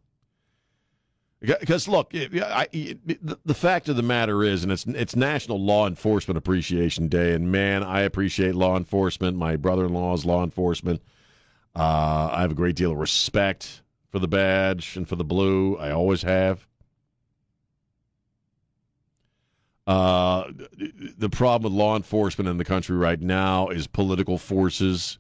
Because 1.43 1.89
look, 1.89 2.13
I, 2.15 2.69
the, 2.73 3.55
fact 3.55 3.89
of 3.89 3.97
the 3.97 4.03
matter 4.03 4.45
is, 4.45 4.63
and 4.63 4.71
it's 4.71 4.87
it's 4.87 5.17
National 5.17 5.61
Law 5.61 5.89
Enforcement 5.89 6.39
Appreciation 6.39 7.09
Day, 7.09 7.35
and 7.35 7.51
man, 7.51 7.83
I 7.83 8.03
appreciate 8.03 8.55
law 8.55 8.77
enforcement. 8.77 9.37
My 9.37 9.57
brother-in-law 9.57 10.15
is 10.15 10.25
law 10.25 10.45
enforcement. 10.45 11.03
Uh, 11.75 12.31
I 12.33 12.43
have 12.43 12.53
a 12.53 12.55
great 12.55 12.77
deal 12.77 12.93
of 12.93 12.99
respect 12.99 13.83
for 14.11 14.21
the 14.21 14.29
badge 14.29 14.97
and 14.97 15.09
for 15.09 15.17
the 15.17 15.25
blue. 15.25 15.77
I 15.79 15.91
always 15.91 16.23
have. 16.23 16.65
Uh, 19.85 20.45
the 21.19 21.29
problem 21.29 21.73
with 21.73 21.77
law 21.77 21.97
enforcement 21.97 22.49
in 22.49 22.57
the 22.57 22.65
country 22.65 22.97
right 22.97 23.21
now 23.21 23.69
is 23.69 23.89
political 23.89 24.39
forces 24.39 25.19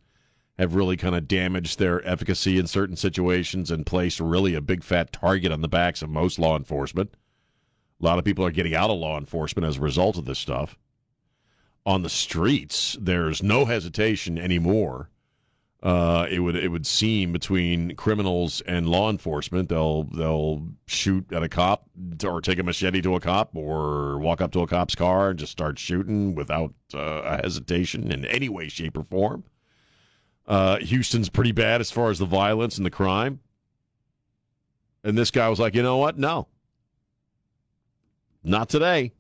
have 0.59 0.74
really 0.74 0.96
kind 0.96 1.14
of 1.14 1.28
damaged 1.28 1.78
their 1.78 2.07
efficacy 2.07 2.59
in 2.59 2.66
certain 2.66 2.96
situations 2.96 3.70
and 3.70 3.86
placed 3.86 4.20
really 4.20 4.55
a 4.55 4.61
big 4.61 4.84
fat 4.84 5.12
target 5.12 5.53
on 5.53 5.61
the 5.62 5.68
backs 5.68 6.03
of 6.03 6.11
most 6.11 6.38
law 6.38 6.57
enforcement. 6.57 7.14
A 8.00 8.05
lot 8.05 8.18
of 8.18 8.24
people 8.24 8.44
are 8.44 8.50
getting 8.50 8.74
out 8.74 8.90
of 8.90 8.98
law 8.98 9.18
enforcement 9.18 9.66
as 9.66 9.78
a 9.78 9.80
result 9.80 10.18
of 10.18 10.24
this 10.26 10.38
stuff. 10.38 10.76
on 11.86 12.03
the 12.03 12.09
streets. 12.11 12.96
There's 13.00 13.42
no 13.42 13.64
hesitation 13.64 14.38
anymore. 14.38 15.11
Uh, 15.82 16.26
it 16.30 16.38
would 16.38 16.55
it 16.57 16.68
would 16.68 16.86
seem 16.86 17.32
between 17.32 17.96
criminals 17.96 18.61
and 18.62 18.88
law 18.88 19.11
enforcement. 19.11 19.68
They'll 19.68 20.05
they'll 20.05 20.68
shoot 20.86 21.32
at 21.32 21.42
a 21.42 21.48
cop 21.48 21.88
or 22.24 22.40
take 22.40 22.61
a 22.61 22.62
machete 22.62 23.03
to 23.03 23.16
a 23.16 23.20
cop 23.20 23.57
or 23.57 24.18
walk 24.20 24.40
up 24.40 24.53
to 24.53 24.61
a 24.61 24.66
cop's 24.68 24.94
car 24.94 25.30
and 25.30 25.38
just 25.38 25.50
start 25.53 25.78
shooting 25.80 26.36
without 26.36 26.72
uh, 26.94 27.22
a 27.24 27.36
hesitation 27.42 28.12
in 28.12 28.24
any 28.26 28.48
way, 28.48 28.68
shape, 28.68 28.96
or 28.96 29.03
form. 29.05 29.42
Uh, 30.47 30.78
Houston's 30.78 31.28
pretty 31.28 31.53
bad 31.53 31.80
as 31.80 31.90
far 31.90 32.11
as 32.11 32.18
the 32.18 32.26
violence 32.26 32.76
and 32.76 32.84
the 32.84 32.90
crime. 32.90 33.40
And 35.05 35.16
this 35.16 35.30
guy 35.30 35.49
was 35.49 35.59
like, 35.61 35.74
you 35.74 35.82
know 35.82 35.97
what? 35.99 36.18
No, 36.18 36.47
not 38.45 38.68
today. 38.68 39.12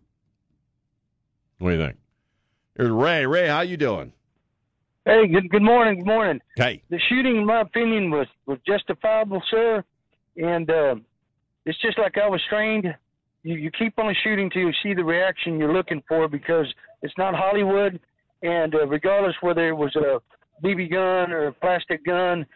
What 1.58 1.70
do 1.70 1.76
you 1.76 1.82
think? 1.84 1.96
Here's 2.76 2.90
Ray. 2.90 3.26
Ray, 3.26 3.48
how 3.48 3.60
you 3.60 3.76
doing? 3.76 4.12
Hey, 5.04 5.26
good 5.26 5.48
good 5.50 5.62
morning. 5.62 5.98
Good 5.98 6.06
morning. 6.06 6.40
Hey, 6.56 6.82
The 6.88 6.98
shooting, 7.08 7.36
in 7.36 7.46
my 7.46 7.60
opinion, 7.60 8.10
was 8.10 8.26
was 8.46 8.58
justifiable, 8.66 9.42
sir. 9.50 9.84
And 10.36 10.70
uh, 10.70 10.94
it's 11.66 11.80
just 11.80 11.98
like 11.98 12.16
I 12.18 12.28
was 12.28 12.40
trained. 12.48 12.86
You 13.42 13.56
you 13.56 13.70
keep 13.72 13.98
on 13.98 14.14
shooting 14.22 14.48
till 14.50 14.62
you 14.62 14.72
see 14.82 14.94
the 14.94 15.04
reaction 15.04 15.58
you're 15.58 15.72
looking 15.72 16.02
for 16.08 16.28
because 16.28 16.72
it's 17.02 17.14
not 17.18 17.34
Hollywood. 17.34 17.98
And 18.42 18.74
uh, 18.74 18.86
regardless 18.86 19.34
whether 19.40 19.68
it 19.68 19.76
was 19.76 19.94
a 19.96 20.20
BB 20.62 20.90
gun 20.90 21.32
or 21.32 21.46
a 21.48 21.52
plastic 21.52 22.04
gun, 22.04 22.46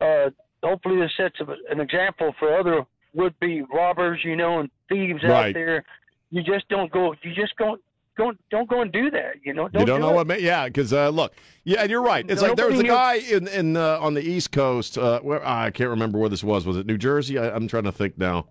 uh, 0.00 0.30
hopefully 0.62 1.00
this 1.00 1.12
sets 1.16 1.36
an 1.70 1.80
example 1.80 2.34
for 2.38 2.58
other 2.58 2.84
would-be 3.14 3.62
robbers, 3.72 4.20
you 4.24 4.36
know, 4.36 4.60
and 4.60 4.70
thieves 4.88 5.22
Right. 5.22 5.48
out 5.48 5.54
there. 5.54 5.84
You 6.30 6.42
just 6.42 6.68
don't 6.68 6.90
go. 6.90 7.14
You 7.22 7.34
just 7.34 7.54
don't 7.58 7.80
don't 8.18 8.38
Don't 8.50 8.66
go 8.68 8.80
and 8.80 8.90
do 8.90 9.10
that. 9.10 9.34
You 9.44 9.52
know. 9.52 9.68
Don't 9.68 9.80
you 9.80 9.86
don't 9.86 10.00
do 10.00 10.06
know 10.06 10.12
it. 10.12 10.14
what? 10.16 10.26
Ma- 10.26 10.34
yeah, 10.34 10.66
because 10.66 10.92
uh, 10.92 11.10
look, 11.10 11.34
yeah, 11.64 11.82
and 11.82 11.90
you're 11.90 12.02
right. 12.02 12.24
It's 12.28 12.40
like 12.40 12.56
there 12.56 12.66
was 12.68 12.80
a 12.80 12.84
guy 12.84 13.16
in 13.16 13.46
in 13.48 13.76
uh, 13.76 13.98
on 14.00 14.14
the 14.14 14.22
East 14.22 14.52
Coast. 14.52 14.96
Uh, 14.96 15.20
where 15.20 15.46
I 15.46 15.70
can't 15.70 15.90
remember 15.90 16.18
where 16.18 16.28
this 16.30 16.42
was. 16.42 16.66
Was 16.66 16.76
it 16.78 16.86
New 16.86 16.96
Jersey? 16.98 17.38
I, 17.38 17.50
I'm 17.54 17.68
trying 17.68 17.84
to 17.84 17.92
think 17.92 18.16
now. 18.18 18.46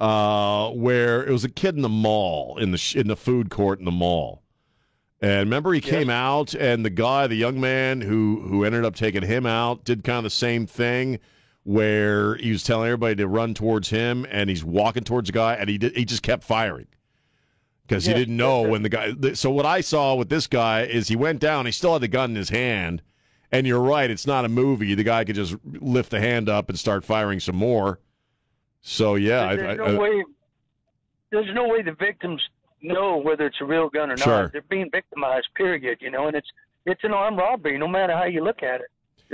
Uh, 0.00 0.70
where 0.70 1.24
it 1.26 1.30
was 1.32 1.42
a 1.42 1.48
kid 1.48 1.74
in 1.74 1.82
the 1.82 1.88
mall 1.88 2.56
in 2.58 2.70
the 2.70 2.78
sh- 2.78 2.94
in 2.94 3.08
the 3.08 3.16
food 3.16 3.50
court 3.50 3.80
in 3.80 3.84
the 3.84 3.90
mall. 3.90 4.42
And 5.20 5.40
remember, 5.40 5.72
he 5.72 5.80
came 5.80 6.10
out, 6.10 6.54
and 6.54 6.84
the 6.84 6.90
guy, 6.90 7.26
the 7.26 7.34
young 7.34 7.60
man 7.60 8.00
who 8.00 8.40
who 8.48 8.64
ended 8.64 8.84
up 8.84 8.94
taking 8.94 9.22
him 9.22 9.46
out, 9.46 9.84
did 9.84 10.04
kind 10.04 10.18
of 10.18 10.24
the 10.24 10.30
same 10.30 10.66
thing, 10.66 11.18
where 11.64 12.36
he 12.36 12.52
was 12.52 12.62
telling 12.62 12.86
everybody 12.86 13.16
to 13.16 13.26
run 13.26 13.52
towards 13.52 13.90
him, 13.90 14.26
and 14.30 14.48
he's 14.48 14.64
walking 14.64 15.02
towards 15.02 15.28
the 15.28 15.32
guy, 15.32 15.54
and 15.54 15.68
he 15.68 15.76
did, 15.76 15.96
he 15.96 16.04
just 16.04 16.22
kept 16.22 16.44
firing 16.44 16.86
because 17.86 18.04
he 18.06 18.14
didn't 18.14 18.36
know 18.36 18.62
sir. 18.64 18.68
when 18.70 18.82
the 18.82 18.88
guy. 18.88 19.12
So 19.34 19.50
what 19.50 19.66
I 19.66 19.80
saw 19.80 20.14
with 20.14 20.28
this 20.28 20.46
guy 20.46 20.82
is 20.82 21.08
he 21.08 21.16
went 21.16 21.40
down, 21.40 21.66
he 21.66 21.72
still 21.72 21.94
had 21.94 22.02
the 22.02 22.08
gun 22.08 22.30
in 22.30 22.36
his 22.36 22.50
hand, 22.50 23.02
and 23.50 23.66
you're 23.66 23.80
right, 23.80 24.08
it's 24.10 24.26
not 24.26 24.44
a 24.44 24.48
movie. 24.48 24.94
The 24.94 25.02
guy 25.02 25.24
could 25.24 25.34
just 25.34 25.56
lift 25.64 26.10
the 26.10 26.20
hand 26.20 26.48
up 26.48 26.68
and 26.68 26.78
start 26.78 27.04
firing 27.04 27.40
some 27.40 27.56
more. 27.56 27.98
So 28.82 29.16
yeah, 29.16 29.56
there's 29.56 29.80
I- 29.80 29.84
no 29.84 29.84
I- 29.84 29.98
way. 29.98 30.24
There's 31.30 31.54
no 31.54 31.66
way 31.68 31.82
the 31.82 31.92
victims 31.92 32.40
know 32.82 33.16
whether 33.16 33.46
it's 33.46 33.60
a 33.60 33.64
real 33.64 33.88
gun 33.88 34.10
or 34.10 34.16
Sure. 34.16 34.42
not. 34.42 34.52
They're 34.52 34.62
being 34.62 34.90
victimized. 34.90 35.48
Period. 35.54 35.98
You 36.00 36.10
know, 36.10 36.26
and 36.26 36.36
it's 36.36 36.48
it's 36.86 37.02
an 37.04 37.12
armed 37.12 37.38
robbery, 37.38 37.78
no 37.78 37.88
matter 37.88 38.14
how 38.14 38.24
you 38.24 38.42
look 38.42 38.62
at 38.62 38.80
it. 38.80 38.86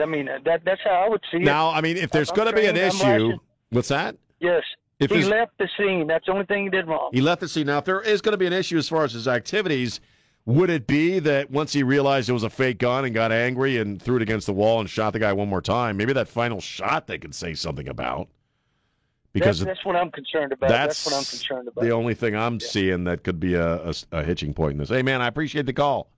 I 0.02 0.06
mean, 0.06 0.28
uh, 0.28 0.38
that 0.44 0.64
that's 0.64 0.80
how 0.82 1.04
I 1.04 1.08
would 1.08 1.20
see 1.30 1.38
it. 1.38 1.42
now 1.44 1.70
I 1.70 1.80
mean, 1.80 1.96
if 1.96 2.10
there's 2.10 2.30
going 2.30 2.48
to 2.48 2.54
be 2.54 2.66
an 2.66 2.76
I'm 2.76 2.82
issue, 2.88 3.04
licensed. 3.06 3.40
what's 3.70 3.88
that? 3.88 4.16
Yes. 4.40 4.62
If 5.00 5.10
he 5.10 5.24
left 5.24 5.52
the 5.58 5.68
scene. 5.76 6.06
That's 6.06 6.24
the 6.26 6.32
only 6.32 6.46
thing 6.46 6.64
he 6.64 6.70
did 6.70 6.86
wrong. 6.86 7.10
He 7.12 7.20
left 7.20 7.40
the 7.40 7.48
scene. 7.48 7.66
Now, 7.66 7.78
if 7.78 7.84
there 7.84 8.00
is 8.00 8.20
going 8.20 8.32
to 8.32 8.38
be 8.38 8.46
an 8.46 8.52
issue 8.52 8.78
as 8.78 8.88
far 8.88 9.04
as 9.04 9.12
his 9.12 9.26
activities, 9.28 10.00
would 10.46 10.70
it 10.70 10.86
be 10.86 11.18
that 11.20 11.50
once 11.50 11.72
he 11.72 11.82
realized 11.82 12.28
it 12.28 12.32
was 12.32 12.44
a 12.44 12.50
fake 12.50 12.78
gun 12.78 13.04
and 13.04 13.12
got 13.14 13.32
angry 13.32 13.78
and 13.78 14.00
threw 14.00 14.16
it 14.16 14.22
against 14.22 14.46
the 14.46 14.52
wall 14.52 14.80
and 14.80 14.88
shot 14.88 15.12
the 15.12 15.18
guy 15.18 15.32
one 15.32 15.48
more 15.48 15.60
time, 15.60 15.96
maybe 15.96 16.12
that 16.12 16.28
final 16.28 16.60
shot 16.60 17.06
they 17.06 17.18
could 17.18 17.34
say 17.34 17.54
something 17.54 17.88
about? 17.88 18.28
Because 19.34 19.58
that's, 19.58 19.78
that's 19.78 19.84
what 19.84 19.96
I'm 19.96 20.12
concerned 20.12 20.52
about. 20.52 20.68
that's, 20.68 21.02
That's, 21.02 21.06
what 21.06 21.18
I'm 21.18 21.24
concerned 21.24 21.66
about. 21.68 21.82
the 21.82 21.90
only 21.90 22.14
thing 22.14 22.36
I'm 22.36 22.60
seeing 22.60 23.02
that 23.04 23.24
could 23.24 23.40
be 23.40 23.54
a, 23.54 23.90
a, 23.90 23.94
a 24.12 24.22
hitching 24.22 24.54
point 24.54 24.72
in 24.72 24.78
this. 24.78 24.90
Hey, 24.90 25.02
man, 25.02 25.20
I 25.20 25.26
appreciate 25.26 25.66
the 25.66 25.72
call. 25.72 26.08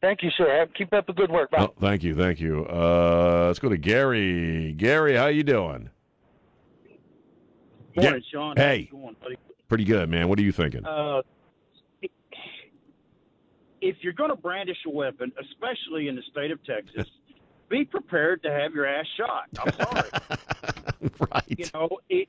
Thank 0.00 0.22
you, 0.24 0.30
sir. 0.36 0.50
Have, 0.58 0.74
keep 0.74 0.92
up 0.92 1.06
the 1.06 1.12
good 1.12 1.30
work. 1.30 1.52
Bye. 1.52 1.58
Oh, 1.60 1.74
thank 1.80 2.02
you, 2.02 2.16
thank 2.16 2.40
you. 2.40 2.66
Uh, 2.66 3.44
let's 3.46 3.60
go 3.60 3.68
to 3.68 3.76
Gary. 3.76 4.72
Gary, 4.72 5.14
how 5.14 5.28
you 5.28 5.44
doing? 5.44 5.88
Morning, 7.96 8.14
Yeah. 8.14 8.18
Sean. 8.32 8.56
Hey. 8.56 8.88
How's 8.90 9.00
going, 9.00 9.16
buddy? 9.22 9.36
Pretty 9.68 9.84
good, 9.84 10.08
man. 10.08 10.28
What 10.28 10.38
are 10.40 10.42
you 10.42 10.52
thinking? 10.52 10.84
Uh, 10.84 11.22
if 13.80 13.96
you're 14.00 14.12
going 14.12 14.30
to 14.30 14.36
brandish 14.36 14.78
a 14.86 14.90
weapon, 14.90 15.32
especially 15.40 16.08
in 16.08 16.16
the 16.16 16.22
state 16.32 16.50
of 16.50 16.58
Texas, 16.64 17.06
be 17.68 17.84
prepared 17.84 18.42
to 18.42 18.50
have 18.50 18.74
your 18.74 18.86
ass 18.86 19.06
shot. 19.16 19.44
I'm 19.64 19.72
sorry. 19.72 20.10
right. 21.32 21.44
you 21.48 21.66
know, 21.74 21.88
it, 22.08 22.28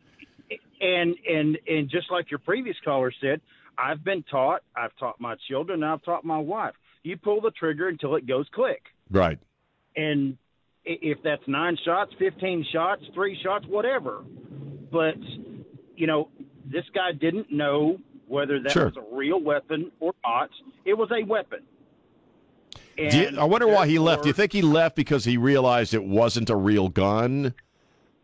it- 0.49 0.59
and 0.81 1.15
and 1.27 1.57
and 1.67 1.89
just 1.89 2.11
like 2.11 2.29
your 2.29 2.39
previous 2.39 2.75
caller 2.83 3.11
said, 3.21 3.41
I've 3.77 4.03
been 4.03 4.23
taught. 4.23 4.61
I've 4.75 4.95
taught 4.97 5.19
my 5.19 5.35
children. 5.47 5.83
I've 5.83 6.03
taught 6.03 6.23
my 6.25 6.37
wife. 6.37 6.73
You 7.03 7.17
pull 7.17 7.41
the 7.41 7.51
trigger 7.51 7.87
until 7.87 8.15
it 8.15 8.25
goes 8.27 8.47
click. 8.53 8.81
Right. 9.09 9.39
and 9.95 10.37
if 10.83 11.17
that's 11.23 11.41
nine 11.47 11.77
shots, 11.83 12.11
fifteen 12.19 12.63
shots, 12.71 13.01
three 13.15 13.39
shots, 13.41 13.65
whatever. 13.67 14.23
But 14.91 15.15
you 15.95 16.05
know, 16.07 16.29
this 16.65 16.83
guy 16.93 17.11
didn't 17.11 17.51
know 17.51 17.97
whether 18.27 18.59
that 18.61 18.71
Sure. 18.71 18.85
was 18.85 18.97
a 18.97 19.15
real 19.15 19.39
weapon 19.41 19.91
or 19.99 20.13
not. 20.23 20.49
It 20.83 20.95
was 20.95 21.09
a 21.11 21.23
weapon. 21.23 21.59
You- 22.97 23.37
I 23.39 23.43
wonder 23.43 23.67
why 23.67 23.87
he 23.87 23.99
left. 23.99 24.23
Do 24.23 24.29
you 24.29 24.33
think 24.33 24.53
he 24.53 24.61
left 24.61 24.95
because 24.95 25.25
he 25.25 25.37
realized 25.37 25.93
it 25.93 26.03
wasn't 26.03 26.49
a 26.49 26.55
real 26.55 26.87
gun, 26.89 27.53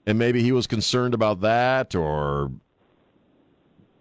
and 0.05 0.17
maybe 0.17 0.41
he 0.41 0.51
was 0.51 0.67
concerned 0.67 1.13
about 1.13 1.41
that, 1.41 1.95
or 1.95 2.51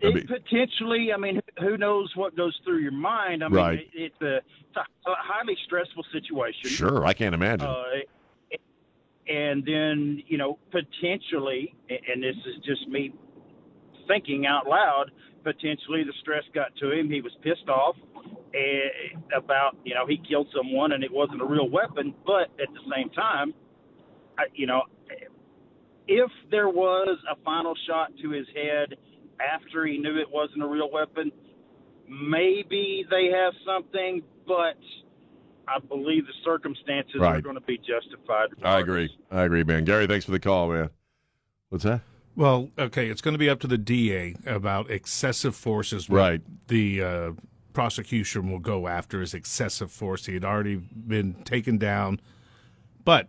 I 0.03 0.07
It 0.07 0.15
mean- 0.15 0.27
potentially, 0.27 1.13
I 1.13 1.17
mean, 1.19 1.41
who 1.61 1.77
knows 1.77 2.11
what 2.17 2.35
goes 2.37 2.59
through 2.65 2.79
your 2.79 2.93
mind? 2.93 3.45
I 3.45 3.49
mean, 3.49 3.57
Right. 3.57 3.79
it, 3.81 3.89
it's, 3.95 4.23
a, 4.23 4.37
it's 4.37 4.77
a 4.77 5.15
highly 5.19 5.57
stressful 5.67 6.05
situation. 6.13 6.71
sure, 6.71 7.05
I 7.05 7.13
can't 7.13 7.35
imagine. 7.35 7.67
Uh, 7.69 7.85
and 9.29 9.65
then, 9.65 10.23
you 10.27 10.39
know, 10.39 10.59
potentially, 10.73 11.75
and 11.91 12.23
this 12.23 12.35
is 12.47 12.57
just 12.65 12.89
me 12.89 13.13
thinking 14.09 14.47
out 14.47 14.67
loud, 14.67 15.11
potentially 15.45 16.03
the 16.03 16.13
stress 16.21 16.43
got 16.53 16.75
to 16.77 16.91
him. 16.91 17.09
He 17.09 17.21
was 17.21 17.33
pissed 17.43 17.69
off 17.69 17.95
eh, 18.55 19.17
about, 19.37 19.77
you 19.85 19.95
know, 19.95 20.05
he 20.07 20.17
killed 20.29 20.49
someone 20.57 20.93
and 20.93 21.05
it 21.05 21.13
wasn't 21.13 21.43
a 21.43 21.45
real 21.45 21.69
weapon. 21.69 22.13
But 22.27 22.51
at 22.61 22.73
the 22.75 22.81
same 22.93 23.09
time, 23.11 23.55
I, 24.37 24.47
you 24.55 24.67
know, 24.67 24.83
if 26.11 26.31
there 26.51 26.69
was 26.69 27.17
a 27.31 27.37
final 27.45 27.73
shot 27.89 28.11
to 28.21 28.31
his 28.31 28.47
head 28.55 28.97
after 29.41 29.87
he 29.87 29.97
knew 29.97 30.19
it 30.19 30.29
wasn't 30.29 30.61
a 30.61 30.67
real 30.67 30.91
weapon, 30.91 31.31
maybe 32.09 33.07
they 33.09 33.27
have 33.27 33.53
something, 33.65 34.21
but 34.47 34.77
I 35.69 35.79
believe 35.79 36.27
the 36.27 36.33
circumstances 36.45 37.21
are 37.23 37.41
going 37.41 37.55
to 37.55 37.61
be 37.61 37.79
justified. 37.79 38.49
I 38.63 38.81
agree. 38.81 39.09
I 39.31 39.43
agree, 39.45 39.63
man. 39.63 39.85
Gary, 39.85 40.09
thanks 40.09 40.25
for 40.25 40.33
the 40.33 40.41
call, 40.41 40.69
man. 40.73 40.91
What's 41.69 41.85
that? 41.85 42.01
Well, 42.35 42.71
okay, 42.77 43.09
it's 43.09 43.21
going 43.21 43.35
to 43.35 43.39
be 43.39 43.49
up 43.49 43.61
to 43.61 43.69
the 43.69 43.79
DA 43.79 44.35
about 44.47 44.91
excessive 44.91 45.55
force 45.55 45.93
is 45.93 46.11
Right. 46.11 46.41
the 46.67 47.03
uh, 47.03 47.33
prosecution 47.73 48.51
will 48.51 48.59
go 48.59 48.89
after 48.89 49.23
is 49.23 49.33
excessive 49.33 49.93
force. 49.93 50.27
He 50.27 50.35
had 50.35 50.45
already 50.45 50.75
been 50.77 51.35
taken 51.45 51.79
down, 51.79 52.21
but 53.05 53.29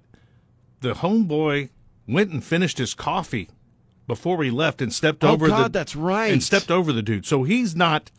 the 0.80 0.94
homeboy 0.94 1.70
went 2.12 2.32
and 2.32 2.44
finished 2.44 2.78
his 2.78 2.94
coffee 2.94 3.50
before 4.08 4.44
he 4.44 4.52
left 4.52 4.82
and 4.82 4.92
stepped 4.94 5.24
Oh, 5.24 5.30
over 5.30 5.48
the 5.48 5.54
God, 5.54 5.74
that's 5.74 5.96
right. 5.96 6.32
and 6.34 6.44
stepped 6.44 6.70
over 6.72 6.92
the 6.92 7.02
dude. 7.02 7.26
So 7.26 7.44
he's 7.44 7.76
not. 7.76 8.12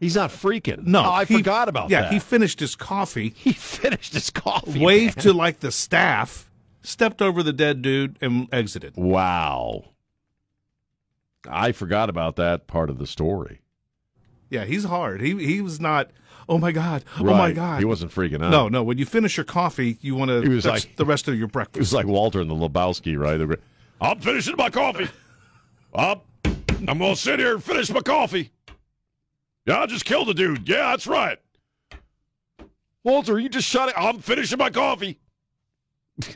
He's 0.00 0.16
not 0.16 0.30
freaking. 0.30 0.84
No, 0.84 1.00
Oh, 1.00 1.10
I 1.10 1.24
he- 1.24 1.36
forgot 1.36 1.68
about 1.68 1.88
yeah, 1.90 2.00
that. 2.02 2.06
Yeah, 2.08 2.12
he 2.14 2.18
finished 2.18 2.58
his 2.60 2.74
coffee, 2.74 3.30
He 3.36 3.52
finished 3.52 4.14
his 4.14 4.30
coffee. 4.30 4.80
waved 4.84 5.16
man. 5.18 5.22
to 5.22 5.32
like 5.32 5.60
the 5.60 5.70
staff, 5.70 6.50
stepped 6.82 7.22
over 7.22 7.42
the 7.42 7.52
dead 7.52 7.82
dude, 7.82 8.16
and 8.20 8.48
exited. 8.52 8.94
Wow. 8.96 9.90
I 11.48 11.72
forgot 11.72 12.08
about 12.10 12.36
that 12.36 12.66
part 12.66 12.90
of 12.90 12.98
the 12.98 13.06
story. 13.06 13.60
Yeah, 14.50 14.64
he's 14.64 14.84
hard. 14.84 15.20
He 15.20 15.44
he 15.44 15.60
was 15.62 15.80
not. 15.80 16.10
Oh 16.48 16.58
my 16.58 16.72
god! 16.72 17.04
Oh 17.18 17.24
my 17.24 17.52
god! 17.52 17.78
He 17.78 17.84
wasn't 17.84 18.10
freaking 18.12 18.42
out. 18.44 18.50
No, 18.50 18.68
no. 18.68 18.82
When 18.82 18.98
you 18.98 19.06
finish 19.06 19.36
your 19.36 19.44
coffee, 19.44 19.98
you 20.00 20.14
want 20.14 20.30
to. 20.30 20.40
He 20.42 20.48
was 20.48 20.66
like- 20.66 20.96
the 20.96 21.04
rest 21.04 21.28
of 21.28 21.38
your 21.38 21.48
breakfast. 21.48 21.76
It 21.76 21.80
was 21.80 21.94
like 21.94 22.06
Walter 22.06 22.40
and 22.40 22.50
the 22.50 22.54
Lebowski, 22.54 23.16
right? 23.18 23.58
I'm 24.00 24.18
finishing 24.20 24.56
my 24.56 24.70
coffee. 24.70 25.08
I'm 25.94 26.20
going 26.98 26.98
to 26.98 27.16
sit 27.16 27.38
here 27.38 27.54
and 27.54 27.62
finish 27.62 27.90
my 27.90 28.00
coffee. 28.00 28.50
Yeah, 29.66 29.80
I 29.80 29.86
just 29.86 30.04
killed 30.04 30.28
a 30.28 30.34
dude. 30.34 30.68
Yeah, 30.68 30.90
that's 30.90 31.06
right. 31.06 31.38
Walter, 33.04 33.38
you 33.38 33.48
just 33.48 33.68
shot 33.68 33.88
it. 33.90 33.94
I'm 33.96 34.18
finishing 34.18 34.58
my 34.58 34.70
coffee. 34.70 35.20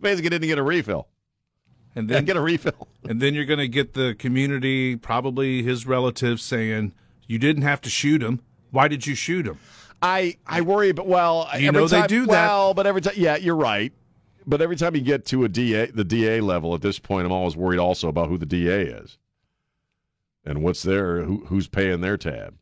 Basically, 0.00 0.28
didn't 0.28 0.48
get 0.48 0.58
a 0.58 0.62
refill. 0.62 1.08
and 1.94 2.08
then 2.08 2.24
get 2.24 2.36
a 2.36 2.40
refill. 2.40 2.88
and 3.08 3.20
then 3.22 3.32
you're 3.34 3.44
going 3.46 3.58
to 3.58 3.68
get 3.68 3.94
the 3.94 4.14
community, 4.18 4.96
probably 4.96 5.62
his 5.62 5.86
relatives, 5.86 6.42
saying 6.42 6.92
you 7.26 7.38
didn't 7.38 7.62
have 7.62 7.80
to 7.82 7.90
shoot 7.90 8.22
him. 8.22 8.40
Why 8.70 8.88
did 8.88 9.06
you 9.06 9.14
shoot 9.14 9.46
him? 9.46 9.58
I 10.02 10.36
I 10.46 10.60
worry, 10.60 10.92
but 10.92 11.06
well, 11.06 11.48
You 11.58 11.72
know 11.72 11.86
they 11.88 12.00
time- 12.00 12.08
do 12.08 12.26
that. 12.26 12.30
Well, 12.30 12.74
but 12.74 12.86
every 12.86 13.00
time, 13.00 13.14
yeah, 13.16 13.36
you're 13.36 13.56
right. 13.56 13.92
But 14.46 14.60
every 14.60 14.76
time 14.76 14.94
you 14.94 15.00
get 15.00 15.24
to 15.26 15.44
a 15.44 15.48
DA, 15.48 15.86
the 15.86 16.04
DA 16.04 16.40
level 16.40 16.74
at 16.74 16.82
this 16.82 16.98
point, 16.98 17.24
I'm 17.24 17.32
always 17.32 17.56
worried 17.56 17.78
also 17.78 18.08
about 18.08 18.28
who 18.28 18.36
the 18.36 18.44
DA 18.44 18.82
is 18.82 19.16
and 20.44 20.62
what's 20.62 20.82
their 20.82 21.22
who, 21.24 21.44
who's 21.46 21.66
paying 21.68 22.02
their 22.02 22.18
tab. 22.18 22.54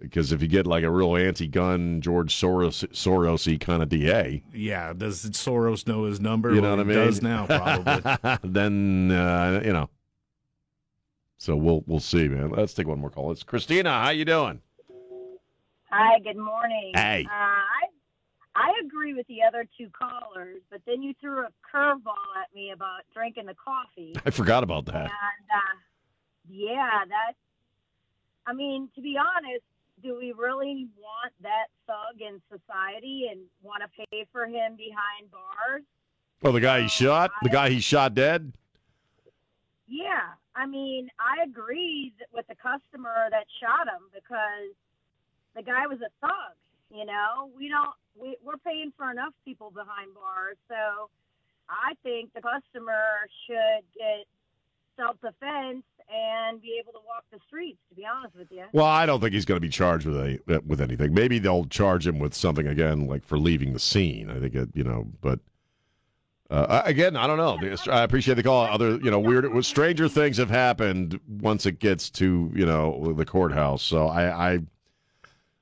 Because 0.00 0.30
if 0.30 0.40
you 0.42 0.46
get 0.48 0.66
like 0.66 0.84
a 0.84 0.90
real 0.90 1.16
anti-gun 1.16 2.00
George 2.00 2.32
Soros 2.34 2.86
Sorosy 2.92 3.58
kind 3.60 3.82
of 3.82 3.88
DA, 3.88 4.42
Yeah, 4.52 4.92
does 4.92 5.24
Soros 5.30 5.86
know 5.88 6.04
his 6.04 6.20
number? 6.20 6.54
you 6.54 6.60
know 6.60 6.76
Well, 6.76 6.76
what 6.78 6.86
I 6.86 6.96
mean? 6.96 6.96
Does 7.06 7.20
now 7.22 7.46
probably. 7.46 8.38
then 8.50 9.10
uh, 9.10 9.60
you 9.64 9.72
know. 9.72 9.90
So 11.38 11.54
we'll 11.54 11.84
we'll 11.86 12.00
see, 12.00 12.26
man. 12.26 12.50
Let's 12.50 12.74
take 12.74 12.88
one 12.88 12.98
more 12.98 13.10
call. 13.10 13.30
It's 13.30 13.44
Christina. 13.44 13.90
How 13.90 14.10
you 14.10 14.24
doing? 14.24 14.60
Hi, 15.88 16.18
good 16.18 16.36
morning. 16.36 16.92
Hey. 16.94 17.24
Uh, 17.26 17.32
I 17.32 17.86
I 18.56 18.72
agree 18.84 19.14
with 19.14 19.26
the 19.28 19.38
other 19.46 19.64
two 19.78 19.88
callers, 19.96 20.60
but 20.68 20.80
then 20.84 21.00
you 21.00 21.14
threw 21.20 21.42
a 21.42 21.48
curveball 21.72 22.42
at 22.42 22.52
me 22.54 22.72
about 22.72 23.02
drinking 23.14 23.46
the 23.46 23.54
coffee. 23.54 24.14
I 24.26 24.30
forgot 24.30 24.64
about 24.64 24.86
that. 24.86 24.96
And 24.96 25.48
uh, 25.54 25.78
yeah, 26.50 27.04
that. 27.08 27.34
I 28.46 28.52
mean, 28.52 28.88
to 28.96 29.00
be 29.00 29.16
honest, 29.16 29.62
do 30.02 30.18
we 30.18 30.32
really 30.32 30.88
want 30.98 31.32
that 31.42 31.66
thug 31.86 32.20
in 32.20 32.40
society 32.50 33.28
and 33.30 33.42
want 33.62 33.82
to 33.82 34.06
pay 34.10 34.26
for 34.32 34.46
him 34.46 34.74
behind 34.76 35.30
bars? 35.30 35.82
Oh, 36.42 36.50
the 36.50 36.60
guy 36.60 36.82
he 36.82 36.88
shot, 36.88 37.30
the 37.42 37.48
guy 37.48 37.70
he 37.70 37.78
shot 37.78 38.14
dead. 38.14 38.52
Yeah, 39.86 40.34
I 40.58 40.66
mean, 40.66 41.08
I 41.20 41.44
agree 41.44 42.12
with 42.34 42.46
the 42.48 42.56
customer 42.56 43.30
that 43.30 43.46
shot 43.62 43.86
him 43.86 44.10
because 44.12 44.74
the 45.54 45.62
guy 45.62 45.86
was 45.86 45.98
a 46.02 46.10
thug. 46.20 46.58
You 46.90 47.04
know, 47.04 47.50
we 47.56 47.68
don't 47.68 47.94
we, 48.20 48.36
we're 48.44 48.58
paying 48.58 48.92
for 48.96 49.08
enough 49.10 49.34
people 49.44 49.70
behind 49.70 50.14
bars, 50.14 50.56
so 50.68 51.10
I 51.70 51.94
think 52.02 52.32
the 52.34 52.40
customer 52.40 53.28
should 53.46 53.84
get 53.96 54.26
self 54.96 55.20
defense 55.20 55.84
and 56.10 56.60
be 56.60 56.80
able 56.82 56.92
to 56.92 57.04
walk 57.06 57.24
the 57.30 57.38
streets. 57.46 57.78
To 57.90 57.94
be 57.94 58.04
honest 58.04 58.34
with 58.34 58.50
you. 58.50 58.64
Well, 58.72 58.86
I 58.86 59.06
don't 59.06 59.20
think 59.20 59.34
he's 59.34 59.44
going 59.44 59.56
to 59.56 59.60
be 59.60 59.68
charged 59.68 60.06
with 60.06 60.16
a 60.16 60.62
with 60.66 60.80
anything. 60.80 61.14
Maybe 61.14 61.38
they'll 61.38 61.66
charge 61.66 62.04
him 62.04 62.18
with 62.18 62.34
something 62.34 62.66
again, 62.66 63.06
like 63.06 63.22
for 63.24 63.38
leaving 63.38 63.74
the 63.74 63.78
scene. 63.78 64.28
I 64.28 64.40
think 64.40 64.56
it, 64.56 64.70
you 64.74 64.82
know, 64.82 65.06
but 65.20 65.38
uh, 66.50 66.82
again, 66.84 67.16
I 67.16 67.26
don't 67.26 67.36
know. 67.36 67.58
I 67.90 68.02
appreciate 68.02 68.34
the 68.34 68.42
call. 68.42 68.64
Other, 68.64 68.96
you 68.96 69.10
know, 69.10 69.20
weird, 69.20 69.64
stranger 69.64 70.08
things 70.08 70.38
have 70.38 70.48
happened 70.48 71.20
once 71.28 71.66
it 71.66 71.78
gets 71.78 72.08
to 72.10 72.50
you 72.54 72.64
know 72.64 73.12
the 73.12 73.26
courthouse. 73.26 73.82
So 73.82 74.08
I, 74.08 74.54
I 74.54 74.60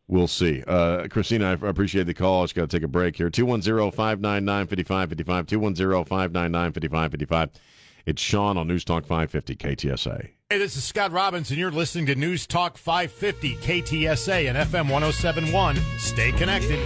we'll 0.06 0.28
see. 0.28 0.62
Uh, 0.66 1.08
Christina, 1.08 1.46
I 1.46 1.52
appreciate 1.68 2.04
the 2.04 2.14
call. 2.14 2.42
I 2.42 2.44
just 2.44 2.54
got 2.54 2.70
to 2.70 2.76
take 2.76 2.84
a 2.84 2.88
break 2.88 3.16
here. 3.16 3.30
210-599-5555, 3.30 5.46
210-599-5555. 5.46 7.50
It's 8.06 8.22
Sean 8.22 8.56
on 8.56 8.68
News 8.68 8.84
Talk 8.84 9.04
550 9.04 9.56
KTSA. 9.56 10.28
Hey, 10.48 10.58
this 10.58 10.76
is 10.76 10.84
Scott 10.84 11.10
Robbins, 11.10 11.50
and 11.50 11.58
you're 11.58 11.72
listening 11.72 12.06
to 12.06 12.14
News 12.14 12.46
Talk 12.46 12.78
550 12.78 13.56
KTSA 13.56 14.48
and 14.48 14.56
FM 14.56 14.88
1071. 14.88 15.76
Stay 15.98 16.30
connected. 16.30 16.78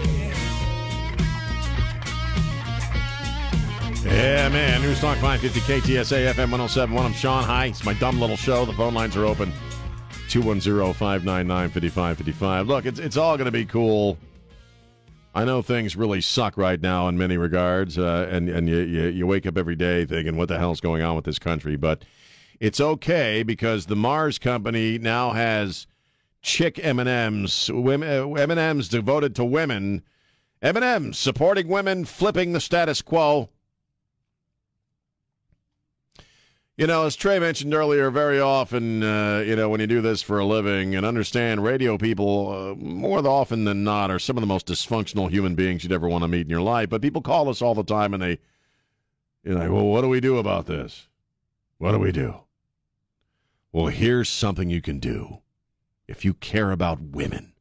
Yeah, 4.05 4.49
man. 4.49 4.81
News 4.81 4.99
Talk 4.99 5.19
550 5.19 5.61
KTSA 5.61 6.33
FM 6.33 6.51
1071. 6.51 7.05
I'm 7.05 7.13
Sean. 7.13 7.45
Hi. 7.45 7.67
It's 7.67 7.85
my 7.85 7.93
dumb 7.95 8.19
little 8.19 8.37
show. 8.37 8.65
The 8.65 8.73
phone 8.73 8.95
lines 8.95 9.15
are 9.15 9.27
open. 9.27 9.53
210 10.31 10.95
599 10.95 11.69
5555. 11.69 12.67
Look, 12.67 12.87
it's, 12.87 12.99
it's 12.99 13.19
all 13.19 13.37
going 13.37 13.45
to 13.45 13.51
be 13.51 13.67
cool. 13.67 14.17
I 15.35 15.45
know 15.45 15.61
things 15.61 15.97
really 15.97 16.23
suck 16.23 16.57
right 16.57 16.81
now 16.81 17.09
in 17.09 17.19
many 17.19 17.37
regards, 17.37 17.99
uh, 17.99 18.27
and, 18.31 18.49
and 18.49 18.69
you, 18.69 18.79
you, 18.79 19.03
you 19.09 19.27
wake 19.27 19.47
up 19.47 19.59
every 19.59 19.77
day 19.77 20.07
thinking, 20.07 20.37
what 20.37 20.49
the 20.49 20.59
hell's 20.59 20.81
going 20.81 21.03
on 21.03 21.15
with 21.15 21.27
this 21.27 21.39
country? 21.39 21.77
But 21.77 22.05
it's 22.59 22.81
okay 22.81 23.43
because 23.43 23.85
the 23.85 23.97
Mars 23.97 24.39
company 24.39 24.99
now 24.99 25.33
has 25.33 25.87
chick 26.41 26.81
M&Ms, 26.83 27.71
women, 27.71 28.09
uh, 28.09 28.33
M&Ms 28.33 28.89
devoted 28.89 29.35
to 29.37 29.45
women. 29.45 30.03
M&Ms 30.63 31.19
supporting 31.19 31.69
women, 31.69 32.07
flipping 32.07 32.55
the 32.55 32.61
status 32.61 33.03
quo. 33.03 33.51
You 36.81 36.87
know, 36.87 37.05
as 37.05 37.15
Trey 37.15 37.39
mentioned 37.39 37.75
earlier, 37.75 38.11
very 38.11 38.41
often, 38.41 39.03
uh, 39.03 39.45
you 39.47 39.55
know, 39.55 39.69
when 39.69 39.81
you 39.81 39.87
do 39.87 40.01
this 40.01 40.23
for 40.23 40.39
a 40.39 40.47
living 40.47 40.95
and 40.95 41.05
understand 41.05 41.63
radio 41.63 41.99
people, 41.99 42.49
uh, 42.51 42.75
more 42.75 43.19
often 43.29 43.65
than 43.65 43.85
not, 43.85 44.11
are 44.11 44.19
some 44.19 44.39
of 44.39 44.41
the 44.41 44.47
most 44.47 44.67
dysfunctional 44.67 45.29
human 45.29 45.55
beings 45.55 45.83
you'd 45.83 45.93
ever 45.93 46.09
want 46.09 46.25
to 46.25 46.29
meet 46.29 46.41
in 46.41 46.49
your 46.49 46.63
life. 46.63 46.89
But 46.89 47.03
people 47.03 47.21
call 47.21 47.51
us 47.51 47.61
all 47.61 47.75
the 47.75 47.85
time 47.85 48.15
and 48.15 48.23
they, 48.23 48.39
you 49.45 49.59
know, 49.59 49.75
well, 49.75 49.85
what 49.85 50.01
do 50.01 50.09
we 50.09 50.21
do 50.21 50.39
about 50.39 50.65
this? 50.65 51.07
What 51.77 51.93
do 51.93 51.99
we 51.99 52.13
do? 52.13 52.35
Well, 53.73 53.89
here's 53.89 54.31
something 54.31 54.71
you 54.71 54.81
can 54.81 55.01
do. 55.01 55.41
If 56.09 56.25
you 56.25 56.33
care 56.33 56.71
about 56.71 57.03
women, 57.03 57.53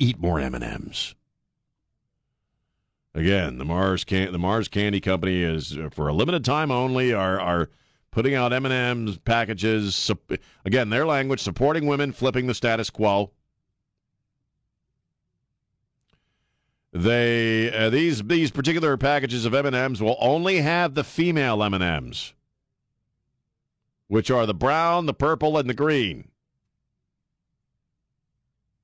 eat 0.00 0.18
more 0.18 0.40
M&Ms. 0.40 1.14
Again, 3.14 3.58
the 3.58 3.64
Mars 3.64 4.02
can 4.02 4.32
the 4.32 4.38
Mars 4.38 4.66
Candy 4.66 5.00
Company 5.00 5.44
is 5.44 5.78
uh, 5.78 5.90
for 5.92 6.08
a 6.08 6.12
limited 6.12 6.44
time 6.44 6.72
only 6.72 7.12
are 7.12 7.40
are 7.40 7.68
putting 8.10 8.34
out 8.34 8.52
M&Ms 8.52 9.18
packages. 9.18 10.10
Again, 10.64 10.90
their 10.90 11.06
language 11.06 11.40
supporting 11.40 11.86
women, 11.86 12.12
flipping 12.12 12.46
the 12.46 12.54
status 12.54 12.90
quo. 12.90 13.30
They 16.92 17.72
uh, 17.72 17.88
these 17.90 18.22
these 18.24 18.50
particular 18.50 18.96
packages 18.96 19.44
of 19.44 19.54
M&Ms 19.54 20.02
will 20.02 20.16
only 20.18 20.56
have 20.56 20.94
the 20.94 21.04
female 21.04 21.62
M&Ms, 21.62 22.32
which 24.08 24.28
are 24.28 24.44
the 24.44 24.54
brown, 24.54 25.06
the 25.06 25.14
purple, 25.14 25.56
and 25.56 25.70
the 25.70 25.74
green. 25.74 26.30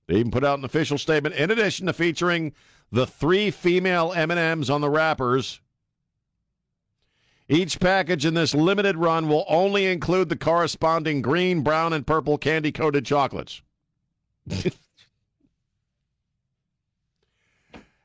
They 0.06 0.18
even 0.18 0.30
put 0.30 0.44
out 0.44 0.60
an 0.60 0.64
official 0.64 0.98
statement 0.98 1.34
in 1.34 1.50
addition 1.50 1.86
to 1.86 1.92
featuring 1.92 2.52
the 2.92 3.08
three 3.08 3.50
female 3.50 4.12
M&Ms 4.14 4.70
on 4.70 4.80
the 4.80 4.90
wrappers. 4.90 5.60
Each 7.48 7.78
package 7.78 8.26
in 8.26 8.34
this 8.34 8.54
limited 8.54 8.96
run 8.96 9.28
will 9.28 9.44
only 9.48 9.86
include 9.86 10.28
the 10.28 10.36
corresponding 10.36 11.22
green, 11.22 11.62
brown, 11.62 11.92
and 11.92 12.04
purple 12.04 12.38
candy-coated 12.38 13.06
chocolates. 13.06 13.62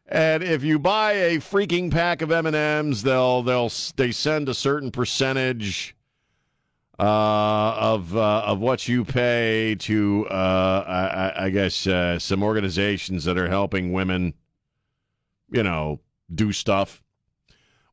and 0.08 0.44
if 0.44 0.64
you 0.64 0.78
buy 0.78 1.14
a 1.14 1.38
freaking 1.38 1.90
pack 1.90 2.22
of 2.22 2.32
M&Ms, 2.32 3.02
they'll 3.02 3.42
they'll 3.42 3.72
they 3.96 4.12
send 4.12 4.48
a 4.48 4.54
certain 4.54 4.92
percentage 4.92 5.96
uh, 7.00 7.74
of 7.78 8.16
uh, 8.16 8.44
of 8.46 8.60
what 8.60 8.88
you 8.88 9.04
pay 9.04 9.76
to 9.80 10.28
uh, 10.30 11.34
I, 11.36 11.46
I 11.46 11.50
guess 11.50 11.88
uh, 11.88 12.20
some 12.20 12.44
organizations 12.44 13.24
that 13.24 13.40
are 13.40 13.50
helping 13.50 13.92
women, 13.92 14.36
you 15.52 15.64
know, 15.64 16.00
do 16.34 16.52
stuff 16.52 17.02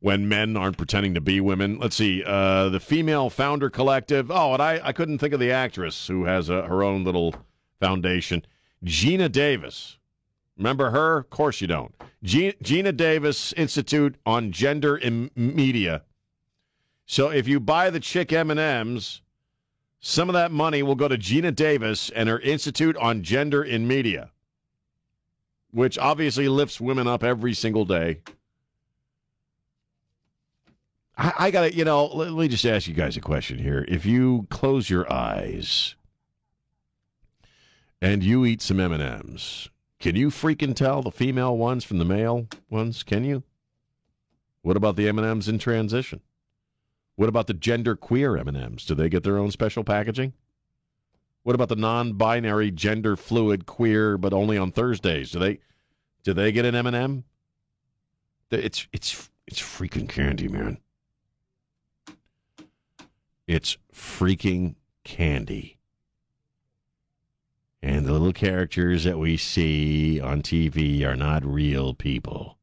when 0.01 0.29
men 0.29 0.57
aren't 0.57 0.77
pretending 0.77 1.15
to 1.15 1.21
be 1.21 1.41
women. 1.41 1.79
Let's 1.79 1.97
see, 1.97 2.23
uh, 2.25 2.69
the 2.69 2.81
Female 2.81 3.31
Founder 3.31 3.69
Collective. 3.69 4.31
Oh, 4.31 4.53
and 4.55 4.63
I, 4.63 4.81
I 4.83 4.93
couldn't 4.93 5.19
think 5.19 5.35
of 5.35 5.41
the 5.41 5.51
actress 5.51 6.07
who 6.07 6.25
has 6.25 6.49
a, 6.49 6.63
her 6.63 6.83
own 6.83 7.05
little 7.05 7.35
foundation, 7.81 8.45
Geena 8.85 9.31
Davis. 9.31 9.99
Remember 10.57 10.91
her? 10.91 11.19
Of 11.19 11.31
course 11.31 11.61
you 11.61 11.67
don't. 11.67 11.95
G- 12.23 12.55
Geena 12.63 12.97
Davis 12.97 13.53
Institute 13.55 14.17
on 14.27 14.53
Gender 14.53 14.97
in 14.97 15.31
Media. 15.37 16.03
So 17.07 17.31
if 17.31 17.49
you 17.49 17.59
buy 17.59 17.91
the 17.91 18.01
chick 18.01 18.33
M&Ms, 18.33 19.23
some 20.01 20.29
of 20.29 20.35
that 20.35 20.53
money 20.53 20.83
will 20.83 20.95
go 20.95 21.09
to 21.09 21.17
Geena 21.19 21.55
Davis 21.55 22.11
and 22.11 22.29
her 22.29 22.39
Institute 22.41 22.97
on 22.97 23.23
Gender 23.23 23.63
in 23.65 23.89
Media, 23.89 24.31
which 25.71 25.99
obviously 25.99 26.49
lifts 26.49 26.81
women 26.81 27.07
up 27.07 27.25
every 27.25 27.55
single 27.55 27.85
day. 27.85 28.21
I, 31.19 31.33
I 31.39 31.51
got 31.51 31.63
to, 31.63 31.75
you 31.75 31.85
know, 31.85 32.07
let, 32.07 32.31
let 32.31 32.43
me 32.43 32.49
just 32.49 32.65
ask 32.65 32.87
you 32.87 32.95
guys 32.95 33.17
a 33.17 33.21
question 33.21 33.59
here. 33.59 33.85
If 33.89 34.07
you 34.07 34.47
close 34.51 34.89
your 34.89 35.13
eyes 35.13 35.97
and 38.01 38.23
you 38.23 38.47
eat 38.47 38.63
some 38.63 38.79
M&Ms, 38.79 39.69
can 39.99 40.15
you 40.15 40.31
freaking 40.31 40.77
tell 40.77 41.03
the 41.03 41.11
female 41.11 41.57
ones 41.57 41.85
from 41.85 41.99
the 41.99 42.05
male 42.05 42.47
ones? 42.71 43.03
Can 43.03 43.25
you? 43.25 43.43
What 44.63 44.77
about 44.77 44.97
the 44.97 45.09
M&Ms 45.09 45.49
in 45.49 45.59
transition? 45.59 46.21
What 47.17 47.29
about 47.29 47.49
the 47.49 47.55
gender 47.55 47.97
queer 47.97 48.37
M&Ms? 48.37 48.85
Do 48.85 48.95
they 48.95 49.09
get 49.09 49.25
their 49.25 49.39
own 49.39 49.51
special 49.51 49.83
packaging? 49.83 50.33
What 51.43 51.57
about 51.57 51.69
the 51.69 51.77
non-binary 51.77 52.71
gender 52.73 53.17
fluid 53.17 53.67
queer 53.67 54.19
but 54.19 54.33
only 54.33 54.57
on 54.57 54.71
Thursdays? 54.71 55.33
Do 55.33 55.41
they 55.41 55.59
do 56.23 56.33
they 56.35 56.53
get 56.53 56.65
an 56.65 56.75
M&M? 56.75 57.25
It's 58.51 58.87
it's 58.93 59.31
it's 59.47 59.61
freaking 59.61 60.09
candy, 60.09 60.47
man. 60.47 60.79
It's 63.49 63.79
freaking 63.93 64.75
candy. 65.05 65.79
And 67.83 68.05
the 68.05 68.13
little 68.13 68.35
characters 68.35 69.05
that 69.05 69.19
we 69.19 69.39
see 69.39 70.21
on 70.21 70.43
TV 70.43 71.03
are 71.05 71.17
not 71.17 71.45
real 71.47 71.95
people. 71.95 72.59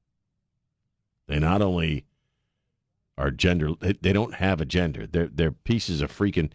They 1.28 1.40
not 1.40 1.64
only 1.64 2.06
are 3.18 3.32
gender, 3.32 3.72
they, 3.80 4.14
don't 4.14 4.36
have 4.36 4.62
a 4.62 4.66
gender. 4.66 5.08
They're 5.08 5.30
they're 5.34 5.52
pieces 5.52 6.02
of 6.02 6.16
freaking. 6.16 6.52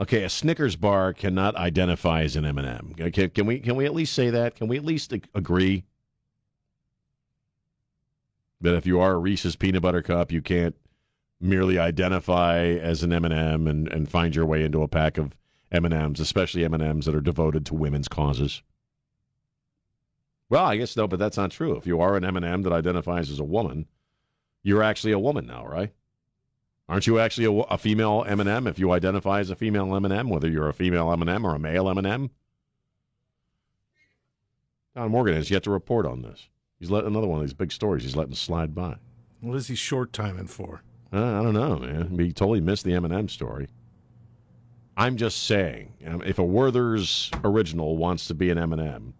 Okay, 0.00 0.22
a 0.22 0.30
Snickers 0.30 0.76
bar 0.76 1.12
cannot 1.12 1.56
identify 1.56 2.22
as 2.22 2.36
an 2.36 2.46
M&M. 2.46 2.94
Okay, 2.98 3.28
can 3.28 3.44
we 3.44 3.58
can 3.58 3.76
we 3.76 3.84
at 3.84 3.94
least 3.94 4.14
say 4.14 4.30
that? 4.30 4.54
Can 4.54 4.68
we 4.68 4.78
at 4.78 4.84
least 4.84 5.12
agree 5.34 5.84
that 8.60 8.74
if 8.74 8.86
you 8.86 9.00
are 9.00 9.14
a 9.14 9.18
Reese's 9.18 9.56
peanut 9.56 9.82
butter 9.82 10.00
cup, 10.02 10.32
you 10.32 10.40
can't 10.40 10.76
merely 11.40 11.78
identify 11.78 12.58
as 12.60 13.02
an 13.02 13.12
M&M 13.12 13.66
and 13.66 13.88
and 13.88 14.08
find 14.08 14.34
your 14.34 14.46
way 14.46 14.64
into 14.64 14.82
a 14.82 14.88
pack 14.88 15.18
of 15.18 15.36
M&Ms, 15.72 16.20
especially 16.20 16.64
M&Ms 16.64 17.06
that 17.06 17.14
are 17.14 17.20
devoted 17.20 17.66
to 17.66 17.74
women's 17.74 18.08
causes. 18.08 18.62
Well, 20.48 20.64
I 20.64 20.76
guess 20.76 20.96
no, 20.96 21.08
but 21.08 21.18
that's 21.18 21.36
not 21.36 21.50
true. 21.50 21.76
If 21.76 21.86
you 21.86 22.00
are 22.00 22.16
an 22.16 22.24
M&M 22.24 22.62
that 22.62 22.72
identifies 22.72 23.30
as 23.30 23.40
a 23.40 23.44
woman, 23.44 23.86
you're 24.62 24.82
actually 24.82 25.12
a 25.12 25.18
woman 25.18 25.46
now, 25.46 25.66
right? 25.66 25.92
Aren't 26.88 27.06
you 27.08 27.18
actually 27.18 27.46
a, 27.46 27.62
a 27.62 27.78
female 27.78 28.24
M&M 28.28 28.66
if 28.68 28.78
you 28.78 28.92
identify 28.92 29.40
as 29.40 29.50
a 29.50 29.56
female 29.56 29.94
M&M, 29.96 30.28
whether 30.28 30.48
you're 30.48 30.68
a 30.68 30.72
female 30.72 31.12
M&M 31.12 31.44
or 31.44 31.54
a 31.56 31.58
male 31.58 31.88
M&M? 31.88 32.30
Don 34.94 35.10
Morgan 35.10 35.34
has 35.34 35.50
yet 35.50 35.64
to 35.64 35.70
report 35.70 36.06
on 36.06 36.22
this. 36.22 36.48
He's 36.78 36.90
let 36.90 37.04
another 37.04 37.26
one 37.26 37.40
of 37.40 37.46
these 37.46 37.54
big 37.54 37.72
stories 37.72 38.04
he's 38.04 38.16
letting 38.16 38.34
slide 38.34 38.74
by. 38.74 38.96
What 39.40 39.56
is 39.56 39.66
he 39.66 39.74
short 39.74 40.12
timing 40.12 40.46
for? 40.46 40.82
Uh, 41.12 41.40
I 41.40 41.42
don't 41.42 41.54
know, 41.54 41.78
man. 41.78 42.18
He 42.18 42.32
totally 42.32 42.60
missed 42.60 42.84
the 42.84 42.94
M&M 42.94 43.28
story. 43.28 43.68
I'm 44.96 45.16
just 45.16 45.44
saying, 45.44 45.92
um, 46.06 46.22
if 46.22 46.38
a 46.38 46.44
Werther's 46.44 47.30
original 47.44 47.96
wants 47.96 48.26
to 48.28 48.34
be 48.34 48.50
an 48.50 48.58
M&M 48.58 49.12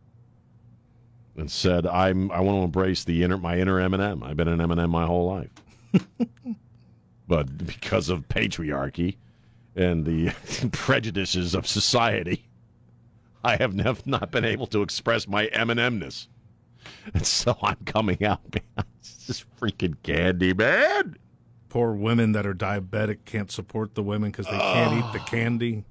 and 1.37 1.51
said, 1.51 1.87
"I'm 1.87 2.31
I 2.31 2.41
want 2.41 2.59
to 2.59 2.63
embrace 2.63 3.05
the 3.05 3.23
inner 3.23 3.37
my 3.37 3.59
inner 3.59 3.79
M&M. 3.79 4.23
I've 4.23 4.37
been 4.37 4.49
an 4.49 4.61
M&M 4.61 4.91
my 4.91 5.05
whole 5.05 5.27
life." 5.27 5.51
but 7.29 7.67
because 7.67 8.09
of 8.09 8.27
patriarchy 8.29 9.17
and 9.75 10.05
the 10.05 10.31
prejudices 10.73 11.55
of 11.55 11.67
society, 11.67 12.47
I 13.45 13.57
have 13.57 13.75
nev- 13.75 14.07
not 14.07 14.31
been 14.31 14.47
able 14.47 14.67
to 14.69 14.81
express 14.83 15.29
my 15.29 15.47
M&Mness. 15.47 16.29
And 17.13 17.27
so 17.27 17.57
I'm 17.63 17.77
coming 17.85 18.25
out, 18.25 18.43
man. 18.55 18.87
It's 18.99 19.27
just 19.27 19.45
freaking 19.61 19.95
candy, 20.03 20.53
man. 20.53 21.17
Poor 21.77 21.93
women 21.93 22.33
that 22.33 22.47
are 22.47 22.55
diabetic 22.55 23.27
can't 23.27 23.51
support 23.51 23.95
the 23.95 24.03
women 24.03 24.31
because 24.31 24.47
they 24.47 24.57
can't 24.57 24.95
eat 24.95 25.13
the 25.13 25.19
candy. 25.19 25.85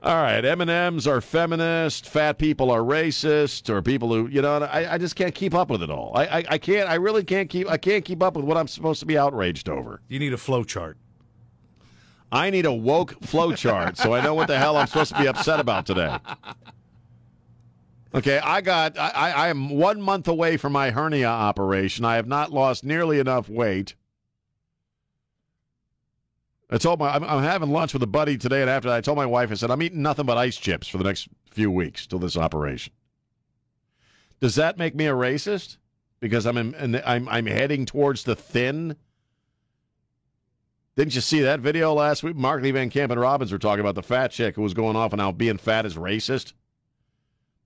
All 0.00 0.14
right, 0.14 0.44
M 0.44 0.60
and 0.60 0.70
M's 0.70 1.04
are 1.08 1.20
feminist. 1.20 2.08
Fat 2.08 2.38
people 2.38 2.70
are 2.70 2.78
racist, 2.78 3.68
or 3.68 3.82
people 3.82 4.14
who 4.14 4.28
you 4.28 4.40
know. 4.40 4.58
I, 4.58 4.94
I 4.94 4.98
just 4.98 5.16
can't 5.16 5.34
keep 5.34 5.52
up 5.52 5.68
with 5.68 5.82
it 5.82 5.90
all. 5.90 6.12
I, 6.14 6.26
I 6.26 6.44
I 6.50 6.58
can't. 6.58 6.88
I 6.88 6.94
really 6.94 7.24
can't 7.24 7.50
keep. 7.50 7.68
I 7.68 7.76
can't 7.76 8.04
keep 8.04 8.22
up 8.22 8.36
with 8.36 8.44
what 8.44 8.56
I'm 8.56 8.68
supposed 8.68 9.00
to 9.00 9.06
be 9.06 9.18
outraged 9.18 9.68
over. 9.68 10.00
You 10.06 10.20
need 10.20 10.32
a 10.32 10.38
flow 10.38 10.62
chart. 10.62 10.96
I 12.30 12.50
need 12.50 12.64
a 12.64 12.72
woke 12.72 13.20
flow 13.24 13.56
chart 13.56 13.96
so 13.96 14.14
I 14.14 14.22
know 14.22 14.34
what 14.34 14.46
the 14.46 14.58
hell 14.58 14.76
I'm 14.76 14.86
supposed 14.86 15.12
to 15.12 15.20
be 15.20 15.26
upset 15.26 15.58
about 15.58 15.86
today. 15.86 16.16
Okay, 18.14 18.38
I 18.38 18.60
got. 18.60 18.96
I, 18.96 19.08
I 19.08 19.30
I 19.30 19.48
am 19.48 19.70
one 19.70 20.00
month 20.00 20.28
away 20.28 20.56
from 20.56 20.72
my 20.72 20.90
hernia 20.92 21.26
operation. 21.26 22.04
I 22.04 22.14
have 22.14 22.28
not 22.28 22.52
lost 22.52 22.84
nearly 22.84 23.18
enough 23.18 23.48
weight. 23.48 23.96
I 26.72 26.78
told 26.78 26.98
my 26.98 27.14
I'm, 27.14 27.22
I'm 27.22 27.42
having 27.42 27.70
lunch 27.70 27.92
with 27.92 28.02
a 28.02 28.06
buddy 28.06 28.38
today, 28.38 28.62
and 28.62 28.70
after 28.70 28.88
that, 28.88 28.96
I 28.96 29.00
told 29.02 29.18
my 29.18 29.26
wife, 29.26 29.50
I 29.50 29.54
said 29.54 29.70
I'm 29.70 29.82
eating 29.82 30.00
nothing 30.00 30.24
but 30.24 30.38
ice 30.38 30.56
chips 30.56 30.88
for 30.88 30.96
the 30.96 31.04
next 31.04 31.28
few 31.50 31.70
weeks 31.70 32.06
till 32.06 32.18
this 32.18 32.36
operation. 32.36 32.94
Does 34.40 34.54
that 34.54 34.78
make 34.78 34.94
me 34.94 35.06
a 35.06 35.12
racist? 35.12 35.76
Because 36.18 36.46
I'm 36.46 36.56
in, 36.56 37.02
I'm 37.04 37.28
I'm 37.28 37.44
heading 37.44 37.84
towards 37.84 38.24
the 38.24 38.34
thin. 38.34 38.96
Didn't 40.96 41.14
you 41.14 41.20
see 41.20 41.40
that 41.40 41.60
video 41.60 41.92
last 41.92 42.22
week? 42.22 42.36
Mark 42.36 42.62
Lee 42.62 42.70
Van 42.70 42.88
Camp 42.88 43.12
and 43.12 43.20
Robbins 43.20 43.52
were 43.52 43.58
talking 43.58 43.80
about 43.80 43.94
the 43.94 44.02
fat 44.02 44.30
chick 44.30 44.56
who 44.56 44.62
was 44.62 44.74
going 44.74 44.96
off 44.96 45.12
and 45.12 45.20
how 45.20 45.30
being 45.30 45.58
fat 45.58 45.84
is 45.84 45.96
racist. 45.96 46.54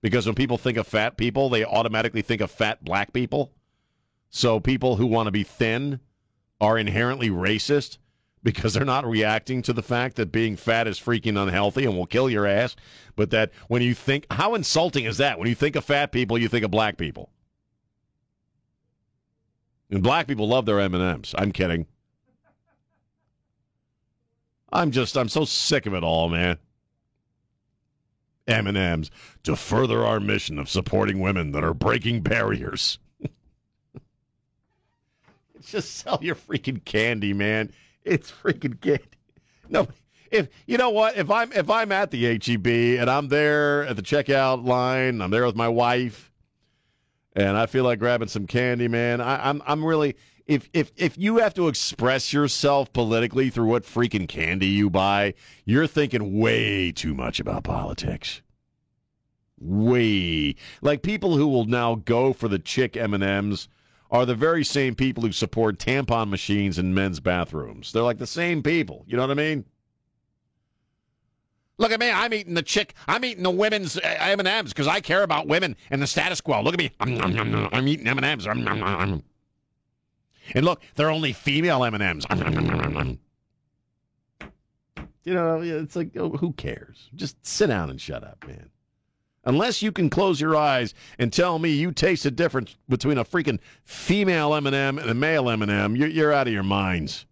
Because 0.01 0.25
when 0.25 0.35
people 0.35 0.57
think 0.57 0.77
of 0.77 0.85
fat 0.85 1.17
people, 1.17 1.49
they 1.49 1.63
automatically 1.63 2.21
think 2.21 2.41
of 2.41 2.51
fat 2.51 2.83
black 2.83 3.13
people. 3.13 3.53
So 4.29 4.59
people 4.59 4.97
who 4.97 5.07
want 5.07 5.27
to 5.27 5.31
be 5.31 5.43
thin 5.43 6.01
are 6.59 6.77
inherently 6.77 7.29
racist 7.29 7.97
because 8.47 8.73
they're 8.73 8.85
not 8.85 9.05
reacting 9.05 9.61
to 9.61 9.73
the 9.73 9.83
fact 9.83 10.15
that 10.15 10.31
being 10.31 10.55
fat 10.55 10.87
is 10.87 10.97
freaking 10.97 11.37
unhealthy 11.37 11.83
and 11.83 11.97
will 11.97 12.05
kill 12.05 12.29
your 12.29 12.47
ass. 12.47 12.77
But 13.17 13.29
that 13.31 13.51
when 13.67 13.81
you 13.81 13.93
think, 13.93 14.25
how 14.31 14.55
insulting 14.55 15.03
is 15.03 15.17
that? 15.17 15.37
When 15.37 15.49
you 15.49 15.53
think 15.53 15.75
of 15.75 15.83
fat 15.83 16.13
people, 16.13 16.37
you 16.37 16.47
think 16.47 16.63
of 16.63 16.71
black 16.71 16.95
people. 16.95 17.29
And 19.91 20.01
black 20.01 20.27
people 20.27 20.47
love 20.47 20.65
their 20.65 20.79
M&Ms. 20.79 21.35
I'm 21.37 21.51
kidding. 21.51 21.87
I'm 24.71 24.91
just, 24.91 25.17
I'm 25.17 25.27
so 25.27 25.43
sick 25.43 25.85
of 25.85 25.93
it 25.93 26.05
all, 26.05 26.29
man. 26.29 26.57
M&Ms 28.47 29.11
to 29.43 29.57
further 29.57 30.05
our 30.05 30.21
mission 30.21 30.57
of 30.57 30.69
supporting 30.69 31.19
women 31.19 31.51
that 31.51 31.65
are 31.65 31.73
breaking 31.73 32.21
barriers. 32.21 32.97
just 35.65 35.95
sell 35.95 36.19
your 36.21 36.35
freaking 36.35 36.85
candy, 36.85 37.33
man. 37.33 37.73
It's 38.11 38.31
freaking 38.31 38.79
candy. 38.79 39.03
No, 39.69 39.87
if 40.31 40.47
you 40.65 40.77
know 40.77 40.89
what, 40.89 41.17
if 41.17 41.29
I'm 41.29 41.51
if 41.51 41.69
I'm 41.69 41.91
at 41.91 42.11
the 42.11 42.37
HEB 42.37 42.67
and 43.01 43.09
I'm 43.09 43.27
there 43.27 43.85
at 43.85 43.97
the 43.97 44.01
checkout 44.01 44.65
line, 44.65 45.21
I'm 45.21 45.29
there 45.29 45.45
with 45.45 45.57
my 45.57 45.67
wife, 45.67 46.31
and 47.35 47.57
I 47.57 47.65
feel 47.65 47.83
like 47.83 47.99
grabbing 47.99 48.29
some 48.29 48.47
candy, 48.47 48.87
man. 48.87 49.19
I, 49.19 49.49
I'm 49.49 49.61
I'm 49.67 49.83
really 49.83 50.15
if 50.45 50.69
if 50.71 50.93
if 50.95 51.17
you 51.17 51.39
have 51.39 51.53
to 51.55 51.67
express 51.67 52.31
yourself 52.31 52.93
politically 52.93 53.49
through 53.49 53.67
what 53.67 53.83
freaking 53.83 54.27
candy 54.27 54.67
you 54.67 54.89
buy, 54.89 55.33
you're 55.65 55.87
thinking 55.87 56.39
way 56.39 56.93
too 56.93 57.13
much 57.13 57.41
about 57.41 57.65
politics. 57.65 58.41
Way 59.59 60.55
like 60.81 61.01
people 61.01 61.35
who 61.35 61.47
will 61.47 61.65
now 61.65 61.95
go 61.95 62.31
for 62.31 62.47
the 62.47 62.59
chick 62.59 62.95
M 62.95 63.13
and 63.13 63.23
M's 63.23 63.67
are 64.09 64.25
the 64.25 64.35
very 64.35 64.63
same 64.63 64.95
people 64.95 65.23
who 65.23 65.31
support 65.31 65.79
tampon 65.79 66.29
machines 66.29 66.79
in 66.79 66.93
men's 66.93 67.19
bathrooms. 67.19 67.91
They're 67.91 68.03
like 68.03 68.19
the 68.19 68.27
same 68.27 68.63
people. 68.63 69.03
You 69.07 69.17
know 69.17 69.23
what 69.23 69.31
I 69.31 69.35
mean? 69.35 69.65
Look 71.79 71.91
at 71.91 71.99
me. 71.99 72.09
I'm 72.09 72.33
eating 72.33 72.55
the 72.55 72.63
chick. 72.63 72.95
I'm 73.07 73.23
eating 73.23 73.43
the 73.43 73.51
women's 73.51 73.97
uh, 73.97 74.15
M 74.19 74.39
and 74.39 74.47
M's 74.47 74.73
because 74.73 74.87
I 74.87 74.99
care 74.99 75.23
about 75.23 75.47
women 75.47 75.75
and 75.91 76.01
the 76.01 76.07
status 76.07 76.41
quo. 76.41 76.61
Look 76.61 76.73
at 76.73 76.79
me. 76.79 76.91
I'm, 76.99 77.21
I'm, 77.21 77.37
I'm, 77.37 77.69
I'm 77.71 77.87
eating 77.87 78.07
M 78.07 78.17
and 78.17 78.25
M's. 78.25 78.47
And 78.47 79.23
look, 80.65 80.81
they're 80.95 81.11
only 81.11 81.33
female 81.33 81.83
M 81.83 81.93
and 81.93 82.01
M's. 82.01 82.25
You 85.23 85.33
know, 85.33 85.61
it's 85.61 85.95
like, 85.95 86.15
oh, 86.15 86.29
who 86.29 86.53
cares? 86.53 87.09
Just 87.13 87.45
sit 87.45 87.67
down 87.67 87.89
and 87.89 87.99
shut 87.99 88.23
up, 88.23 88.43
man. 88.47 88.69
Unless 89.47 89.81
you 89.81 89.93
can 89.93 90.09
close 90.09 90.41
your 90.41 90.57
eyes 90.57 90.93
and 91.19 91.31
tell 91.31 91.57
me 91.57 91.69
you 91.69 91.93
taste 91.93 92.23
the 92.23 92.31
difference 92.31 92.75
between 92.89 93.17
a 93.17 93.23
freaking 93.23 93.59
female 93.85 94.53
M&M 94.53 94.99
and 94.99 95.09
a 95.09 95.13
male 95.13 95.49
M&M, 95.49 95.95
you're, 95.95 96.09
you're 96.09 96.33
out 96.33 96.47
of 96.47 96.53
your 96.53 96.63
minds. 96.63 97.25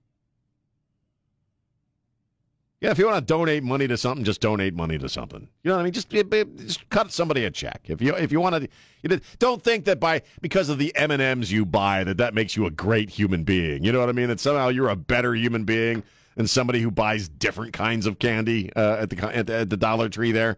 Yeah, 2.80 2.91
if 2.91 2.99
you 2.99 3.05
want 3.05 3.18
to 3.18 3.34
donate 3.34 3.63
money 3.63 3.86
to 3.88 3.97
something, 3.97 4.24
just 4.24 4.39
donate 4.39 4.74
money 4.74 4.97
to 4.97 5.09
something. 5.09 5.41
You 5.63 5.70
know 5.70 5.76
what 5.76 5.82
I 5.82 5.84
mean? 5.84 5.91
Just, 5.91 6.09
just 6.09 6.89
cut 6.89 7.11
somebody 7.11 7.43
a 7.43 7.51
check. 7.51 7.82
If 7.86 8.01
you 8.01 8.13
if 8.16 8.32
you 8.32 8.39
want 8.39 8.70
to, 9.03 9.22
don't 9.39 9.61
think 9.61 9.86
that 9.86 9.99
by 9.99 10.22
because 10.41 10.70
of 10.70 10.78
the 10.78 10.95
M 10.95 11.09
and 11.09 11.22
M's 11.22 11.51
you 11.51 11.66
buy 11.66 12.03
that 12.03 12.18
that 12.18 12.34
makes 12.34 12.55
you 12.55 12.66
a 12.66 12.72
great 12.72 13.09
human 13.09 13.43
being. 13.43 13.84
You 13.84 13.91
know 13.91 13.99
what 13.99 14.09
I 14.09 14.11
mean? 14.11 14.28
That 14.28 14.39
somehow 14.39 14.68
you're 14.68 14.89
a 14.89 14.95
better 14.95 15.34
human 15.34 15.63
being 15.63 16.03
than 16.36 16.47
somebody 16.47 16.80
who 16.80 16.91
buys 16.91 17.28
different 17.28 17.74
kinds 17.74 18.05
of 18.05 18.20
candy 18.20 18.72
uh, 18.76 18.97
at 18.97 19.09
the, 19.09 19.36
at 19.36 19.70
the 19.70 19.78
Dollar 19.78 20.07
Tree 20.07 20.32
there. 20.32 20.57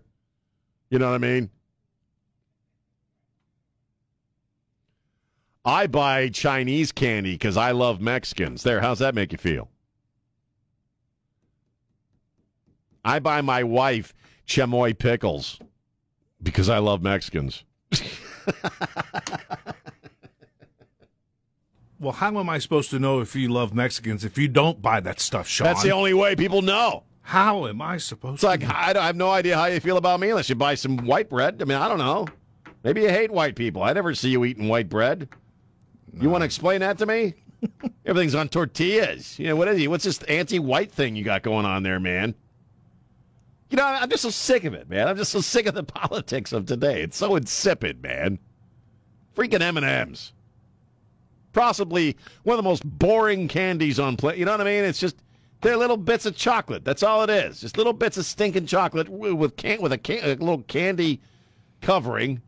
You 0.89 0.99
know 0.99 1.09
what 1.09 1.15
I 1.15 1.19
mean? 1.19 1.49
I 5.65 5.87
buy 5.87 6.29
Chinese 6.29 6.93
candy 6.93 7.33
because 7.33 7.57
I 7.57 7.71
love 7.71 7.99
Mexicans. 7.99 8.63
There, 8.63 8.79
how's 8.79 8.99
that 8.99 9.13
make 9.15 9.33
you 9.33 9.37
feel? 9.37 9.69
I 13.03 13.19
buy 13.19 13.41
my 13.41 13.63
wife 13.63 14.13
chamoy 14.47 14.97
pickles 14.97 15.59
because 16.41 16.69
I 16.69 16.77
love 16.77 17.01
Mexicans. 17.01 17.65
well, 21.99 22.13
how 22.13 22.37
am 22.39 22.49
I 22.49 22.59
supposed 22.59 22.89
to 22.91 22.99
know 22.99 23.19
if 23.19 23.35
you 23.35 23.49
love 23.49 23.73
Mexicans 23.73 24.23
if 24.23 24.37
you 24.37 24.47
don't 24.47 24.81
buy 24.81 25.01
that 25.01 25.19
stuff, 25.19 25.49
Sean? 25.49 25.65
That's 25.65 25.83
the 25.83 25.91
only 25.91 26.13
way 26.13 26.37
people 26.37 26.61
know. 26.61 27.03
How 27.27 27.67
am 27.67 27.81
I 27.81 27.97
supposed 27.97 28.35
it's 28.35 28.43
to? 28.43 28.53
It's 28.53 28.63
like, 28.63 28.73
I, 28.73 28.97
I 28.97 29.05
have 29.05 29.17
no 29.17 29.29
idea 29.29 29.57
how 29.57 29.65
you 29.65 29.81
feel 29.81 29.97
about 29.97 30.21
me 30.21 30.29
unless 30.29 30.47
you 30.47 30.55
buy 30.55 30.75
some 30.75 30.95
white 30.99 31.29
bread. 31.29 31.61
I 31.61 31.65
mean, 31.65 31.77
I 31.77 31.89
don't 31.89 31.97
know. 31.97 32.25
Maybe 32.85 33.01
you 33.01 33.09
hate 33.09 33.29
white 33.29 33.57
people. 33.57 33.83
I 33.83 33.91
never 33.91 34.15
see 34.15 34.29
you 34.29 34.45
eating 34.45 34.69
white 34.69 34.87
bread. 34.87 35.27
No. 36.13 36.23
You 36.23 36.29
want 36.29 36.43
to 36.43 36.45
explain 36.45 36.79
that 36.79 36.97
to 36.99 37.05
me? 37.05 37.33
Everything's 38.05 38.33
on 38.33 38.47
tortillas. 38.47 39.37
You 39.37 39.47
know, 39.47 39.57
what 39.57 39.67
is 39.67 39.77
he? 39.77 39.89
What's 39.89 40.05
this 40.05 40.23
anti 40.23 40.59
white 40.59 40.89
thing 40.89 41.17
you 41.17 41.25
got 41.25 41.43
going 41.43 41.65
on 41.65 41.83
there, 41.83 41.99
man? 41.99 42.33
You 43.71 43.75
know, 43.75 43.83
I'm 43.83 44.09
just 44.09 44.23
so 44.23 44.29
sick 44.29 44.63
of 44.63 44.73
it, 44.73 44.89
man. 44.89 45.09
I'm 45.09 45.17
just 45.17 45.33
so 45.33 45.41
sick 45.41 45.65
of 45.65 45.75
the 45.75 45.83
politics 45.99 46.53
of 46.53 46.65
today. 46.65 47.01
It's 47.01 47.17
so 47.17 47.35
insipid, 47.35 48.01
man. 48.01 48.39
Freaking 49.35 49.59
M 49.59 49.75
and 49.75 49.85
M's. 49.85 50.31
Possibly 51.51 52.15
one 52.43 52.53
of 52.53 52.63
the 52.63 52.69
most 52.69 52.85
boring 52.85 53.49
candies 53.49 53.99
on 53.99 54.15
planet. 54.15 54.39
You 54.39 54.45
know 54.45 54.51
what 54.51 54.61
I 54.61 54.63
mean? 54.63 54.85
It's 54.85 54.99
just 54.99 55.17
they're 55.61 55.77
little 55.77 55.97
bits 55.97 56.25
of 56.25 56.35
chocolate. 56.35 56.85
That's 56.85 57.03
all 57.03 57.23
it 57.23 57.29
is. 57.29 57.61
Just 57.61 57.77
little 57.77 57.93
bits 57.93 58.17
of 58.17 58.25
stinking 58.25 58.67
chocolate 58.67 59.09
with 59.09 59.55
can 59.55 59.81
with 59.81 59.91
a, 59.91 59.97
can, 59.97 60.19
a 60.23 60.27
little 60.35 60.61
candy 60.63 61.21
covering. 61.81 62.41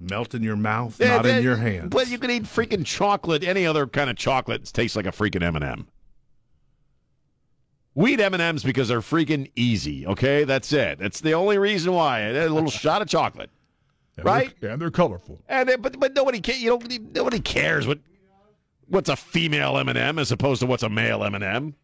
Melt 0.00 0.32
in 0.34 0.44
your 0.44 0.54
mouth, 0.56 1.00
Yeah, 1.00 1.16
not 1.16 1.26
in 1.26 1.42
your 1.42 1.56
hand. 1.56 1.90
But 1.90 2.08
you 2.08 2.18
can 2.18 2.30
eat 2.30 2.44
freaking 2.44 2.86
chocolate. 2.86 3.42
Any 3.42 3.66
other 3.66 3.86
kind 3.86 4.08
of 4.08 4.16
chocolate 4.16 4.64
tastes 4.72 4.96
like 4.96 5.06
a 5.06 5.10
freaking 5.10 5.42
M 5.42 5.56
and 5.56 5.64
m 5.64 5.88
We 7.94 8.12
eat 8.14 8.20
M 8.20 8.32
and 8.32 8.42
M's 8.42 8.62
because 8.62 8.88
they're 8.88 9.00
freaking 9.00 9.50
easy. 9.56 10.06
Okay, 10.06 10.44
that's 10.44 10.72
it. 10.72 11.00
That's 11.00 11.20
the 11.20 11.32
only 11.34 11.58
reason 11.58 11.92
why. 11.92 12.20
A 12.20 12.48
little 12.48 12.70
shot 12.70 13.02
of 13.02 13.08
chocolate, 13.08 13.50
And 14.16 14.24
right? 14.24 14.54
They're, 14.60 14.70
and 14.70 14.80
they're 14.80 14.92
colorful. 14.92 15.42
And 15.48 15.68
they, 15.68 15.74
but 15.76 15.98
but 15.98 16.14
nobody 16.14 16.40
ca- 16.40 16.56
you 16.56 16.70
know 16.70 16.80
nobody 17.12 17.40
cares 17.40 17.86
what 17.86 17.98
what's 18.86 19.08
a 19.08 19.16
female 19.16 19.76
M 19.78 19.88
and 19.88 19.98
m 19.98 20.18
as 20.20 20.30
opposed 20.30 20.60
to 20.60 20.66
what's 20.66 20.84
a 20.84 20.88
male 20.88 21.24
M 21.24 21.34
and 21.34 21.42
m 21.44 21.74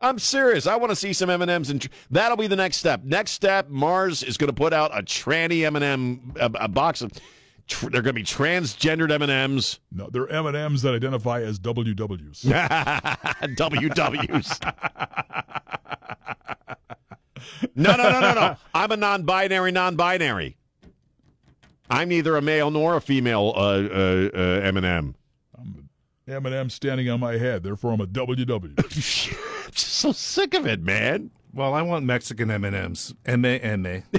I'm 0.00 0.18
serious. 0.18 0.66
I 0.66 0.76
want 0.76 0.90
to 0.90 0.96
see 0.96 1.12
some 1.12 1.30
M 1.30 1.42
and 1.42 1.50
M's, 1.50 1.70
and 1.70 1.86
that'll 2.10 2.36
be 2.36 2.46
the 2.46 2.56
next 2.56 2.76
step. 2.76 3.02
Next 3.04 3.32
step, 3.32 3.68
Mars 3.68 4.22
is 4.22 4.36
going 4.36 4.48
to 4.48 4.54
put 4.54 4.72
out 4.72 4.96
a 4.96 5.02
tranny 5.02 5.64
M 5.64 5.76
and 5.76 5.84
m 5.84 6.34
a 6.36 6.68
box 6.68 7.02
of. 7.02 7.12
Tr- 7.66 7.88
they're 7.88 8.02
going 8.02 8.14
to 8.14 8.20
be 8.20 8.22
transgendered 8.22 9.10
M 9.10 9.22
and 9.22 9.30
M's. 9.30 9.80
No, 9.90 10.08
they're 10.10 10.28
M 10.28 10.46
and 10.46 10.56
M's 10.56 10.82
that 10.82 10.94
identify 10.94 11.42
as 11.42 11.58
WWs. 11.58 12.44
WWs. 13.56 14.74
no, 17.74 17.96
no, 17.96 18.10
no, 18.10 18.20
no, 18.20 18.34
no. 18.34 18.56
I'm 18.74 18.92
a 18.92 18.96
non-binary, 18.96 19.72
non-binary. 19.72 20.56
I'm 21.90 22.08
neither 22.08 22.36
a 22.36 22.42
male 22.42 22.70
nor 22.70 22.96
a 22.96 23.00
female 23.00 23.52
uh, 23.56 23.60
uh, 23.60 24.30
uh, 24.34 24.60
M&M. 24.64 25.14
M 26.28 26.44
and 26.44 26.52
M 26.52 26.68
standing 26.70 27.08
on 27.08 27.20
my 27.20 27.34
head. 27.38 27.62
Therefore, 27.62 27.92
I'm 27.92 28.00
a 28.00 28.06
WW. 28.06 28.88
just 29.70 29.94
so 29.94 30.10
sick 30.10 30.54
of 30.54 30.66
it, 30.66 30.82
man. 30.82 31.30
Well, 31.54 31.72
I 31.72 31.82
want 31.82 32.04
Mexican 32.04 32.50
M 32.50 32.64
and 32.64 32.74
M's. 32.74 33.14
M 33.26 33.44
A 33.44 33.58
M 33.60 33.86
A. 33.86 34.02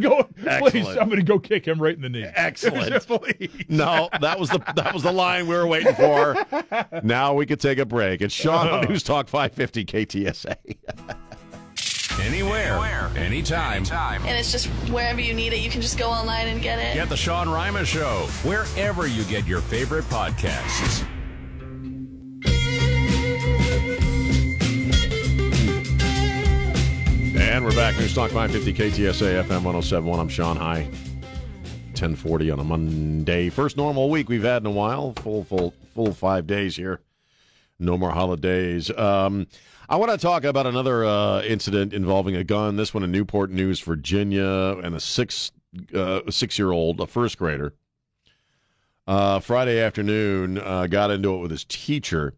go, 0.00 0.22
please, 0.22 0.46
Excellent. 0.46 0.98
somebody 0.98 1.22
go 1.22 1.40
kick 1.40 1.66
him 1.66 1.82
right 1.82 1.96
in 1.96 2.02
the 2.02 2.08
knee. 2.08 2.24
Excellent. 2.36 2.86
No, 3.68 4.08
that 4.20 4.38
was 4.38 4.50
the 4.50 4.58
that 4.76 4.94
was 4.94 5.02
the 5.02 5.12
line 5.12 5.48
we 5.48 5.56
were 5.56 5.66
waiting 5.66 5.94
for. 5.94 6.36
Now 7.02 7.34
we 7.34 7.44
could 7.44 7.60
take 7.60 7.78
a 7.78 7.84
break. 7.84 8.22
It's 8.22 8.32
Sean 8.32 8.68
on 8.68 8.84
uh. 8.84 8.88
News 8.88 9.02
Talk 9.02 9.26
550 9.26 9.84
KTSA. 9.84 11.16
Anywhere, 12.26 13.12
anytime. 13.14 13.84
And 13.92 14.36
it's 14.36 14.50
just 14.50 14.66
wherever 14.90 15.20
you 15.20 15.32
need 15.32 15.52
it, 15.52 15.60
you 15.60 15.70
can 15.70 15.80
just 15.80 15.96
go 15.96 16.10
online 16.10 16.48
and 16.48 16.60
get 16.60 16.80
it. 16.80 16.94
Get 16.94 17.08
the 17.08 17.16
Sean 17.16 17.48
Rima 17.48 17.84
Show 17.84 18.26
wherever 18.42 19.06
you 19.06 19.22
get 19.24 19.46
your 19.46 19.60
favorite 19.60 20.04
podcasts. 20.06 21.06
And 27.38 27.64
we're 27.64 27.70
back. 27.76 27.96
News 27.96 28.12
Talk 28.12 28.32
550 28.32 28.72
KTSA 28.72 29.44
FM 29.44 29.62
1071. 29.62 30.18
I'm 30.18 30.28
Sean 30.28 30.56
High. 30.56 30.90
1040 31.90 32.50
on 32.50 32.58
a 32.58 32.64
Monday. 32.64 33.50
First 33.50 33.76
normal 33.76 34.10
week 34.10 34.28
we've 34.28 34.42
had 34.42 34.62
in 34.62 34.66
a 34.66 34.72
while. 34.72 35.12
Full, 35.18 35.44
full, 35.44 35.72
full 35.94 36.12
five 36.12 36.48
days 36.48 36.74
here. 36.74 36.98
No 37.78 37.96
more 37.96 38.10
holidays. 38.10 38.90
Um, 38.90 39.46
I 39.88 39.96
want 39.96 40.10
to 40.10 40.18
talk 40.18 40.42
about 40.42 40.66
another 40.66 41.04
uh, 41.04 41.42
incident 41.42 41.92
involving 41.92 42.34
a 42.34 42.42
gun. 42.42 42.76
This 42.76 42.92
one 42.92 43.04
in 43.04 43.12
Newport 43.12 43.50
News, 43.50 43.80
Virginia, 43.80 44.76
and 44.82 44.96
a 44.96 45.00
six 45.00 45.52
uh, 45.94 46.22
six 46.28 46.58
year 46.58 46.72
old, 46.72 47.00
a 47.00 47.06
first 47.06 47.38
grader. 47.38 47.72
Uh, 49.06 49.38
Friday 49.38 49.78
afternoon, 49.80 50.58
uh, 50.58 50.88
got 50.88 51.12
into 51.12 51.34
it 51.34 51.38
with 51.38 51.52
his 51.52 51.64
teacher. 51.64 52.34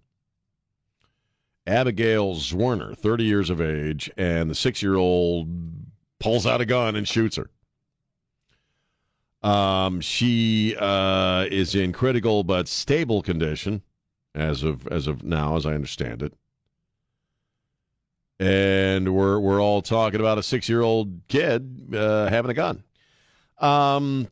Abigail 1.67 2.35
Zwerner, 2.35 2.97
30 2.97 3.25
years 3.25 3.51
of 3.51 3.61
age, 3.61 4.11
and 4.17 4.51
the 4.51 4.55
six 4.55 4.83
year 4.83 4.97
old 4.97 5.49
pulls 6.19 6.47
out 6.47 6.61
a 6.61 6.67
gun 6.67 6.97
and 6.97 7.09
shoots 7.09 7.37
her. 7.37 7.49
Um, 9.49 10.01
she 10.01 10.75
uh, 10.79 11.47
is 11.51 11.75
in 11.75 11.93
critical 11.93 12.43
but 12.45 12.69
stable 12.69 13.23
condition 13.23 13.83
as 14.35 14.63
of 14.63 14.87
as 14.89 15.07
of 15.07 15.23
now, 15.23 15.57
as 15.57 15.65
I 15.65 15.75
understand 15.75 16.23
it. 16.23 16.35
And 18.41 19.15
we're 19.15 19.39
we're 19.41 19.61
all 19.61 19.83
talking 19.83 20.21
about 20.21 20.39
a 20.39 20.43
six 20.43 20.69
year 20.69 20.81
old 20.83 21.21
kid 21.29 21.93
uh, 21.95 22.29
having 22.29 22.51
a 22.51 22.55
gun. 22.55 22.85
Um, 23.59 24.29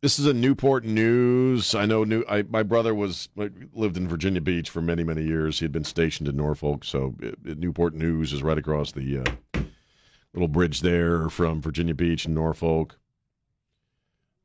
this 0.00 0.18
is 0.20 0.26
a 0.26 0.34
Newport 0.34 0.84
News. 0.84 1.74
I 1.74 1.86
know 1.86 2.04
New. 2.04 2.24
I, 2.28 2.42
my 2.42 2.62
brother 2.62 2.94
was 2.94 3.28
lived 3.72 3.96
in 3.96 4.06
Virginia 4.06 4.40
Beach 4.40 4.70
for 4.70 4.80
many 4.80 5.02
many 5.02 5.24
years. 5.24 5.58
He 5.58 5.64
had 5.64 5.72
been 5.72 5.82
stationed 5.84 6.28
in 6.28 6.36
Norfolk, 6.36 6.84
so 6.84 7.14
it, 7.20 7.36
it- 7.44 7.58
Newport 7.58 7.94
News 7.94 8.32
is 8.32 8.42
right 8.44 8.58
across 8.58 8.92
the 8.92 9.18
uh, 9.18 9.60
little 10.32 10.46
bridge 10.48 10.80
there 10.80 11.28
from 11.30 11.60
Virginia 11.60 11.94
Beach 11.94 12.26
and 12.26 12.34
Norfolk. 12.34 12.96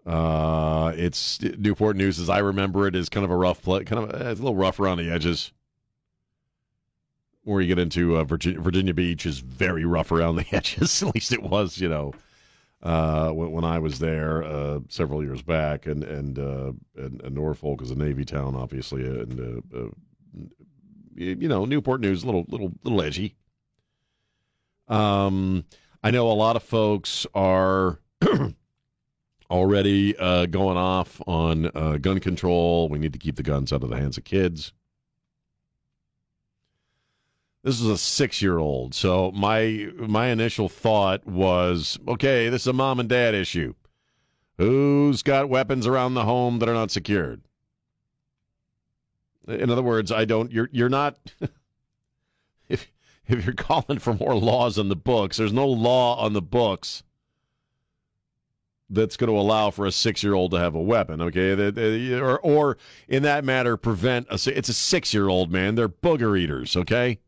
Uh, 0.08 0.92
it's 0.96 1.40
Newport 1.42 1.98
News, 1.98 2.20
as 2.20 2.30
I 2.30 2.40
remember 2.40 2.88
it, 2.88 2.96
is 2.96 3.10
kind 3.10 3.26
of 3.26 3.30
a 3.30 3.36
rough 3.36 3.62
play, 3.62 3.84
kind 3.84 4.04
of 4.04 4.10
uh, 4.22 4.30
it's 4.30 4.40
a 4.40 4.44
little 4.44 4.56
rough 4.56 4.80
around 4.80 4.98
the 4.98 5.12
edges. 5.12 5.52
Where 7.50 7.62
you 7.62 7.68
get 7.68 7.80
into 7.80 8.16
uh, 8.16 8.24
Virginia, 8.26 8.62
Virginia 8.62 8.94
Beach 8.94 9.26
is 9.26 9.40
very 9.40 9.84
rough 9.84 10.12
around 10.12 10.36
the 10.36 10.46
edges. 10.56 11.02
At 11.02 11.16
least 11.16 11.34
it 11.34 11.42
was, 11.42 11.80
you 11.80 11.90
know, 11.90 12.14
uh, 12.84 13.32
when, 13.32 13.52
when 13.52 13.64
I 13.64 13.80
was 13.80 13.98
there 13.98 14.44
uh, 14.44 14.82
several 14.88 15.24
years 15.24 15.42
back, 15.42 15.88
and 15.88 16.04
and, 16.04 16.38
uh, 16.38 16.74
and 16.96 17.22
and 17.24 17.34
Norfolk 17.34 17.82
is 17.82 17.90
a 17.90 17.96
Navy 17.96 18.24
town, 18.24 18.56
obviously, 18.56 19.02
and 19.02 19.64
uh, 19.74 19.78
uh, 19.78 19.90
you 21.16 21.48
know 21.48 21.66
Newport 21.66 22.02
News, 22.02 22.22
a 22.22 22.28
little 22.28 22.46
little 22.50 22.72
little 22.84 23.02
edgy. 23.02 23.36
Um, 24.88 25.66
I 26.04 26.12
know 26.12 26.32
a 26.32 26.34
lot 26.34 26.56
of 26.56 26.62
folks 26.62 27.26
are 27.34 28.00
already 29.50 30.16
uh, 30.18 30.46
going 30.46 30.78
off 30.78 31.20
on 31.26 31.72
uh, 31.74 31.98
gun 31.98 32.20
control. 32.20 32.90
We 32.90 33.00
need 33.00 33.14
to 33.14 33.20
keep 33.20 33.38
the 33.38 33.44
guns 33.44 33.74
out 33.74 33.84
of 33.84 33.90
the 33.90 33.98
hands 33.98 34.20
of 34.20 34.24
kids. 34.24 34.72
This 37.62 37.82
is 37.82 37.88
a 37.88 37.98
six-year-old, 37.98 38.96
so 38.96 39.32
my 39.32 39.90
my 39.98 40.28
initial 40.28 40.70
thought 40.70 41.28
was, 41.28 42.00
okay, 42.08 42.48
this 42.48 42.62
is 42.62 42.68
a 42.68 42.74
mom 42.74 43.02
and 43.02 43.10
dad 43.10 43.36
issue. 43.36 43.74
Who's 44.58 45.24
got 45.24 45.50
weapons 45.50 45.86
around 45.86 46.14
the 46.14 46.24
home 46.24 46.60
that 46.60 46.70
are 46.70 46.74
not 46.74 46.92
secured? 46.92 47.42
In 49.46 49.70
other 49.70 49.82
words, 49.82 50.12
I 50.12 50.24
don't. 50.24 50.52
You're 50.52 50.70
you're 50.72 50.90
not. 50.90 51.18
if 52.70 52.90
if 53.28 53.46
you're 53.46 53.54
calling 53.54 54.00
for 54.00 54.14
more 54.14 54.36
laws 54.36 54.80
on 54.80 54.88
the 54.88 54.96
books, 54.96 55.36
there's 55.36 55.54
no 55.54 55.68
law 55.68 56.16
on 56.18 56.32
the 56.32 56.42
books 56.42 57.04
that's 58.90 59.18
going 59.18 59.30
to 59.32 59.38
allow 59.38 59.70
for 59.70 59.86
a 59.86 59.92
six-year-old 59.92 60.52
to 60.52 60.60
have 60.60 60.76
a 60.76 60.82
weapon. 60.82 61.22
Okay, 61.22 62.16
or 62.18 62.40
or 62.40 62.78
in 63.10 63.24
that 63.24 63.44
matter, 63.44 63.76
prevent 63.76 64.28
a. 64.30 64.58
It's 64.58 64.70
a 64.70 64.74
six-year-old 64.74 65.52
man. 65.52 65.76
They're 65.76 65.90
booger 65.90 66.40
eaters. 66.40 66.78
Okay. 66.78 67.20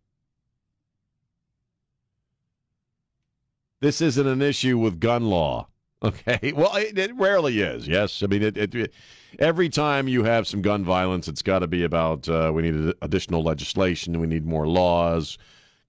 This 3.82 4.00
isn't 4.00 4.28
an 4.28 4.42
issue 4.42 4.78
with 4.78 5.00
gun 5.00 5.26
law. 5.26 5.68
Okay. 6.04 6.52
Well, 6.56 6.76
it, 6.78 6.98
it 6.98 7.16
rarely 7.16 7.62
is. 7.62 7.88
Yes. 7.88 8.24
I 8.24 8.26
mean, 8.26 8.42
it, 8.42 8.58
it, 8.58 8.92
every 9.38 9.70
time 9.70 10.08
you 10.08 10.24
have 10.24 10.48
some 10.48 10.64
gun 10.64 10.84
violence, 10.84 11.28
it's 11.28 11.44
got 11.44 11.60
to 11.60 11.68
be 11.68 11.84
about 11.84 12.28
uh, 12.28 12.52
we 12.52 12.64
need 12.64 12.96
additional 13.04 13.44
legislation, 13.44 14.20
we 14.20 14.26
need 14.26 14.44
more 14.44 14.68
laws, 14.68 15.38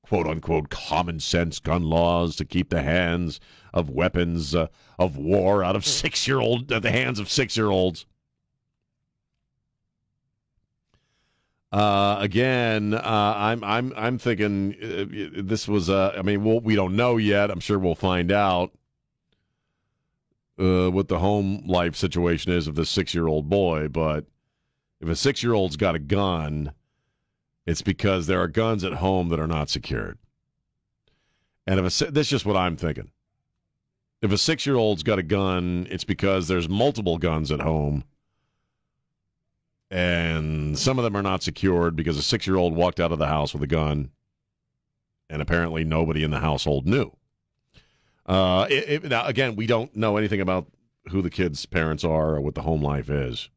quote 0.02 0.26
unquote, 0.26 0.68
common 0.68 1.18
sense 1.18 1.58
gun 1.60 1.84
laws 1.84 2.36
to 2.36 2.44
keep 2.44 2.68
the 2.68 2.82
hands 2.82 3.40
of 3.72 3.88
weapons 3.88 4.54
uh, 4.54 4.66
of 4.98 5.16
war 5.16 5.64
out 5.64 5.76
of 5.76 5.86
six 6.02 6.28
year 6.28 6.40
old, 6.40 6.70
uh, 6.70 6.78
the 6.78 6.90
hands 6.90 7.18
of 7.18 7.30
six 7.30 7.56
year 7.56 7.70
olds. 7.70 8.04
Uh, 11.72 12.18
again, 12.20 12.92
uh, 12.92 13.34
I'm 13.36 13.64
I'm 13.64 13.94
I'm 13.96 14.18
thinking 14.18 14.74
uh, 14.82 15.42
this 15.42 15.66
was. 15.66 15.88
Uh, 15.88 16.14
I 16.16 16.22
mean, 16.22 16.44
we'll, 16.44 16.60
we 16.60 16.74
don't 16.74 16.94
know 16.94 17.16
yet. 17.16 17.50
I'm 17.50 17.60
sure 17.60 17.78
we'll 17.78 17.94
find 17.94 18.30
out 18.30 18.72
uh, 20.58 20.90
what 20.90 21.08
the 21.08 21.18
home 21.18 21.62
life 21.66 21.96
situation 21.96 22.52
is 22.52 22.66
of 22.66 22.74
this 22.74 22.90
six 22.90 23.14
year 23.14 23.26
old 23.26 23.48
boy. 23.48 23.88
But 23.88 24.26
if 25.00 25.08
a 25.08 25.16
six 25.16 25.42
year 25.42 25.54
old's 25.54 25.76
got 25.76 25.94
a 25.94 25.98
gun, 25.98 26.72
it's 27.64 27.82
because 27.82 28.26
there 28.26 28.42
are 28.42 28.48
guns 28.48 28.84
at 28.84 28.92
home 28.92 29.30
that 29.30 29.40
are 29.40 29.46
not 29.46 29.70
secured. 29.70 30.18
And 31.66 31.80
if 31.80 32.02
a, 32.02 32.10
that's 32.10 32.28
just 32.28 32.44
what 32.44 32.56
I'm 32.56 32.76
thinking. 32.76 33.10
If 34.20 34.30
a 34.30 34.38
six 34.38 34.66
year 34.66 34.76
old's 34.76 35.02
got 35.02 35.18
a 35.18 35.22
gun, 35.22 35.86
it's 35.90 36.04
because 36.04 36.48
there's 36.48 36.68
multiple 36.68 37.16
guns 37.16 37.50
at 37.50 37.60
home 37.60 38.04
and 39.92 40.78
some 40.78 40.98
of 40.98 41.04
them 41.04 41.14
are 41.14 41.22
not 41.22 41.42
secured 41.42 41.94
because 41.94 42.16
a 42.16 42.22
six 42.22 42.46
year 42.46 42.56
old 42.56 42.74
walked 42.74 42.98
out 42.98 43.12
of 43.12 43.18
the 43.18 43.26
house 43.26 43.52
with 43.52 43.62
a 43.62 43.66
gun, 43.66 44.10
and 45.28 45.42
apparently 45.42 45.84
nobody 45.84 46.24
in 46.24 46.30
the 46.30 46.40
household 46.40 46.86
knew. 46.86 47.14
Uh, 48.24 48.66
it, 48.70 49.04
it, 49.04 49.10
now, 49.10 49.26
again, 49.26 49.54
we 49.54 49.66
don't 49.66 49.94
know 49.94 50.16
anything 50.16 50.40
about 50.40 50.66
who 51.10 51.20
the 51.20 51.28
kid's 51.28 51.66
parents 51.66 52.04
are 52.04 52.36
or 52.36 52.40
what 52.40 52.54
the 52.54 52.62
home 52.62 52.80
life 52.82 53.10
is. 53.10 53.50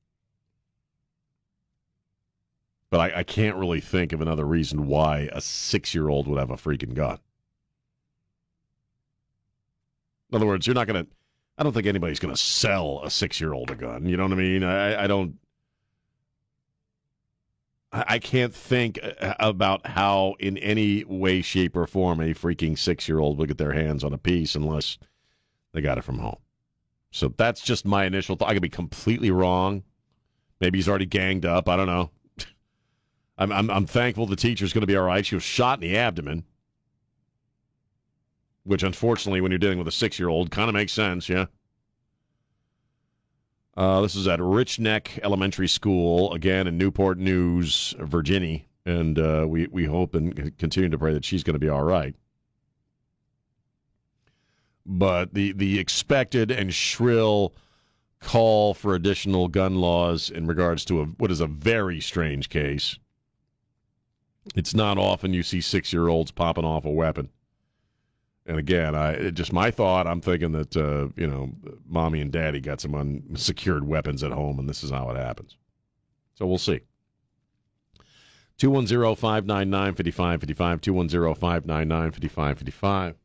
But 2.90 3.00
I, 3.00 3.20
I 3.20 3.24
can't 3.24 3.56
really 3.56 3.80
think 3.80 4.12
of 4.12 4.20
another 4.20 4.46
reason 4.46 4.88
why 4.88 5.30
a 5.32 5.40
six 5.40 5.96
year 5.96 6.10
old 6.10 6.28
would 6.28 6.40
have 6.40 6.52
a 6.52 6.58
freaking 6.58 6.96
gun. 6.96 7.20
In 10.32 10.36
other 10.36 10.48
words, 10.48 10.68
you're 10.68 10.74
not 10.74 10.88
going 10.88 11.06
to, 11.06 11.12
I 11.58 11.64
don't 11.64 11.72
think 11.72 11.88
anybody's 11.88 12.20
going 12.20 12.34
to 12.34 12.42
sell 12.42 13.02
a 13.06 13.10
six 13.10 13.40
year 13.40 13.54
old 13.54 13.72
a 13.72 13.76
gun. 13.76 14.06
You 14.06 14.18
know 14.18 14.24
what 14.24 14.34
I 14.34 14.36
mean? 14.36 14.64
I, 14.64 15.04
I 15.06 15.08
don't, 15.08 15.36
I 18.08 18.20
can't 18.20 18.54
think 18.54 19.00
uh, 19.04 19.36
about 19.40 19.88
how, 19.88 20.36
in 20.40 20.58
any 20.58 21.06
way, 21.06 21.42
shape, 21.42 21.78
or 21.78 21.88
form, 21.88 22.20
a 22.20 22.34
freaking 22.34 22.78
six 22.78 23.08
year 23.08 23.20
old 23.20 23.38
would 23.38 23.48
get 23.48 23.58
their 23.58 23.72
hands 23.72 24.04
on 24.04 24.14
a 24.14 24.18
piece 24.18 24.56
unless 24.56 24.98
they 25.72 25.82
got 25.82 25.98
it 25.98 26.04
from 26.04 26.20
home. 26.20 26.38
So 27.12 27.34
that's 27.38 27.62
just 27.62 27.86
my 27.86 28.06
initial 28.06 28.36
thought. 28.36 28.50
I 28.50 28.54
could 28.54 28.62
be 28.62 28.70
completely 28.70 29.32
wrong. 29.32 29.84
Maybe 30.60 30.78
he's 30.78 30.90
already 30.90 31.06
ganged 31.06 31.46
up. 31.46 31.70
I 31.70 31.78
don't 31.78 31.88
know. 31.88 32.12
I'm, 33.38 33.52
I'm, 33.52 33.70
I'm 33.70 33.86
thankful 33.86 34.26
the 34.26 34.36
teacher's 34.36 34.74
going 34.74 34.82
to 34.82 34.88
be 34.88 34.98
all 34.98 35.06
right. 35.06 35.26
She 35.26 35.36
was 35.36 35.44
shot 35.44 35.82
in 35.82 35.90
the 35.90 35.98
abdomen, 35.98 36.44
which 38.64 38.84
unfortunately, 38.84 39.40
when 39.40 39.52
you're 39.52 39.60
dealing 39.60 39.78
with 39.78 39.88
a 39.88 39.92
six 39.92 40.20
year 40.20 40.28
old, 40.28 40.52
kind 40.52 40.68
of 40.68 40.74
makes 40.74 40.92
sense. 40.92 41.30
Yeah. 41.30 41.46
Uh, 43.78 44.00
this 44.02 44.16
is 44.16 44.28
at 44.28 44.42
Rich 44.42 44.80
Neck 44.80 45.20
Elementary 45.22 45.68
School, 45.68 46.34
again 46.34 46.66
in 46.68 46.78
Newport 46.78 47.18
News, 47.18 47.94
Virginia. 48.00 48.62
And 48.86 49.20
uh, 49.20 49.46
we, 49.48 49.68
we 49.68 49.86
hope 49.86 50.16
and 50.16 50.58
continue 50.58 50.90
to 50.90 50.98
pray 50.98 51.14
that 51.14 51.26
she's 51.26 51.44
going 51.44 51.56
to 51.56 51.60
be 51.60 51.70
all 51.70 51.84
right. 51.84 52.16
But 54.86 55.34
the, 55.34 55.52
the 55.54 55.80
expected 55.80 56.52
and 56.52 56.74
shrill 56.74 57.54
call 58.22 58.74
for 58.74 58.96
additional 58.96 59.48
gun 59.48 59.76
laws 59.76 60.30
in 60.30 60.48
regards 60.48 60.86
to 60.86 61.02
a, 61.02 61.06
what 61.06 61.32
is 61.32 61.42
a 61.42 61.48
very 61.48 62.00
strange 62.00 62.50
case. 62.50 62.98
It's 64.56 64.76
not 64.76 64.98
often 64.98 65.34
you 65.34 65.44
see 65.44 65.60
six 65.60 65.92
year 65.92 66.08
olds 66.08 66.32
popping 66.32 66.66
off 66.66 66.86
a 66.86 66.92
weapon. 66.92 67.30
And 68.46 68.60
again, 68.60 68.94
I 68.94 69.32
just 69.32 69.52
my 69.52 69.72
thought. 69.72 70.06
I'm 70.06 70.22
thinking 70.22 70.52
that 70.52 70.78
uh, 70.78 71.08
you 71.16 71.28
know, 71.28 71.52
mommy 71.88 72.22
and 72.22 72.32
daddy 72.32 72.62
got 72.62 72.80
some 72.80 72.94
unsecured 72.94 73.88
weapons 73.88 74.24
at 74.24 74.32
home, 74.32 74.60
and 74.60 74.70
this 74.70 74.84
is 74.84 74.92
how 74.92 75.10
it 75.10 75.18
happens. 75.18 75.58
So 76.36 76.46
we'll 76.46 76.60
see. 76.60 76.82
210-599-5555, 78.60 80.82
210-599-5555. 80.82 83.16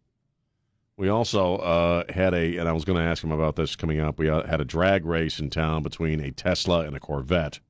We 0.97 1.09
also 1.09 1.57
uh, 1.57 2.05
had 2.13 2.35
a, 2.35 2.59
and 2.59 2.69
I 2.69 2.73
was 2.73 2.85
going 2.85 2.99
to 2.99 3.05
ask 3.05 3.25
him 3.25 3.33
about 3.33 3.57
this 3.57 3.77
coming 3.77 4.01
up. 4.01 4.19
We 4.19 4.29
uh, 4.29 4.47
had 4.47 4.61
a 4.61 4.65
drag 4.65 5.07
race 5.07 5.39
in 5.39 5.49
town 5.49 5.83
between 5.83 6.21
a 6.21 6.31
Tesla 6.31 6.81
and 6.81 6.95
a 6.97 7.01
Corvette. 7.01 7.61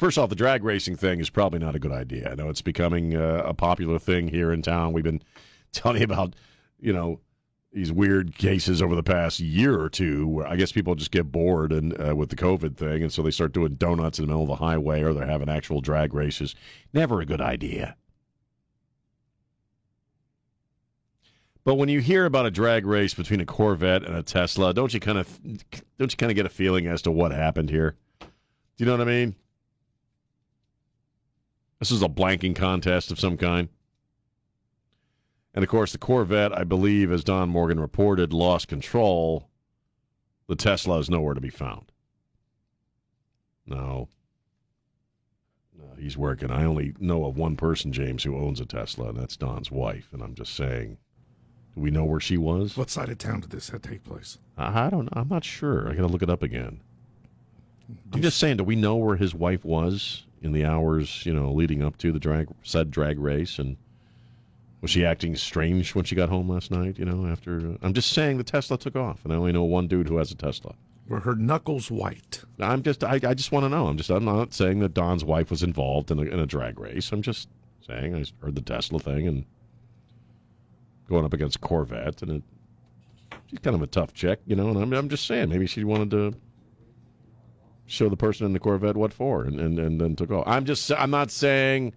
First 0.00 0.16
off, 0.16 0.30
the 0.30 0.34
drag 0.34 0.64
racing 0.64 0.96
thing 0.96 1.20
is 1.20 1.28
probably 1.28 1.58
not 1.58 1.74
a 1.74 1.78
good 1.78 1.92
idea. 1.92 2.30
I 2.32 2.34
know 2.34 2.48
it's 2.48 2.62
becoming 2.62 3.14
uh, 3.14 3.42
a 3.44 3.52
popular 3.52 3.98
thing 3.98 4.28
here 4.28 4.50
in 4.50 4.62
town. 4.62 4.94
We've 4.94 5.04
been 5.04 5.20
telling 5.72 5.98
you 5.98 6.04
about, 6.04 6.34
you 6.80 6.90
know, 6.90 7.20
these 7.70 7.92
weird 7.92 8.38
cases 8.38 8.80
over 8.80 8.94
the 8.94 9.02
past 9.02 9.40
year 9.40 9.78
or 9.78 9.90
two 9.90 10.26
where 10.26 10.46
I 10.46 10.56
guess 10.56 10.72
people 10.72 10.94
just 10.94 11.10
get 11.10 11.30
bored 11.30 11.70
and 11.70 11.92
uh, 12.00 12.16
with 12.16 12.30
the 12.30 12.36
COVID 12.36 12.78
thing, 12.78 13.02
and 13.02 13.12
so 13.12 13.20
they 13.20 13.30
start 13.30 13.52
doing 13.52 13.74
donuts 13.74 14.18
in 14.18 14.24
the 14.24 14.28
middle 14.28 14.44
of 14.44 14.48
the 14.48 14.64
highway 14.64 15.02
or 15.02 15.12
they're 15.12 15.26
having 15.26 15.50
actual 15.50 15.82
drag 15.82 16.14
races. 16.14 16.54
Never 16.94 17.20
a 17.20 17.26
good 17.26 17.42
idea. 17.42 17.94
But 21.62 21.74
when 21.74 21.90
you 21.90 22.00
hear 22.00 22.24
about 22.24 22.46
a 22.46 22.50
drag 22.50 22.86
race 22.86 23.12
between 23.12 23.42
a 23.42 23.46
Corvette 23.46 24.04
and 24.04 24.16
a 24.16 24.22
Tesla, 24.22 24.72
don't 24.72 24.94
you 24.94 24.98
kind 24.98 25.18
of 25.18 25.42
don't 25.98 26.10
you 26.10 26.16
kind 26.16 26.32
of 26.32 26.36
get 26.36 26.46
a 26.46 26.48
feeling 26.48 26.86
as 26.86 27.02
to 27.02 27.10
what 27.10 27.32
happened 27.32 27.68
here? 27.68 27.96
Do 28.20 28.26
you 28.78 28.86
know 28.86 28.92
what 28.92 29.02
I 29.02 29.04
mean? 29.04 29.36
This 31.80 31.90
is 31.90 32.02
a 32.02 32.08
blanking 32.08 32.54
contest 32.54 33.10
of 33.10 33.18
some 33.18 33.36
kind. 33.36 33.68
And 35.54 35.64
of 35.64 35.70
course, 35.70 35.92
the 35.92 35.98
Corvette, 35.98 36.56
I 36.56 36.62
believe, 36.62 37.10
as 37.10 37.24
Don 37.24 37.48
Morgan 37.48 37.80
reported, 37.80 38.32
lost 38.32 38.68
control. 38.68 39.48
The 40.46 40.54
Tesla 40.56 40.98
is 40.98 41.10
nowhere 41.10 41.34
to 41.34 41.40
be 41.40 41.50
found. 41.50 41.90
No. 43.66 44.08
No, 45.76 45.86
he's 45.98 46.18
working. 46.18 46.50
I 46.50 46.64
only 46.64 46.94
know 47.00 47.24
of 47.24 47.36
one 47.36 47.56
person, 47.56 47.92
James, 47.92 48.22
who 48.22 48.36
owns 48.36 48.60
a 48.60 48.66
Tesla, 48.66 49.08
and 49.08 49.18
that's 49.18 49.36
Don's 49.36 49.70
wife. 49.70 50.08
And 50.12 50.22
I'm 50.22 50.34
just 50.34 50.54
saying, 50.54 50.98
do 51.74 51.80
we 51.80 51.90
know 51.90 52.04
where 52.04 52.20
she 52.20 52.36
was? 52.36 52.76
What 52.76 52.90
side 52.90 53.08
of 53.08 53.18
town 53.18 53.40
did 53.40 53.50
this 53.50 53.72
take 53.82 54.04
place? 54.04 54.38
I 54.58 54.86
I 54.86 54.90
don't 54.90 55.06
know. 55.06 55.20
I'm 55.20 55.28
not 55.28 55.44
sure. 55.44 55.88
I 55.88 55.94
got 55.94 56.02
to 56.02 56.08
look 56.08 56.22
it 56.22 56.30
up 56.30 56.42
again. 56.42 56.80
I'm 58.12 58.22
just 58.22 58.38
saying, 58.38 58.58
do 58.58 58.64
we 58.64 58.76
know 58.76 58.96
where 58.96 59.16
his 59.16 59.34
wife 59.34 59.64
was 59.64 60.24
in 60.42 60.52
the 60.52 60.64
hours, 60.64 61.24
you 61.26 61.34
know, 61.34 61.52
leading 61.52 61.82
up 61.82 61.96
to 61.98 62.12
the 62.12 62.18
drag 62.18 62.48
said 62.62 62.90
drag 62.90 63.18
race? 63.18 63.58
And 63.58 63.76
was 64.80 64.90
she 64.90 65.04
acting 65.04 65.36
strange 65.36 65.94
when 65.94 66.04
she 66.04 66.14
got 66.14 66.28
home 66.28 66.48
last 66.48 66.70
night? 66.70 66.98
You 66.98 67.04
know, 67.04 67.26
after 67.26 67.58
uh, 67.58 67.76
I'm 67.82 67.92
just 67.92 68.12
saying 68.12 68.38
the 68.38 68.44
Tesla 68.44 68.78
took 68.78 68.96
off, 68.96 69.24
and 69.24 69.32
I 69.32 69.36
only 69.36 69.52
know 69.52 69.64
one 69.64 69.88
dude 69.88 70.08
who 70.08 70.16
has 70.16 70.30
a 70.30 70.36
Tesla. 70.36 70.74
Were 71.08 71.20
her 71.20 71.34
knuckles 71.34 71.90
white? 71.90 72.42
I'm 72.60 72.82
just, 72.82 73.02
I, 73.02 73.14
I 73.14 73.34
just 73.34 73.50
want 73.50 73.64
to 73.64 73.68
know. 73.68 73.88
I'm 73.88 73.96
just, 73.96 74.10
I'm 74.10 74.24
not 74.24 74.54
saying 74.54 74.78
that 74.80 74.94
Don's 74.94 75.24
wife 75.24 75.50
was 75.50 75.62
involved 75.62 76.10
in 76.10 76.20
a, 76.20 76.22
in 76.22 76.38
a 76.38 76.46
drag 76.46 76.78
race. 76.78 77.10
I'm 77.10 77.22
just 77.22 77.48
saying 77.86 78.14
I 78.14 78.24
heard 78.44 78.54
the 78.54 78.60
Tesla 78.60 79.00
thing 79.00 79.26
and 79.26 79.44
going 81.08 81.24
up 81.24 81.32
against 81.32 81.60
Corvette, 81.60 82.22
and 82.22 82.30
it, 82.30 82.42
she's 83.48 83.58
kind 83.58 83.74
of 83.74 83.82
a 83.82 83.88
tough 83.88 84.14
chick, 84.14 84.38
you 84.46 84.54
know. 84.54 84.68
And 84.68 84.78
I'm, 84.78 84.92
I'm 84.92 85.08
just 85.08 85.26
saying 85.26 85.48
maybe 85.48 85.66
she 85.66 85.82
wanted 85.82 86.10
to 86.12 86.34
show 87.90 88.08
the 88.08 88.16
person 88.16 88.46
in 88.46 88.52
the 88.52 88.60
Corvette 88.60 88.96
what 88.96 89.12
for, 89.12 89.44
and, 89.44 89.58
and, 89.60 89.78
and 89.78 90.00
then 90.00 90.14
took 90.16 90.30
off. 90.30 90.44
I'm 90.46 90.64
just, 90.64 90.90
I'm 90.92 91.10
not 91.10 91.30
saying 91.30 91.92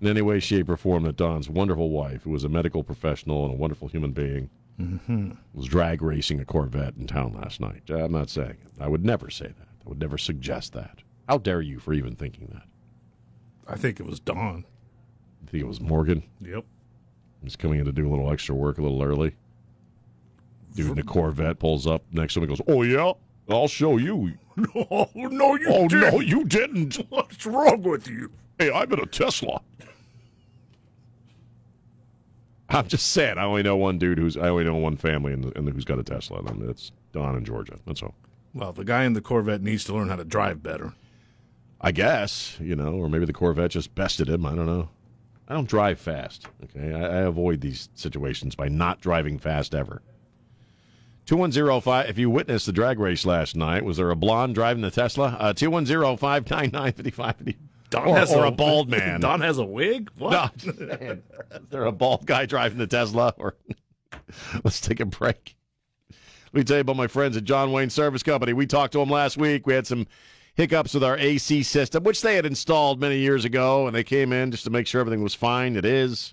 in 0.00 0.06
any 0.06 0.22
way, 0.22 0.38
shape, 0.38 0.68
or 0.68 0.76
form 0.76 1.02
that 1.02 1.16
Don's 1.16 1.48
wonderful 1.50 1.90
wife, 1.90 2.22
who 2.22 2.30
was 2.30 2.44
a 2.44 2.48
medical 2.48 2.84
professional 2.84 3.44
and 3.44 3.54
a 3.54 3.56
wonderful 3.56 3.88
human 3.88 4.12
being, 4.12 4.48
Mm-hmm. 4.80 5.32
was 5.54 5.66
drag 5.66 6.02
racing 6.02 6.38
a 6.38 6.44
Corvette 6.44 6.94
in 7.00 7.08
town 7.08 7.32
last 7.32 7.60
night. 7.60 7.82
I'm 7.90 8.12
not 8.12 8.30
saying 8.30 8.50
it. 8.64 8.80
I 8.80 8.86
would 8.86 9.04
never 9.04 9.28
say 9.28 9.46
that. 9.48 9.66
I 9.84 9.88
would 9.88 9.98
never 9.98 10.16
suggest 10.16 10.72
that. 10.74 11.00
How 11.28 11.38
dare 11.38 11.60
you 11.60 11.80
for 11.80 11.92
even 11.92 12.14
thinking 12.14 12.46
that? 12.54 12.62
I 13.66 13.74
think 13.76 13.98
it 13.98 14.06
was 14.06 14.20
Don. 14.20 14.64
I 15.44 15.50
think 15.50 15.64
it 15.64 15.66
was 15.66 15.80
Morgan. 15.80 16.22
Yep. 16.40 16.64
He's 17.42 17.56
coming 17.56 17.80
in 17.80 17.86
to 17.86 17.92
do 17.92 18.06
a 18.06 18.08
little 18.08 18.30
extra 18.32 18.54
work 18.54 18.78
a 18.78 18.82
little 18.82 19.02
early. 19.02 19.34
Dude 20.76 20.90
in 20.90 20.94
the 20.94 21.02
Corvette 21.02 21.58
pulls 21.58 21.88
up 21.88 22.04
next 22.12 22.34
to 22.34 22.38
him 22.40 22.44
and 22.48 22.56
goes, 22.56 22.64
Oh, 22.68 22.82
yeah? 22.82 23.14
I'll 23.48 23.68
show 23.68 23.96
you. 23.96 24.32
No, 24.74 25.08
no, 25.14 25.54
you 25.54 25.68
oh, 25.68 25.86
didn't. 25.86 26.12
no, 26.12 26.18
you 26.20 26.44
didn't. 26.44 26.96
What's 27.10 27.46
wrong 27.46 27.80
with 27.82 28.08
you? 28.08 28.32
Hey, 28.58 28.72
I'm 28.72 28.92
in 28.92 28.98
a 28.98 29.06
Tesla. 29.06 29.60
I'm 32.68 32.88
just 32.88 33.10
saying, 33.12 33.38
I 33.38 33.44
only 33.44 33.62
know 33.62 33.76
one 33.76 33.98
dude 33.98 34.18
who's, 34.18 34.36
I 34.36 34.48
only 34.48 34.64
know 34.64 34.74
one 34.74 34.96
family 34.96 35.32
in 35.32 35.42
the, 35.42 35.50
in 35.52 35.64
the, 35.64 35.70
who's 35.70 35.84
got 35.84 36.00
a 36.00 36.02
Tesla, 36.02 36.40
and 36.40 36.68
it's 36.68 36.90
Don 37.12 37.36
in 37.36 37.44
Georgia. 37.44 37.78
That's 37.86 38.02
all. 38.02 38.16
Well, 38.52 38.72
the 38.72 38.84
guy 38.84 39.04
in 39.04 39.12
the 39.12 39.20
Corvette 39.20 39.62
needs 39.62 39.84
to 39.84 39.94
learn 39.94 40.08
how 40.08 40.16
to 40.16 40.24
drive 40.24 40.60
better. 40.62 40.92
I 41.80 41.92
guess, 41.92 42.56
you 42.60 42.74
know, 42.74 42.94
or 42.94 43.08
maybe 43.08 43.26
the 43.26 43.32
Corvette 43.32 43.70
just 43.70 43.94
bested 43.94 44.28
him. 44.28 44.44
I 44.44 44.56
don't 44.56 44.66
know. 44.66 44.88
I 45.46 45.54
don't 45.54 45.68
drive 45.68 45.98
fast. 45.98 46.46
Okay. 46.64 46.92
I, 46.92 47.00
I 47.00 47.16
avoid 47.20 47.60
these 47.60 47.88
situations 47.94 48.54
by 48.54 48.68
not 48.68 49.00
driving 49.00 49.38
fast 49.38 49.74
ever. 49.74 50.02
2105, 51.28 52.08
if 52.08 52.16
you 52.16 52.30
witnessed 52.30 52.64
the 52.64 52.72
drag 52.72 52.98
race 52.98 53.26
last 53.26 53.54
night, 53.54 53.84
was 53.84 53.98
there 53.98 54.08
a 54.08 54.16
blonde 54.16 54.54
driving 54.54 54.80
the 54.80 54.90
Tesla? 54.90 55.36
Uh, 55.38 55.52
210 55.52 56.16
599 56.16 56.92
5550. 56.94 57.58
Don 57.90 58.08
Or, 58.08 58.16
has 58.16 58.32
or 58.32 58.44
a, 58.44 58.48
a 58.48 58.50
bald 58.50 58.88
man. 58.88 59.20
Don 59.20 59.42
has 59.42 59.58
a 59.58 59.64
wig. 59.64 60.10
No, 60.18 60.26
What? 60.28 60.58
Saying. 60.58 61.22
There 61.68 61.84
a 61.84 61.92
bald 61.92 62.24
guy 62.24 62.46
driving 62.46 62.78
the 62.78 62.86
Tesla? 62.86 63.34
Or 63.36 63.56
let's 64.64 64.80
take 64.80 65.00
a 65.00 65.04
break. 65.04 65.54
Let 66.10 66.54
me 66.54 66.64
tell 66.64 66.78
you 66.78 66.80
about 66.80 66.96
my 66.96 67.08
friends 67.08 67.36
at 67.36 67.44
John 67.44 67.72
Wayne 67.72 67.90
Service 67.90 68.22
Company. 68.22 68.54
We 68.54 68.66
talked 68.66 68.92
to 68.92 68.98
them 68.98 69.10
last 69.10 69.36
week. 69.36 69.66
We 69.66 69.74
had 69.74 69.86
some 69.86 70.06
hiccups 70.54 70.94
with 70.94 71.04
our 71.04 71.18
AC 71.18 71.62
system, 71.62 72.04
which 72.04 72.22
they 72.22 72.36
had 72.36 72.46
installed 72.46 73.02
many 73.02 73.18
years 73.18 73.44
ago, 73.44 73.86
and 73.86 73.94
they 73.94 74.02
came 74.02 74.32
in 74.32 74.50
just 74.50 74.64
to 74.64 74.70
make 74.70 74.86
sure 74.86 75.02
everything 75.02 75.22
was 75.22 75.34
fine. 75.34 75.76
It 75.76 75.84
is. 75.84 76.32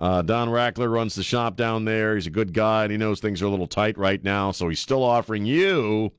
Uh, 0.00 0.22
Don 0.22 0.48
Rackler 0.48 0.90
runs 0.90 1.14
the 1.14 1.22
shop 1.22 1.56
down 1.56 1.84
there. 1.84 2.14
He's 2.14 2.26
a 2.26 2.30
good 2.30 2.54
guy, 2.54 2.84
and 2.84 2.90
he 2.90 2.96
knows 2.96 3.20
things 3.20 3.42
are 3.42 3.46
a 3.46 3.50
little 3.50 3.66
tight 3.66 3.98
right 3.98 4.24
now, 4.24 4.50
so 4.50 4.70
he's 4.70 4.80
still 4.80 5.04
offering 5.04 5.44
you 5.44 6.10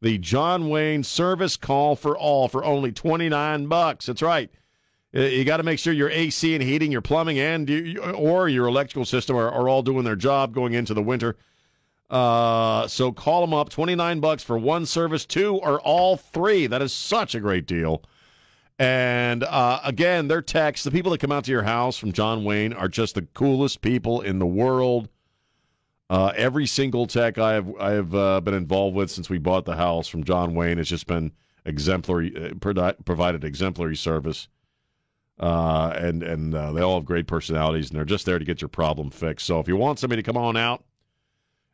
the 0.00 0.18
John 0.18 0.68
Wayne 0.68 1.04
Service 1.04 1.56
Call 1.56 1.94
for 1.94 2.18
All 2.18 2.48
for 2.48 2.64
only 2.64 2.90
29 2.90 3.66
bucks. 3.68 4.06
That's 4.06 4.20
right. 4.20 4.50
Uh, 5.14 5.20
You 5.20 5.44
got 5.44 5.58
to 5.58 5.62
make 5.62 5.78
sure 5.78 5.92
your 5.92 6.10
AC 6.10 6.54
and 6.54 6.62
heating, 6.62 6.90
your 6.90 7.02
plumbing, 7.02 7.38
and 7.38 7.70
or 8.16 8.48
your 8.48 8.66
electrical 8.66 9.04
system 9.04 9.36
are, 9.36 9.48
are 9.50 9.68
all 9.68 9.82
doing 9.82 10.04
their 10.04 10.16
job 10.16 10.52
going 10.52 10.74
into 10.74 10.92
the 10.92 11.02
winter. 11.02 11.36
Uh, 12.10 12.86
so 12.88 13.12
call 13.12 13.40
them 13.40 13.54
up. 13.54 13.68
Twenty 13.70 13.94
nine 13.94 14.18
bucks 14.20 14.42
for 14.42 14.58
one 14.58 14.86
service, 14.86 15.24
two 15.24 15.54
or 15.56 15.80
all 15.80 16.16
three. 16.16 16.66
That 16.66 16.82
is 16.82 16.92
such 16.92 17.34
a 17.34 17.40
great 17.40 17.66
deal. 17.66 18.02
And 18.78 19.44
uh, 19.44 19.80
again, 19.84 20.26
their 20.28 20.42
techs, 20.42 20.82
the 20.82 20.90
people 20.90 21.12
that 21.12 21.20
come 21.20 21.30
out 21.30 21.44
to 21.44 21.50
your 21.50 21.62
house 21.62 21.96
from 21.96 22.12
John 22.12 22.44
Wayne, 22.44 22.72
are 22.72 22.88
just 22.88 23.14
the 23.14 23.22
coolest 23.22 23.80
people 23.80 24.20
in 24.20 24.38
the 24.38 24.46
world. 24.46 25.08
Uh, 26.10 26.32
every 26.36 26.66
single 26.66 27.06
tech 27.06 27.38
I 27.38 27.54
have 27.54 27.74
I 27.80 27.90
have 27.92 28.14
uh, 28.14 28.40
been 28.40 28.54
involved 28.54 28.96
with 28.96 29.10
since 29.10 29.30
we 29.30 29.38
bought 29.38 29.64
the 29.64 29.76
house 29.76 30.08
from 30.08 30.24
John 30.24 30.54
Wayne 30.54 30.78
has 30.78 30.88
just 30.88 31.06
been 31.06 31.32
exemplary, 31.64 32.34
uh, 32.36 32.54
provi- 32.60 32.96
provided 33.04 33.44
exemplary 33.44 33.96
service. 33.96 34.48
Uh, 35.38 35.92
and 35.96 36.22
and 36.22 36.54
uh, 36.54 36.72
they 36.72 36.80
all 36.82 36.96
have 36.96 37.04
great 37.04 37.26
personalities, 37.26 37.90
and 37.90 37.96
they're 37.96 38.04
just 38.04 38.26
there 38.26 38.38
to 38.38 38.44
get 38.44 38.60
your 38.60 38.68
problem 38.68 39.10
fixed. 39.10 39.46
So 39.46 39.60
if 39.60 39.66
you 39.66 39.76
want 39.76 39.98
somebody 39.98 40.22
to 40.22 40.26
come 40.26 40.36
on 40.36 40.56
out 40.56 40.84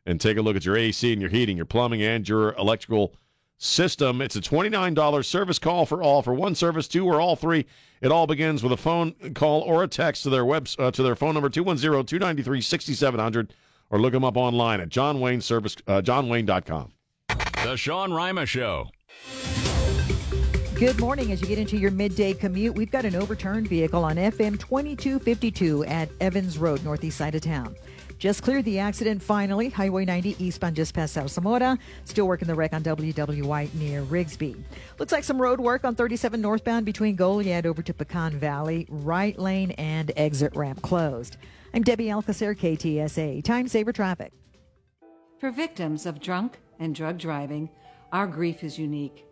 and 0.05 0.19
take 0.19 0.37
a 0.37 0.41
look 0.41 0.55
at 0.55 0.65
your 0.65 0.77
AC 0.77 1.11
and 1.11 1.21
your 1.21 1.29
heating, 1.29 1.57
your 1.57 1.65
plumbing, 1.65 2.01
and 2.01 2.27
your 2.27 2.53
electrical 2.53 3.13
system, 3.61 4.21
it's 4.21 4.35
a 4.35 4.41
$29 4.41 5.23
service 5.23 5.59
call 5.59 5.85
for 5.85 6.01
all. 6.01 6.21
For 6.21 6.33
one 6.33 6.55
service, 6.55 6.87
two 6.87 7.05
or 7.05 7.21
all 7.21 7.35
three, 7.35 7.65
it 8.01 8.11
all 8.11 8.27
begins 8.27 8.63
with 8.63 8.71
a 8.71 8.77
phone 8.77 9.13
call 9.35 9.61
or 9.61 9.83
a 9.83 9.87
text 9.87 10.23
to 10.23 10.29
their 10.29 10.45
web 10.45 10.67
uh, 10.79 10.91
to 10.91 11.03
their 11.03 11.15
phone 11.15 11.35
number 11.35 11.49
210-293-6700 11.49 13.49
or 13.91 13.99
look 13.99 14.13
them 14.13 14.23
up 14.23 14.37
online 14.37 14.81
at 14.81 14.89
John 14.89 15.19
Wayne 15.19 15.41
Service 15.41 15.75
uh, 15.87 16.01
johnwayne.com. 16.01 16.91
The 17.63 17.75
Sean 17.75 18.11
Rima 18.11 18.45
Show. 18.45 18.87
Good 20.75 20.99
morning. 20.99 21.31
As 21.31 21.41
you 21.41 21.47
get 21.47 21.59
into 21.59 21.77
your 21.77 21.91
midday 21.91 22.33
commute, 22.33 22.75
we've 22.75 22.89
got 22.89 23.05
an 23.05 23.15
overturned 23.15 23.67
vehicle 23.67 24.03
on 24.03 24.15
FM 24.15 24.59
2252 24.59 25.85
at 25.85 26.09
Evans 26.19 26.57
Road, 26.57 26.83
northeast 26.83 27.19
side 27.19 27.35
of 27.35 27.41
town. 27.41 27.75
Just 28.21 28.43
cleared 28.43 28.65
the 28.65 28.77
accident 28.77 29.19
finally. 29.19 29.69
Highway 29.69 30.05
90 30.05 30.35
eastbound 30.37 30.75
just 30.75 30.93
past 30.93 31.13
South 31.13 31.25
Zarzamora. 31.25 31.79
Still 32.05 32.27
working 32.27 32.47
the 32.47 32.53
wreck 32.53 32.71
on 32.71 32.83
WW 32.83 33.43
White 33.45 33.73
near 33.73 34.03
Rigsby. 34.03 34.61
Looks 34.99 35.11
like 35.11 35.23
some 35.23 35.41
road 35.41 35.59
work 35.59 35.83
on 35.83 35.95
37 35.95 36.39
northbound 36.39 36.85
between 36.85 37.17
Goliad 37.17 37.65
over 37.65 37.81
to 37.81 37.91
Pecan 37.95 38.37
Valley. 38.37 38.85
Right 38.91 39.39
lane 39.39 39.71
and 39.71 40.11
exit 40.15 40.55
ramp 40.55 40.83
closed. 40.83 41.37
I'm 41.73 41.81
Debbie 41.81 42.09
Alcacer, 42.09 42.55
KTSA. 42.55 43.43
Time 43.43 43.67
saver 43.67 43.91
traffic. 43.91 44.31
For 45.39 45.49
victims 45.49 46.05
of 46.05 46.21
drunk 46.21 46.59
and 46.77 46.93
drug 46.93 47.17
driving, 47.17 47.71
our 48.11 48.27
grief 48.27 48.63
is 48.63 48.77
unique. 48.77 49.25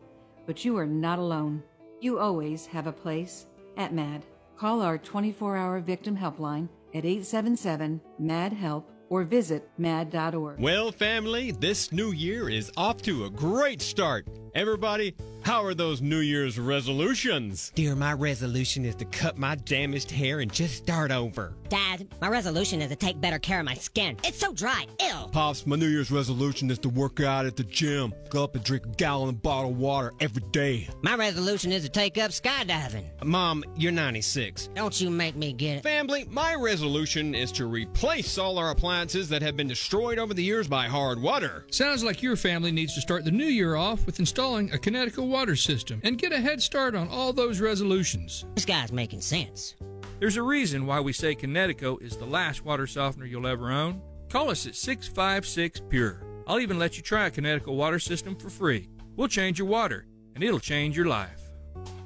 But 0.48 0.66
you 0.66 0.76
are 0.80 0.88
not 0.88 1.20
alone. 1.20 1.62
You 2.02 2.18
always 2.18 2.66
have 2.66 2.88
a 2.88 2.92
place 2.92 3.46
at 3.78 3.94
MADD. 3.94 4.24
Call 4.58 4.82
our 4.82 4.98
24 4.98 5.58
hour 5.58 5.80
victim 5.80 6.18
helpline 6.18 6.70
at 6.94 7.06
877 7.06 8.02
MADD 8.20 8.54
HELP 8.54 8.92
or 9.10 9.24
visit 9.24 9.70
madd.org. 9.78 10.60
Well, 10.60 10.92
family, 10.92 11.52
this 11.52 11.92
new 11.92 12.12
year 12.12 12.50
is 12.50 12.72
off 12.78 13.02
to 13.04 13.26
a 13.26 13.30
great 13.30 13.82
start. 13.82 14.28
Everybody, 14.56 15.16
how 15.50 15.66
are 15.66 15.74
those 15.74 16.00
New 16.00 16.20
Year's 16.20 16.60
resolutions? 16.60 17.72
Dear, 17.74 17.96
my 17.96 18.14
resolution 18.14 18.86
is 18.86 18.94
to 18.98 19.06
cut 19.06 19.36
my 19.40 19.56
damaged 19.56 20.12
hair 20.12 20.42
and 20.42 20.54
just 20.54 20.76
start 20.76 21.10
over. 21.10 21.56
Dad, 21.70 22.08
my 22.22 22.28
resolution 22.28 22.84
is 22.84 22.90
to 22.90 22.96
take 22.96 23.20
better 23.20 23.40
care 23.40 23.60
of 23.60 23.66
my 23.66 23.74
skin. 23.74 24.16
It's 24.24 24.38
so 24.38 24.54
dry. 24.54 24.86
Ew. 25.02 25.28
Pops, 25.32 25.66
my 25.66 25.76
New 25.76 25.88
Year's 25.88 26.12
resolution 26.12 26.70
is 26.70 26.78
to 26.80 26.90
work 26.90 27.20
out 27.20 27.48
at 27.48 27.56
the 27.56 27.64
gym. 27.64 28.14
Go 28.30 28.44
up 28.44 28.54
and 28.54 28.64
drink 28.64 28.86
a 28.86 28.90
gallon 28.90 29.30
of 29.30 29.42
bottled 29.42 29.76
water 29.76 30.14
every 30.20 30.44
day. 30.52 30.88
My 31.02 31.16
resolution 31.16 31.72
is 31.72 31.82
to 31.82 31.90
take 31.90 32.20
up 32.20 32.30
skydiving. 32.30 33.06
Mom, 33.24 33.64
you're 33.76 33.92
96. 33.92 34.70
Don't 34.76 35.02
you 35.02 35.10
make 35.10 35.36
me 35.36 35.52
get 35.52 35.78
it. 35.78 35.84
Family, 35.84 36.28
my 36.30 36.54
resolution 36.54 37.34
is 37.34 37.52
to 37.54 37.66
replace 37.66 38.38
all 38.38 38.60
our 38.60 38.70
appliances 38.70 39.28
that 39.30 39.42
have 39.42 39.58
been 39.58 39.68
destroyed 39.68 40.20
over 40.20 40.36
the 40.36 40.44
years 40.44 40.68
by 40.68 40.86
hard 40.86 41.20
water. 41.20 41.66
Sounds 41.72 42.04
like 42.04 42.22
your 42.22 42.36
family 42.36 42.72
needs 42.72 42.94
to 42.94 43.02
start 43.02 43.26
the 43.26 43.32
new 43.32 43.46
year 43.46 43.76
off 43.76 44.06
with 44.06 44.20
installing 44.20 44.72
a 44.74 44.78
Kinetico 44.78 45.28
water 45.28 45.39
system 45.56 46.00
and 46.04 46.18
get 46.18 46.32
a 46.32 46.40
head 46.40 46.62
start 46.62 46.96
on 46.96 47.10
all 47.10 47.34
those 47.34 47.60
resolutions. 47.60 48.46
This 48.56 48.66
guy's 48.66 48.92
making 48.92 49.22
sense. 49.22 49.76
There's 50.20 50.38
a 50.38 50.44
reason 50.44 50.86
why 50.86 51.00
we 51.00 51.14
say 51.14 51.36
Kinetico 51.36 52.02
is 52.02 52.18
the 52.18 52.26
last 52.26 52.66
water 52.66 52.86
softener 52.86 53.26
you'll 53.26 53.48
ever 53.48 53.72
own. 53.72 54.02
Call 54.30 54.50
us 54.50 54.68
at 54.68 54.76
656 54.76 55.82
Pure. 55.90 56.24
I'll 56.46 56.60
even 56.60 56.78
let 56.78 56.98
you 56.98 57.04
try 57.04 57.28
a 57.28 57.32
Kinetico 57.32 57.76
water 57.76 58.00
system 58.00 58.36
for 58.36 58.50
free. 58.50 58.90
We'll 59.16 59.28
change 59.28 59.60
your 59.60 59.68
water, 59.68 60.08
and 60.36 60.44
it'll 60.44 60.60
change 60.60 60.98
your 60.98 61.06
life. 61.06 61.40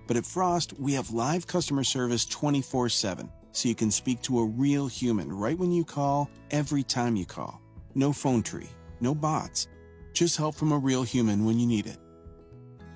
But 0.06 0.18
at 0.18 0.26
Frost, 0.26 0.74
we 0.78 0.92
have 0.92 1.10
live 1.10 1.46
customer 1.46 1.84
service 1.84 2.26
24 2.26 2.90
7, 2.90 3.30
so 3.52 3.68
you 3.68 3.74
can 3.74 3.90
speak 3.90 4.20
to 4.22 4.38
a 4.40 4.44
real 4.44 4.88
human 4.88 5.32
right 5.32 5.58
when 5.58 5.72
you 5.72 5.84
call, 5.84 6.28
every 6.50 6.82
time 6.82 7.16
you 7.16 7.24
call. 7.24 7.62
No 7.94 8.12
phone 8.12 8.42
tree, 8.42 8.68
no 9.00 9.14
bots, 9.14 9.68
just 10.12 10.36
help 10.36 10.54
from 10.54 10.72
a 10.72 10.78
real 10.78 11.02
human 11.02 11.46
when 11.46 11.58
you 11.58 11.66
need 11.66 11.86
it. 11.86 11.98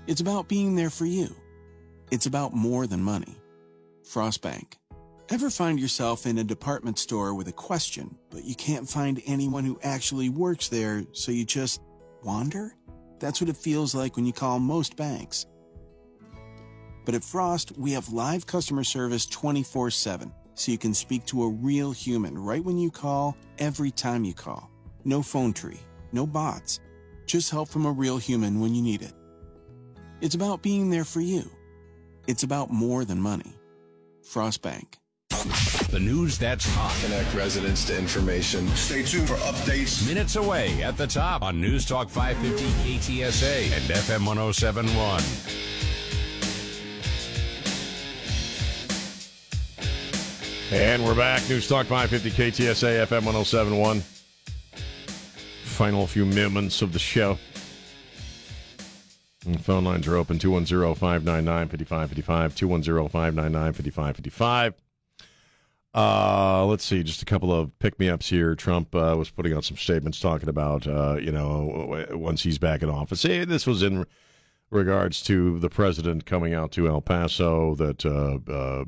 It's 0.07 0.21
about 0.21 0.49
being 0.49 0.77
there 0.77 0.91
for 0.91 1.07
you. 1.07 1.35
It's 2.11 2.27
about 2.27 2.53
more 2.53 2.87
than 2.87 3.03
money. 3.03 3.39
Frost 4.05 4.43
Bank. 4.43 4.78
Ever 5.31 5.51
find 5.51 5.79
yourself 5.79 6.25
in 6.25 6.39
a 6.39 6.45
department 6.45 6.99
store 6.99 7.35
with 7.35 7.49
a 7.49 7.53
question, 7.53 8.17
but 8.31 8.45
you 8.45 8.55
can't 8.55 8.89
find 8.89 9.21
anyone 9.27 9.63
who 9.63 9.79
actually 9.83 10.31
works 10.31 10.71
there, 10.71 11.05
so 11.13 11.31
you 11.31 11.45
just 11.45 11.83
wander? 12.25 12.75
That's 13.19 13.39
what 13.39 13.51
it 13.51 13.57
feels 13.59 13.95
like 13.95 14.17
when 14.17 14.25
you 14.25 14.33
call 14.33 14.59
most 14.59 14.97
banks. 14.97 15.45
But 17.05 17.15
at 17.15 17.23
Frost, 17.23 17.77
we 17.77 17.93
have 17.93 18.11
live 18.11 18.47
customer 18.47 18.85
service 18.85 19.27
24 19.27 19.91
7, 19.91 20.33
so 20.55 20.73
you 20.73 20.79
can 20.79 20.95
speak 20.95 21.27
to 21.27 21.43
a 21.43 21.51
real 21.51 21.93
human 21.93 22.39
right 22.39 22.65
when 22.65 22.79
you 22.79 22.91
call, 22.91 23.37
every 23.59 23.91
time 23.91 24.25
you 24.25 24.33
call. 24.33 24.71
No 25.05 25.21
phone 25.21 25.53
tree, 25.53 25.81
no 26.11 26.27
bots, 26.27 26.81
just 27.27 27.51
help 27.51 27.69
from 27.69 27.85
a 27.85 27.93
real 27.93 28.17
human 28.17 28.61
when 28.61 28.75
you 28.75 28.81
need 28.81 29.03
it. 29.03 29.13
It's 30.23 30.35
about 30.35 30.63
being 30.63 30.89
there 30.89 31.05
for 31.05 31.21
you. 31.21 31.51
It's 32.27 32.45
about 32.45 32.71
more 32.71 33.05
than 33.05 33.21
money. 33.21 33.53
Frost 34.23 34.63
Bank. 34.63 34.97
The 35.91 36.01
news 36.01 36.39
that's 36.39 36.67
hot. 36.67 36.97
Connect 37.05 37.33
residents 37.35 37.85
to 37.87 37.97
information. 37.97 38.67
Stay 38.69 39.03
tuned 39.03 39.29
for 39.29 39.37
updates. 39.37 40.07
Minutes 40.07 40.37
away 40.37 40.83
at 40.83 40.97
the 40.97 41.07
top 41.07 41.43
on 41.43 41.61
News 41.61 41.85
Talk 41.87 42.09
550 42.09 42.65
KTSA 42.99 43.65
and 43.65 43.85
FM 43.85 44.27
1071. 44.27 45.23
And 50.71 51.05
we're 51.05 51.15
back. 51.15 51.49
News 51.49 51.67
Talk 51.69 51.87
550 51.87 52.31
KTSA 52.31 53.07
FM 53.07 53.25
1071. 53.25 54.03
Final 55.65 56.07
few 56.07 56.27
moments 56.27 56.83
of 56.83 56.93
the 56.93 56.99
show. 56.99 57.39
And 59.47 59.65
phone 59.65 59.85
lines 59.85 60.07
are 60.07 60.17
open 60.17 60.39
210 60.39 60.95
599 60.95 61.69
5555. 61.69 62.55
210 62.55 63.09
599 63.09 63.73
5555. 63.73 64.75
Uh, 65.95 66.67
let's 66.67 66.85
see, 66.85 67.03
just 67.03 67.23
a 67.23 67.25
couple 67.25 67.53
of 67.53 67.77
pick 67.79 67.99
me 67.99 68.09
ups 68.09 68.29
here. 68.29 68.55
Trump 68.55 68.95
uh, 68.95 69.15
was 69.19 69.31
putting 69.31 69.55
out 69.55 69.65
some 69.65 69.77
statements 69.77 70.21
talking 70.21 70.49
about, 70.49 70.87
uh, 70.87 71.17
you 71.21 71.33
know, 71.33 72.07
once 72.13 72.43
he's 72.43 72.59
back 72.59 72.83
in 72.83 72.91
office. 72.91 73.23
Hey, 73.23 73.45
this 73.45 73.67
was 73.67 73.83
in 73.83 74.05
regards 74.71 75.23
to 75.23 75.59
the 75.59 75.71
president 75.71 76.27
coming 76.27 76.53
out 76.53 76.73
to 76.73 76.89
El 76.89 77.01
Paso 77.01 77.75
that 77.77 78.05
uh, 78.05 78.39
uh, 78.53 78.85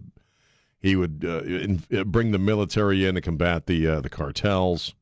he 0.79 0.95
would 0.95 1.25
uh, 1.27 1.43
in, 1.43 1.83
bring 2.07 2.33
the 2.33 2.39
military 2.39 3.07
in 3.07 3.15
to 3.15 3.21
combat 3.23 3.67
the 3.67 4.01
the 4.03 4.11
cartels. 4.11 4.95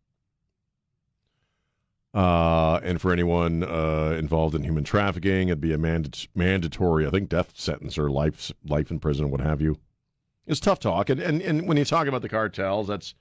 And 2.15 3.01
for 3.01 3.13
anyone 3.13 3.65
involved 3.65 4.55
in 4.55 4.63
human 4.63 4.85
trafficking, 4.85 5.49
it'd 5.49 5.61
be 5.61 5.73
a 5.73 5.79
manda- 5.79 6.29
mandatory, 6.35 7.07
I 7.07 7.11
think, 7.11 7.29
death 7.29 7.53
sentence 7.59 7.99
or 7.99 8.09
life 8.09 8.53
life 8.65 8.93
in 8.93 9.01
prison, 9.01 9.31
what 9.31 9.41
have 9.41 9.61
you. 9.61 9.79
It's 10.49 10.61
tough 10.61 10.81
talk, 10.81 11.11
and, 11.11 11.21
and 11.21 11.43
and 11.43 11.69
when 11.69 11.77
you 11.77 11.85
talk 11.85 12.07
about 12.09 12.23
the 12.23 12.29
cartels, 12.29 12.89
that's 12.89 13.15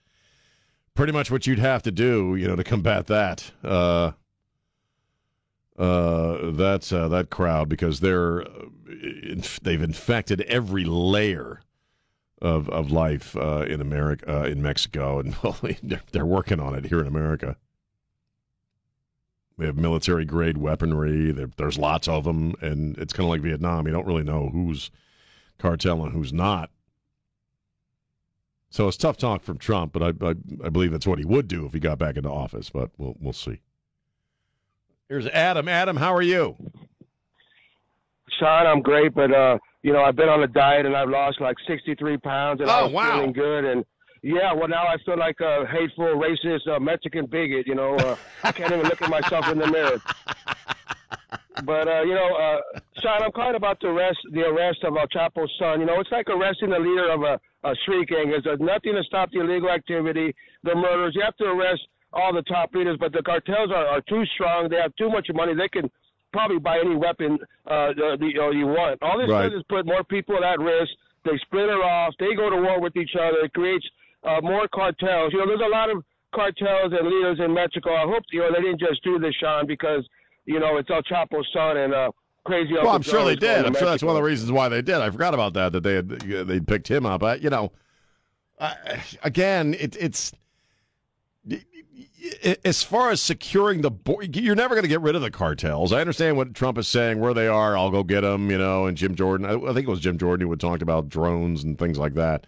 pretty 0.95 1.11
much 1.11 1.30
what 1.30 1.45
you'd 1.45 1.59
have 1.59 1.84
to 1.84 1.91
do, 1.91 2.36
you 2.36 2.47
know, 2.47 2.55
to 2.55 2.63
combat 2.63 3.07
that. 3.07 3.51
Uh, 3.63 4.13
uh, 5.78 6.51
that's 6.51 6.91
uh, 6.93 7.09
that 7.09 7.30
crowd 7.30 7.67
because 7.67 7.99
they're 7.99 8.45
they've 9.61 9.82
infected 9.82 10.41
every 10.41 10.86
layer 10.86 11.59
of 12.41 12.69
of 12.69 12.91
life 12.91 13.36
uh, 13.36 13.65
in 13.67 13.82
America, 13.82 14.41
uh, 14.41 14.45
in 14.45 14.61
Mexico, 14.61 15.19
and 15.19 15.34
they're, 15.84 16.01
they're 16.13 16.25
working 16.25 16.61
on 16.61 16.75
it 16.75 16.86
here 16.86 17.01
in 17.01 17.07
America. 17.07 17.57
We 19.57 19.65
have 19.65 19.75
military 19.75 20.23
grade 20.23 20.57
weaponry. 20.57 21.34
There, 21.34 21.49
there's 21.57 21.78
lots 21.78 22.07
of 22.07 22.23
them, 22.23 22.55
and 22.61 22.97
it's 22.97 23.11
kind 23.11 23.25
of 23.25 23.32
like 23.32 23.41
Vietnam. 23.41 23.86
You 23.86 23.91
don't 23.91 24.07
really 24.07 24.23
know 24.23 24.49
who's 24.49 24.91
cartel 25.57 26.03
and 26.03 26.13
who's 26.13 26.32
not. 26.32 26.69
So 28.70 28.88
it's 28.88 28.97
tough 28.97 29.18
talk 29.18 29.43
from 29.43 29.57
Trump, 29.57 29.93
but 29.93 30.03
I, 30.03 30.26
I 30.26 30.36
I 30.65 30.70
believe 30.70 30.91
that's 30.91 31.07
what 31.07 31.20
he 31.20 31.26
would 31.26 31.47
do 31.47 31.65
if 31.65 31.74
he 31.74 31.80
got 31.80 31.97
back 31.97 32.18
into 32.18 32.30
office. 32.30 32.70
But 32.70 32.91
we'll 32.97 33.15
we'll 33.20 33.34
see. 33.34 33.61
Here's 35.09 35.26
Adam. 35.28 35.68
Adam, 35.70 35.95
how 35.97 36.13
are 36.13 36.22
you? 36.22 36.55
Sean, 38.39 38.68
I'm 38.68 38.82
great, 38.82 39.13
but 39.15 39.34
uh, 39.34 39.57
you 39.84 39.93
know, 39.93 40.03
I've 40.03 40.15
been 40.18 40.30
on 40.30 40.43
a 40.43 40.47
diet 40.47 40.86
and 40.86 40.95
I've 40.97 41.09
lost 41.09 41.39
like 41.39 41.55
63 41.65 42.18
pounds, 42.18 42.59
and 42.61 42.70
Oh, 42.70 42.84
was 42.86 42.93
wow. 42.93 43.13
feeling 43.15 43.32
good. 43.34 43.65
And 43.65 43.86
yeah, 44.22 44.51
well, 44.53 44.68
now 44.68 44.84
I 44.86 44.97
feel 45.05 45.18
like 45.18 45.39
a 45.39 45.65
hateful, 45.65 46.05
racist, 46.22 46.68
uh, 46.68 46.80
Mexican 46.80 47.26
bigot. 47.26 47.65
You 47.68 47.76
know, 47.76 47.95
uh, 47.95 48.15
I 48.43 48.51
can't 48.51 48.72
even 48.74 48.84
look 48.86 49.01
at 49.01 49.09
myself 49.09 49.47
in 49.49 49.59
the 49.59 49.68
mirror. 49.68 50.01
But 51.66 51.88
uh, 51.88 52.01
you 52.03 52.14
know, 52.16 52.36
uh, 52.36 52.80
Sean, 53.01 53.24
I'm 53.24 53.32
calling 53.32 53.55
about 53.55 53.80
the 53.80 53.88
arrest, 53.88 54.20
the 54.32 54.41
arrest 54.45 54.84
of 54.84 54.95
El 54.95 55.08
Chapo's 55.08 55.51
son. 55.60 55.80
You 55.80 55.86
know, 55.86 55.99
it's 55.99 56.12
like 56.12 56.30
arresting 56.30 56.70
the 56.70 56.80
leader 56.80 57.10
of 57.12 57.22
a, 57.24 57.39
a 57.68 57.76
street 57.84 58.10
gang. 58.10 58.30
There's 58.30 58.60
nothing 58.60 58.93
to 58.95 59.03
stop 59.03 59.30
the 59.32 59.41
illegal 59.41 59.70
activity, 59.70 60.36
the 60.64 60.76
murders. 60.76 61.14
You 61.16 61.22
have 61.24 61.36
to 61.38 61.45
arrest 61.45 61.82
all 62.14 62.34
the 62.34 62.43
top 62.43 62.74
leaders, 62.74 62.97
but 62.99 63.12
the 63.12 63.22
cartels 63.22 63.72
are, 63.72 63.86
are 63.88 64.01
too 64.01 64.24
strong. 64.36 64.70
They 64.70 64.78
have 64.78 64.95
too 64.95 65.10
much 65.10 65.28
money. 65.34 65.53
They 65.55 65.68
can 65.68 65.89
probably 66.34 66.60
buy 66.60 66.80
any 66.80 66.95
weapon 66.95 67.38
uh, 67.66 67.89
the, 67.95 68.18
the, 68.20 68.41
uh, 68.41 68.49
you 68.51 68.68
want. 68.68 68.99
All 69.01 69.18
this 69.18 69.30
Right. 69.30 69.49
does 69.49 69.60
is 69.60 69.66
put 69.70 69.86
more 69.86 70.03
people 70.03 70.43
at 70.43 70.60
risk. 70.60 70.91
They 71.26 71.38
splinter 71.45 71.84
off. 71.84 72.14
They 72.20 72.36
go 72.36 72.49
to 72.49 72.55
war 72.58 72.80
with 72.80 72.95
each 72.95 73.16
other. 73.20 73.39
It 73.43 73.53
creates 73.53 73.86
uh, 74.24 74.39
more 74.41 74.68
cartels. 74.74 75.34
You 75.34 75.39
know, 75.39 75.47
there's 75.47 75.66
a 75.66 75.70
lot 75.72 75.89
of 75.89 76.03
cartels 76.34 76.93
and 76.93 77.08
leaders 77.08 77.39
in 77.43 77.53
Mexico. 77.53 77.95
I 77.95 78.03
hope 78.05 78.24
you 78.32 78.39
know 78.41 78.49
they 78.53 78.62
didn't 78.62 78.80
just 78.80 79.03
do 79.03 79.20
this, 79.20 79.34
Sean, 79.39 79.66
because 79.68 80.08
you 80.47 80.59
know 80.59 80.77
it's 80.77 80.89
El 80.89 81.03
Chapo's 81.03 81.47
son 81.53 81.77
and 81.77 81.93
uh, 81.93 82.11
crazy. 82.45 82.73
Well, 82.73 82.81
Uncle 82.81 82.95
I'm 82.95 83.01
sure 83.03 83.23
they 83.25 83.33
is 83.33 83.39
going 83.39 83.55
did. 83.55 83.61
to 83.61 83.67
I'm 83.67 83.73
sure 83.75 83.85
that's 83.85 84.01
one 84.01 84.15
of 84.15 84.15
the 84.15 84.27
reasons 84.27 84.51
why 84.51 84.69
they 84.69 84.81
did. 84.81 84.95
I 84.95 85.11
forgot 85.11 85.35
about 85.35 85.53
that. 85.53 85.73
That 85.73 85.83
they 85.83 85.95
had 85.95 86.09
they 86.47 86.59
picked 86.59 86.89
him 86.89 87.05
up. 87.05 87.21
I, 87.21 87.35
you 87.35 87.51
know, 87.51 87.71
I, 88.59 89.03
again, 89.23 89.75
it, 89.77 89.95
it's 89.99 90.33
as 92.65 92.83
far 92.83 93.11
as 93.11 93.21
securing 93.21 93.81
the 93.81 93.91
border, 93.91 94.27
you're 94.39 94.55
never 94.55 94.73
going 94.73 94.83
to 94.83 94.89
get 94.89 95.01
rid 95.01 95.15
of 95.15 95.21
the 95.21 95.31
cartels. 95.31 95.93
I 95.93 96.01
understand 96.01 96.37
what 96.37 96.53
Trump 96.53 96.77
is 96.77 96.87
saying, 96.87 97.19
where 97.19 97.33
they 97.33 97.47
are. 97.47 97.77
I'll 97.77 97.91
go 97.91 98.03
get 98.03 98.21
them, 98.21 98.49
you 98.49 98.57
know. 98.57 98.87
And 98.87 98.97
Jim 98.97 99.15
Jordan, 99.15 99.45
I, 99.45 99.53
I 99.53 99.73
think 99.73 99.87
it 99.87 99.91
was 99.91 99.99
Jim 99.99 100.17
Jordan 100.17 100.45
who 100.45 100.51
had 100.51 100.59
talked 100.59 100.81
about 100.81 101.09
drones 101.09 101.63
and 101.63 101.77
things 101.77 101.97
like 101.97 102.15
that. 102.15 102.47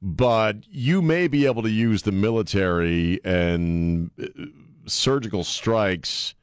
But 0.00 0.56
you 0.68 1.00
may 1.00 1.28
be 1.28 1.46
able 1.46 1.62
to 1.62 1.70
use 1.70 2.02
the 2.02 2.12
military 2.12 3.20
and 3.24 4.10
uh, 4.20 4.26
surgical 4.86 5.44
strikes 5.44 6.34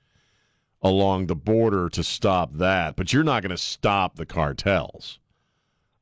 along 0.81 1.27
the 1.27 1.35
border 1.35 1.89
to 1.89 2.03
stop 2.03 2.53
that, 2.53 2.95
but 2.95 3.11
you're 3.11 3.23
not 3.23 3.41
going 3.43 3.51
to 3.51 3.57
stop 3.57 4.15
the 4.15 4.25
cartels. 4.25 5.19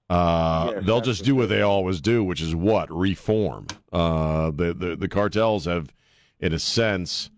Uh, 0.09 0.71
Yes, 0.75 0.85
they'll 0.85 1.01
just 1.01 1.25
do 1.25 1.35
what 1.35 1.49
they 1.49 1.61
always 1.61 1.99
do, 1.99 2.23
which 2.23 2.41
is 2.41 2.55
what 2.55 2.89
reform. 2.95 3.67
Uh, 3.91 4.51
the, 4.51 4.73
the 4.73 4.95
the 4.95 5.07
cartels 5.09 5.65
have, 5.65 5.93
in 6.39 6.53
a 6.53 6.59
sense, 6.59 7.29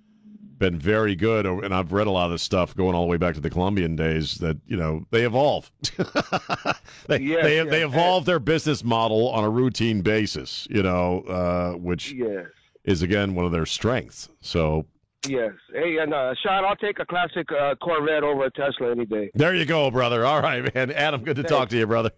been 0.60 0.78
very 0.78 1.16
good, 1.16 1.48
and 1.48 1.74
I've 1.74 1.94
read 1.94 2.06
a 2.06 2.12
lot 2.12 2.26
of 2.26 2.32
this 2.32 2.44
stuff 2.44 2.76
going 2.76 2.94
all 2.94 3.06
the 3.06 3.10
way 3.10 3.18
back 3.18 3.34
to 3.36 3.40
the 3.42 3.50
Colombian 3.50 3.96
days. 3.96 4.36
That 4.36 4.58
you 4.68 4.78
know 4.78 5.06
they 5.10 5.26
evolve. 5.26 5.72
they 7.08 7.18
Yes, 7.18 7.44
they, 7.44 7.56
yes. 7.56 7.70
they 7.70 7.84
evolve 7.84 8.26
their 8.26 8.40
business 8.40 8.84
model 8.84 9.30
on 9.30 9.44
a 9.44 9.50
routine 9.50 10.02
basis. 10.02 10.68
You 10.70 10.84
know, 10.84 11.22
uh, 11.22 11.72
which 11.78 12.14
is 12.84 13.02
again 13.02 13.34
one 13.34 13.46
of 13.46 13.52
their 13.52 13.66
strengths. 13.66 14.30
So 14.42 14.86
Yes. 15.28 15.52
Hey, 15.74 15.98
and 15.98 16.14
uh, 16.14 16.34
Sean, 16.42 16.64
I'll 16.64 16.76
take 16.78 17.00
a 17.00 17.06
classic 17.06 17.52
uh, 17.52 17.76
Corvette 17.76 18.24
over 18.24 18.46
a 18.46 18.52
Tesla 18.52 18.92
any 18.92 19.06
day. 19.06 19.32
There 19.34 19.54
you 19.54 19.66
go, 19.66 19.92
brother. 19.92 20.26
All 20.26 20.42
right, 20.42 20.74
man. 20.74 20.92
Adam, 20.92 21.24
good 21.24 21.36
to 21.36 21.44
talk 21.44 21.70
to 21.70 21.78
you, 21.78 21.86
brother. 21.86 22.12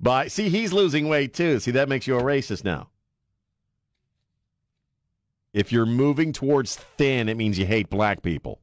Bye. 0.00 0.28
See, 0.28 0.48
he's 0.48 0.72
losing 0.72 1.08
weight 1.08 1.34
too. 1.34 1.58
See, 1.58 1.72
that 1.72 1.88
makes 1.88 2.06
you 2.06 2.18
a 2.18 2.22
racist 2.22 2.64
now. 2.64 2.88
If 5.52 5.72
you're 5.72 5.86
moving 5.86 6.32
towards 6.32 6.76
thin, 6.76 7.28
it 7.28 7.36
means 7.36 7.58
you 7.58 7.66
hate 7.66 7.88
black 7.88 8.22
people. 8.22 8.60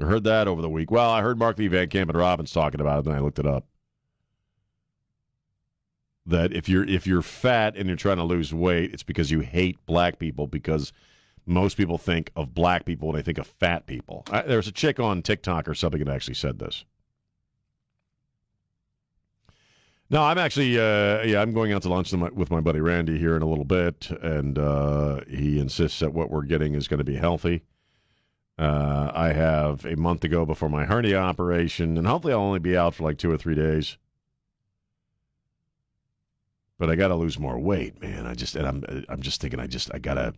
I 0.00 0.04
heard 0.04 0.24
that 0.24 0.46
over 0.46 0.62
the 0.62 0.68
week. 0.68 0.90
Well, 0.90 1.10
I 1.10 1.22
heard 1.22 1.38
Mark 1.38 1.58
Lee 1.58 1.68
Van 1.68 1.88
Camp 1.88 2.10
and 2.10 2.18
Robbins 2.18 2.52
talking 2.52 2.80
about 2.80 3.00
it, 3.00 3.06
and 3.06 3.16
I 3.16 3.20
looked 3.20 3.38
it 3.38 3.46
up. 3.46 3.66
That 6.26 6.52
if 6.52 6.68
you're 6.68 6.84
if 6.84 7.06
you're 7.06 7.22
fat 7.22 7.76
and 7.76 7.86
you're 7.86 7.96
trying 7.96 8.18
to 8.18 8.24
lose 8.24 8.52
weight, 8.52 8.92
it's 8.92 9.02
because 9.02 9.30
you 9.30 9.40
hate 9.40 9.78
black 9.86 10.18
people 10.18 10.46
because 10.46 10.92
most 11.48 11.76
people 11.76 11.98
think 11.98 12.30
of 12.36 12.54
black 12.54 12.84
people 12.84 13.08
when 13.08 13.16
they 13.16 13.22
think 13.22 13.38
of 13.38 13.46
fat 13.46 13.86
people. 13.86 14.24
I, 14.30 14.42
there 14.42 14.58
was 14.58 14.68
a 14.68 14.72
chick 14.72 15.00
on 15.00 15.22
TikTok 15.22 15.68
or 15.68 15.74
something 15.74 16.04
that 16.04 16.14
actually 16.14 16.34
said 16.34 16.58
this. 16.58 16.84
No, 20.10 20.22
I'm 20.22 20.38
actually, 20.38 20.78
uh, 20.78 21.22
yeah, 21.22 21.42
I'm 21.42 21.52
going 21.52 21.72
out 21.72 21.82
to 21.82 21.90
lunch 21.90 22.12
with 22.12 22.50
my, 22.50 22.60
buddy 22.60 22.80
Randy 22.80 23.18
here 23.18 23.36
in 23.36 23.42
a 23.42 23.46
little 23.46 23.66
bit, 23.66 24.10
and 24.22 24.58
uh, 24.58 25.20
he 25.28 25.60
insists 25.60 25.98
that 25.98 26.14
what 26.14 26.30
we're 26.30 26.44
getting 26.44 26.74
is 26.74 26.88
going 26.88 26.98
to 26.98 27.04
be 27.04 27.16
healthy. 27.16 27.62
Uh, 28.58 29.12
I 29.14 29.32
have 29.32 29.84
a 29.84 29.96
month 29.96 30.20
to 30.20 30.28
go 30.28 30.46
before 30.46 30.70
my 30.70 30.86
hernia 30.86 31.18
operation, 31.18 31.98
and 31.98 32.06
hopefully 32.06 32.32
I'll 32.32 32.40
only 32.40 32.58
be 32.58 32.76
out 32.76 32.94
for 32.94 33.04
like 33.04 33.18
two 33.18 33.30
or 33.30 33.36
three 33.36 33.54
days. 33.54 33.98
But 36.78 36.88
I 36.88 36.96
got 36.96 37.08
to 37.08 37.14
lose 37.14 37.38
more 37.38 37.58
weight, 37.58 38.00
man. 38.00 38.26
I 38.26 38.34
just, 38.34 38.56
and 38.56 38.66
I'm, 38.66 39.04
I'm 39.08 39.20
just 39.20 39.40
thinking, 39.40 39.60
I 39.60 39.66
just, 39.66 39.90
I 39.92 39.98
gotta. 39.98 40.34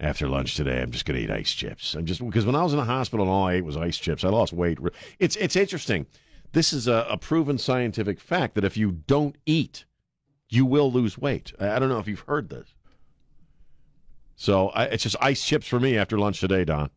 After 0.00 0.28
lunch 0.28 0.56
today, 0.56 0.82
I'm 0.82 0.90
just 0.90 1.04
gonna 1.04 1.20
eat 1.20 1.30
ice 1.30 1.52
chips. 1.52 1.94
I'm 1.94 2.06
just 2.06 2.24
because 2.24 2.44
when 2.44 2.56
I 2.56 2.62
was 2.62 2.72
in 2.72 2.78
the 2.78 2.84
hospital 2.84 3.24
and 3.24 3.30
all 3.30 3.46
I 3.46 3.54
ate 3.54 3.64
was 3.64 3.76
ice 3.76 3.96
chips, 3.98 4.24
I 4.24 4.28
lost 4.28 4.52
weight. 4.52 4.78
It's, 5.20 5.36
it's 5.36 5.54
interesting. 5.54 6.06
This 6.52 6.72
is 6.72 6.88
a, 6.88 7.06
a 7.08 7.16
proven 7.16 7.56
scientific 7.56 8.20
fact 8.20 8.54
that 8.56 8.64
if 8.64 8.76
you 8.76 8.92
don't 9.06 9.36
eat, 9.46 9.84
you 10.48 10.66
will 10.66 10.90
lose 10.92 11.16
weight. 11.16 11.52
I, 11.58 11.70
I 11.70 11.78
don't 11.78 11.88
know 11.88 11.98
if 11.98 12.08
you've 12.08 12.20
heard 12.20 12.48
this. 12.48 12.74
So 14.36 14.70
I, 14.70 14.84
it's 14.84 15.04
just 15.04 15.16
ice 15.20 15.44
chips 15.44 15.66
for 15.66 15.78
me 15.78 15.96
after 15.96 16.18
lunch 16.18 16.40
today, 16.40 16.64
Don. 16.64 16.90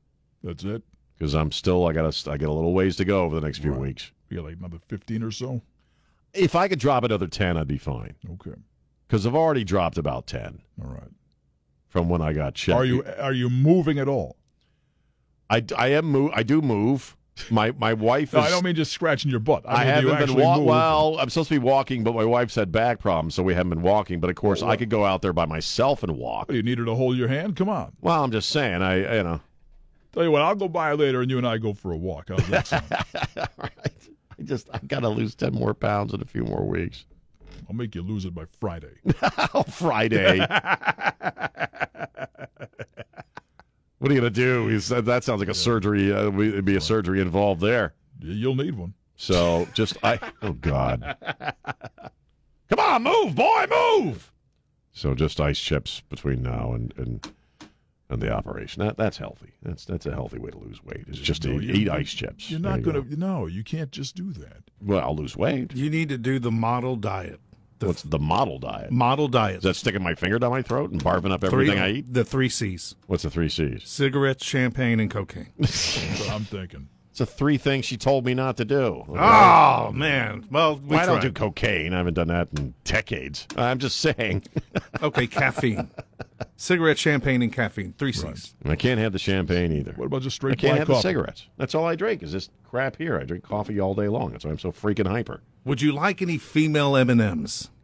That's 0.43 0.63
it. 0.63 0.81
Because 1.17 1.33
I'm 1.33 1.51
still, 1.51 1.85
I 1.87 1.93
got 1.93 2.05
I 2.27 2.37
got 2.37 2.49
a 2.49 2.51
little 2.51 2.73
ways 2.73 2.95
to 2.97 3.05
go 3.05 3.23
over 3.23 3.39
the 3.39 3.45
next 3.45 3.59
few 3.59 3.73
weeks. 3.73 4.11
You 4.29 4.37
got 4.37 4.45
like 4.45 4.57
another 4.57 4.79
15 4.87 5.23
or 5.23 5.31
so? 5.31 5.61
If 6.33 6.55
I 6.55 6.67
could 6.67 6.79
drop 6.79 7.03
another 7.03 7.27
10, 7.27 7.55
I'd 7.55 7.67
be 7.67 7.77
fine. 7.77 8.15
Okay. 8.33 8.59
Because 9.07 9.25
I've 9.25 9.35
already 9.35 9.63
dropped 9.63 9.97
about 9.97 10.27
10 10.27 10.59
All 10.83 10.89
right. 10.89 11.09
From 11.95 12.09
when 12.09 12.21
I 12.21 12.33
got 12.33 12.55
checked. 12.55 12.75
Are 12.75 12.83
you 12.83 13.05
are 13.21 13.31
you 13.31 13.49
moving 13.49 13.99
at 13.99 14.09
all? 14.09 14.35
I, 15.49 15.63
I 15.77 15.87
am 15.93 16.03
move. 16.07 16.31
I 16.35 16.43
do 16.43 16.61
move. 16.61 17.15
My 17.49 17.71
my 17.71 17.93
wife 17.93 18.33
No, 18.33 18.39
is. 18.39 18.47
I 18.47 18.49
don't 18.49 18.65
mean 18.65 18.75
just 18.75 18.91
scratching 18.91 19.31
your 19.31 19.39
butt. 19.39 19.63
I, 19.65 19.71
I, 19.71 19.77
mean, 19.77 19.87
haven't 19.87 20.09
been 20.09 20.21
actually 20.23 20.43
wa- 20.43 20.57
move? 20.57 20.65
well. 20.65 21.17
I'm 21.19 21.29
supposed 21.29 21.47
to 21.49 21.55
be 21.55 21.59
walking, 21.59 22.03
but 22.03 22.13
my 22.13 22.25
wife's 22.25 22.55
had 22.55 22.69
back 22.69 22.99
problems, 22.99 23.33
so 23.35 23.43
we 23.43 23.53
haven't 23.53 23.69
been 23.69 23.81
walking. 23.81 24.19
But 24.19 24.29
of 24.29 24.35
course, 24.35 24.61
I 24.61 24.75
could 24.75 24.89
go 24.89 25.05
out 25.05 25.21
there 25.21 25.31
by 25.31 25.45
myself 25.45 26.03
and 26.03 26.17
walk. 26.17 26.51
You 26.51 26.61
needed 26.63 26.85
to 26.85 26.95
hold 26.95 27.15
your 27.15 27.29
hand. 27.29 27.55
Come 27.55 27.69
on. 27.69 27.93
Well, 28.01 28.21
I'm 28.21 28.31
just 28.31 28.49
saying. 28.49 28.81
I 28.81 29.15
you 29.15 29.23
know. 29.23 29.39
Tell 30.11 30.23
you 30.23 30.31
what, 30.31 30.41
I'll 30.41 30.55
go 30.55 30.67
by 30.67 30.91
later, 30.93 31.21
and 31.21 31.31
you 31.31 31.37
and 31.37 31.47
I 31.47 31.57
go 31.57 31.73
for 31.73 31.93
a 31.93 31.97
walk. 31.97 32.25
How's 32.27 32.45
that 32.49 32.67
sound? 32.67 32.83
I 33.37 34.43
just 34.43 34.67
I've 34.73 34.87
got 34.89 34.99
to 35.01 35.09
lose 35.09 35.33
ten 35.33 35.53
more 35.53 35.73
pounds 35.73 36.13
in 36.13 36.21
a 36.21 36.25
few 36.25 36.43
more 36.43 36.65
weeks. 36.65 37.05
I'll 37.67 37.75
make 37.75 37.95
you 37.95 38.01
lose 38.01 38.25
it 38.25 38.33
by 38.35 38.45
Friday. 38.59 38.93
oh, 39.53 39.63
Friday. 39.63 40.39
what 43.99 44.11
are 44.11 44.13
you 44.13 44.19
gonna 44.19 44.29
do? 44.29 44.67
He 44.67 44.79
said 44.79 45.05
that 45.05 45.23
sounds 45.23 45.39
like 45.39 45.49
a 45.49 45.53
surgery. 45.53 46.13
Uh, 46.13 46.31
it'd 46.39 46.65
be 46.65 46.75
a 46.75 46.81
surgery 46.81 47.21
involved 47.21 47.61
there. 47.61 47.93
You'll 48.19 48.55
need 48.55 48.75
one. 48.77 48.93
So 49.15 49.67
just 49.73 49.97
I. 50.03 50.19
Oh 50.41 50.53
God. 50.53 51.15
Come 52.69 52.79
on, 52.79 53.03
move, 53.03 53.35
boy, 53.35 53.65
move. 53.69 54.31
So 54.91 55.13
just 55.13 55.39
ice 55.39 55.59
chips 55.59 56.01
between 56.09 56.41
now 56.41 56.73
and 56.73 56.93
and 56.97 57.27
and 58.09 58.21
the 58.21 58.31
operation. 58.31 58.85
That 58.85 58.97
that's 58.97 59.17
healthy. 59.17 59.53
That's 59.63 59.85
that's 59.85 60.05
a 60.05 60.11
healthy 60.11 60.39
way 60.39 60.51
to 60.51 60.57
lose 60.57 60.83
weight. 60.83 61.05
Is 61.07 61.19
just 61.19 61.45
No, 61.45 61.59
eat, 61.59 61.69
eat 61.75 61.89
ice 61.89 62.13
chips. 62.13 62.51
You're 62.51 62.59
not 62.59 62.79
you 62.79 62.85
gonna. 62.85 63.01
go. 63.01 63.15
No, 63.15 63.45
you 63.47 63.63
can't 63.63 63.91
just 63.91 64.15
do 64.15 64.31
that. 64.33 64.63
Well, 64.81 64.99
I'll 64.99 65.15
lose 65.15 65.35
weight. 65.35 65.73
You 65.73 65.89
need 65.89 66.09
to 66.09 66.17
do 66.17 66.39
the 66.39 66.51
model 66.51 66.95
diet. 66.95 67.39
What's 67.85 68.03
the 68.03 68.19
model 68.19 68.59
diet? 68.59 68.91
Model 68.91 69.27
diet. 69.27 69.57
Is 69.57 69.63
that 69.63 69.75
sticking 69.75 70.03
my 70.03 70.15
finger 70.15 70.39
down 70.39 70.51
my 70.51 70.61
throat 70.61 70.91
and 70.91 71.03
barfing 71.03 71.31
up 71.31 71.43
everything 71.43 71.79
I 71.79 71.91
eat? 71.91 72.13
The 72.13 72.25
three 72.25 72.49
C's: 72.49 72.95
What's 73.07 73.23
the 73.23 73.29
three 73.29 73.49
C's? 73.49 73.83
cigarettes, 73.87 74.45
champagne, 74.45 74.99
and 74.99 75.09
cocaine. 75.11 75.49
That's 75.59 76.19
what 76.19 76.31
I'm 76.31 76.43
thinking. 76.43 76.89
It's 77.11 77.19
the 77.19 77.25
three 77.25 77.57
things 77.57 77.85
she 77.85 77.95
told 77.95 78.25
me 78.25 78.33
not 78.33 78.57
to 78.57 78.65
do. 78.65 79.05
okay? 79.07 79.17
Oh 79.17 79.91
man! 79.93 80.45
Well, 80.51 80.81
we 80.85 80.97
I 80.97 81.05
don't 81.05 81.21
do 81.21 81.31
cocaine. 81.31 81.93
I 81.93 81.97
haven't 81.99 82.15
done 82.15 82.27
that 82.27 82.49
in 82.57 82.73
decades. 82.83 83.47
I'm 83.55 83.79
just 83.79 83.97
saying. 84.01 84.43
Okay, 85.01 85.27
caffeine, 85.27 85.89
cigarette, 86.55 86.97
champagne, 86.97 87.41
and 87.41 87.51
caffeine. 87.53 87.93
Three 87.97 88.11
C's. 88.13 88.55
I 88.65 88.75
can't 88.75 88.99
have 88.99 89.11
the 89.13 89.19
champagne 89.19 89.71
either. 89.73 89.91
What 89.93 90.05
about 90.05 90.21
just 90.21 90.37
straight? 90.37 90.53
I 90.53 90.55
can't 90.55 90.77
have 90.77 90.87
coffee? 90.87 90.97
the 90.97 91.01
cigarettes. 91.01 91.47
That's 91.57 91.75
all 91.75 91.85
I 91.85 91.95
drink 91.95 92.23
is 92.23 92.31
this 92.31 92.49
crap 92.63 92.95
here. 92.97 93.19
I 93.19 93.23
drink 93.23 93.43
coffee 93.43 93.79
all 93.79 93.93
day 93.93 94.07
long. 94.07 94.31
That's 94.31 94.45
why 94.45 94.51
I'm 94.51 94.59
so 94.59 94.71
freaking 94.71 95.07
hyper. 95.07 95.41
Would 95.65 95.81
you 95.81 95.91
like 95.91 96.21
any 96.21 96.37
female 96.37 96.95
M 96.95 97.09
and 97.09 97.19
M's? 97.19 97.69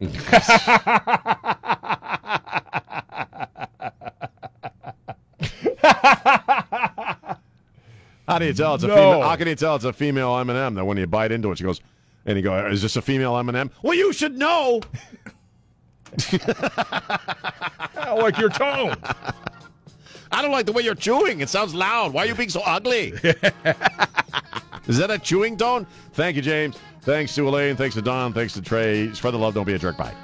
How 8.28 8.38
do 8.38 8.46
you 8.46 8.52
tell 8.54 8.74
it's 8.76 8.84
a 8.84 8.88
No. 8.88 8.94
female? 8.94 9.22
How 9.22 9.36
can 9.36 9.48
you 9.48 9.54
tell 9.56 9.76
it's 9.76 9.84
a 9.84 9.92
female 9.92 10.36
M 10.38 10.48
and 10.48 10.58
m 10.58 10.74
That 10.74 10.84
when 10.84 10.96
you 10.96 11.06
bite 11.06 11.32
into 11.32 11.50
it, 11.50 11.58
she 11.58 11.64
goes, 11.64 11.80
and 12.24 12.36
you 12.36 12.42
go, 12.42 12.66
"Is 12.68 12.80
this 12.82 12.96
a 12.96 13.02
female 13.02 13.36
M 13.36 13.48
and 13.48 13.58
m 13.58 13.70
Well, 13.82 13.94
you 13.94 14.12
should 14.12 14.38
know. 14.38 14.80
I 17.96 18.14
like 18.16 18.38
your 18.38 18.50
tone. 18.50 18.94
I 20.30 20.40
don't 20.42 20.52
like 20.52 20.66
the 20.66 20.72
way 20.72 20.82
you're 20.82 20.94
chewing. 20.94 21.40
It 21.40 21.48
sounds 21.48 21.74
loud. 21.74 22.12
Why 22.12 22.22
are 22.22 22.26
you 22.26 22.34
being 22.34 22.48
so 22.48 22.60
ugly? 22.64 23.08
Is 24.86 24.98
that 24.98 25.10
a 25.10 25.18
chewing 25.18 25.56
tone? 25.56 25.86
Thank 26.12 26.36
you, 26.36 26.42
James. 26.42 26.76
Thanks 27.02 27.34
to 27.34 27.48
Elaine. 27.48 27.76
Thanks 27.76 27.96
to 27.96 28.02
Don. 28.02 28.32
Thanks 28.32 28.54
to 28.54 28.62
Trey. 28.62 29.12
Spread 29.12 29.34
the 29.34 29.38
love. 29.38 29.54
Don't 29.54 29.66
be 29.66 29.74
a 29.74 29.78
jerk. 29.78 29.96
Bye. 29.96 30.14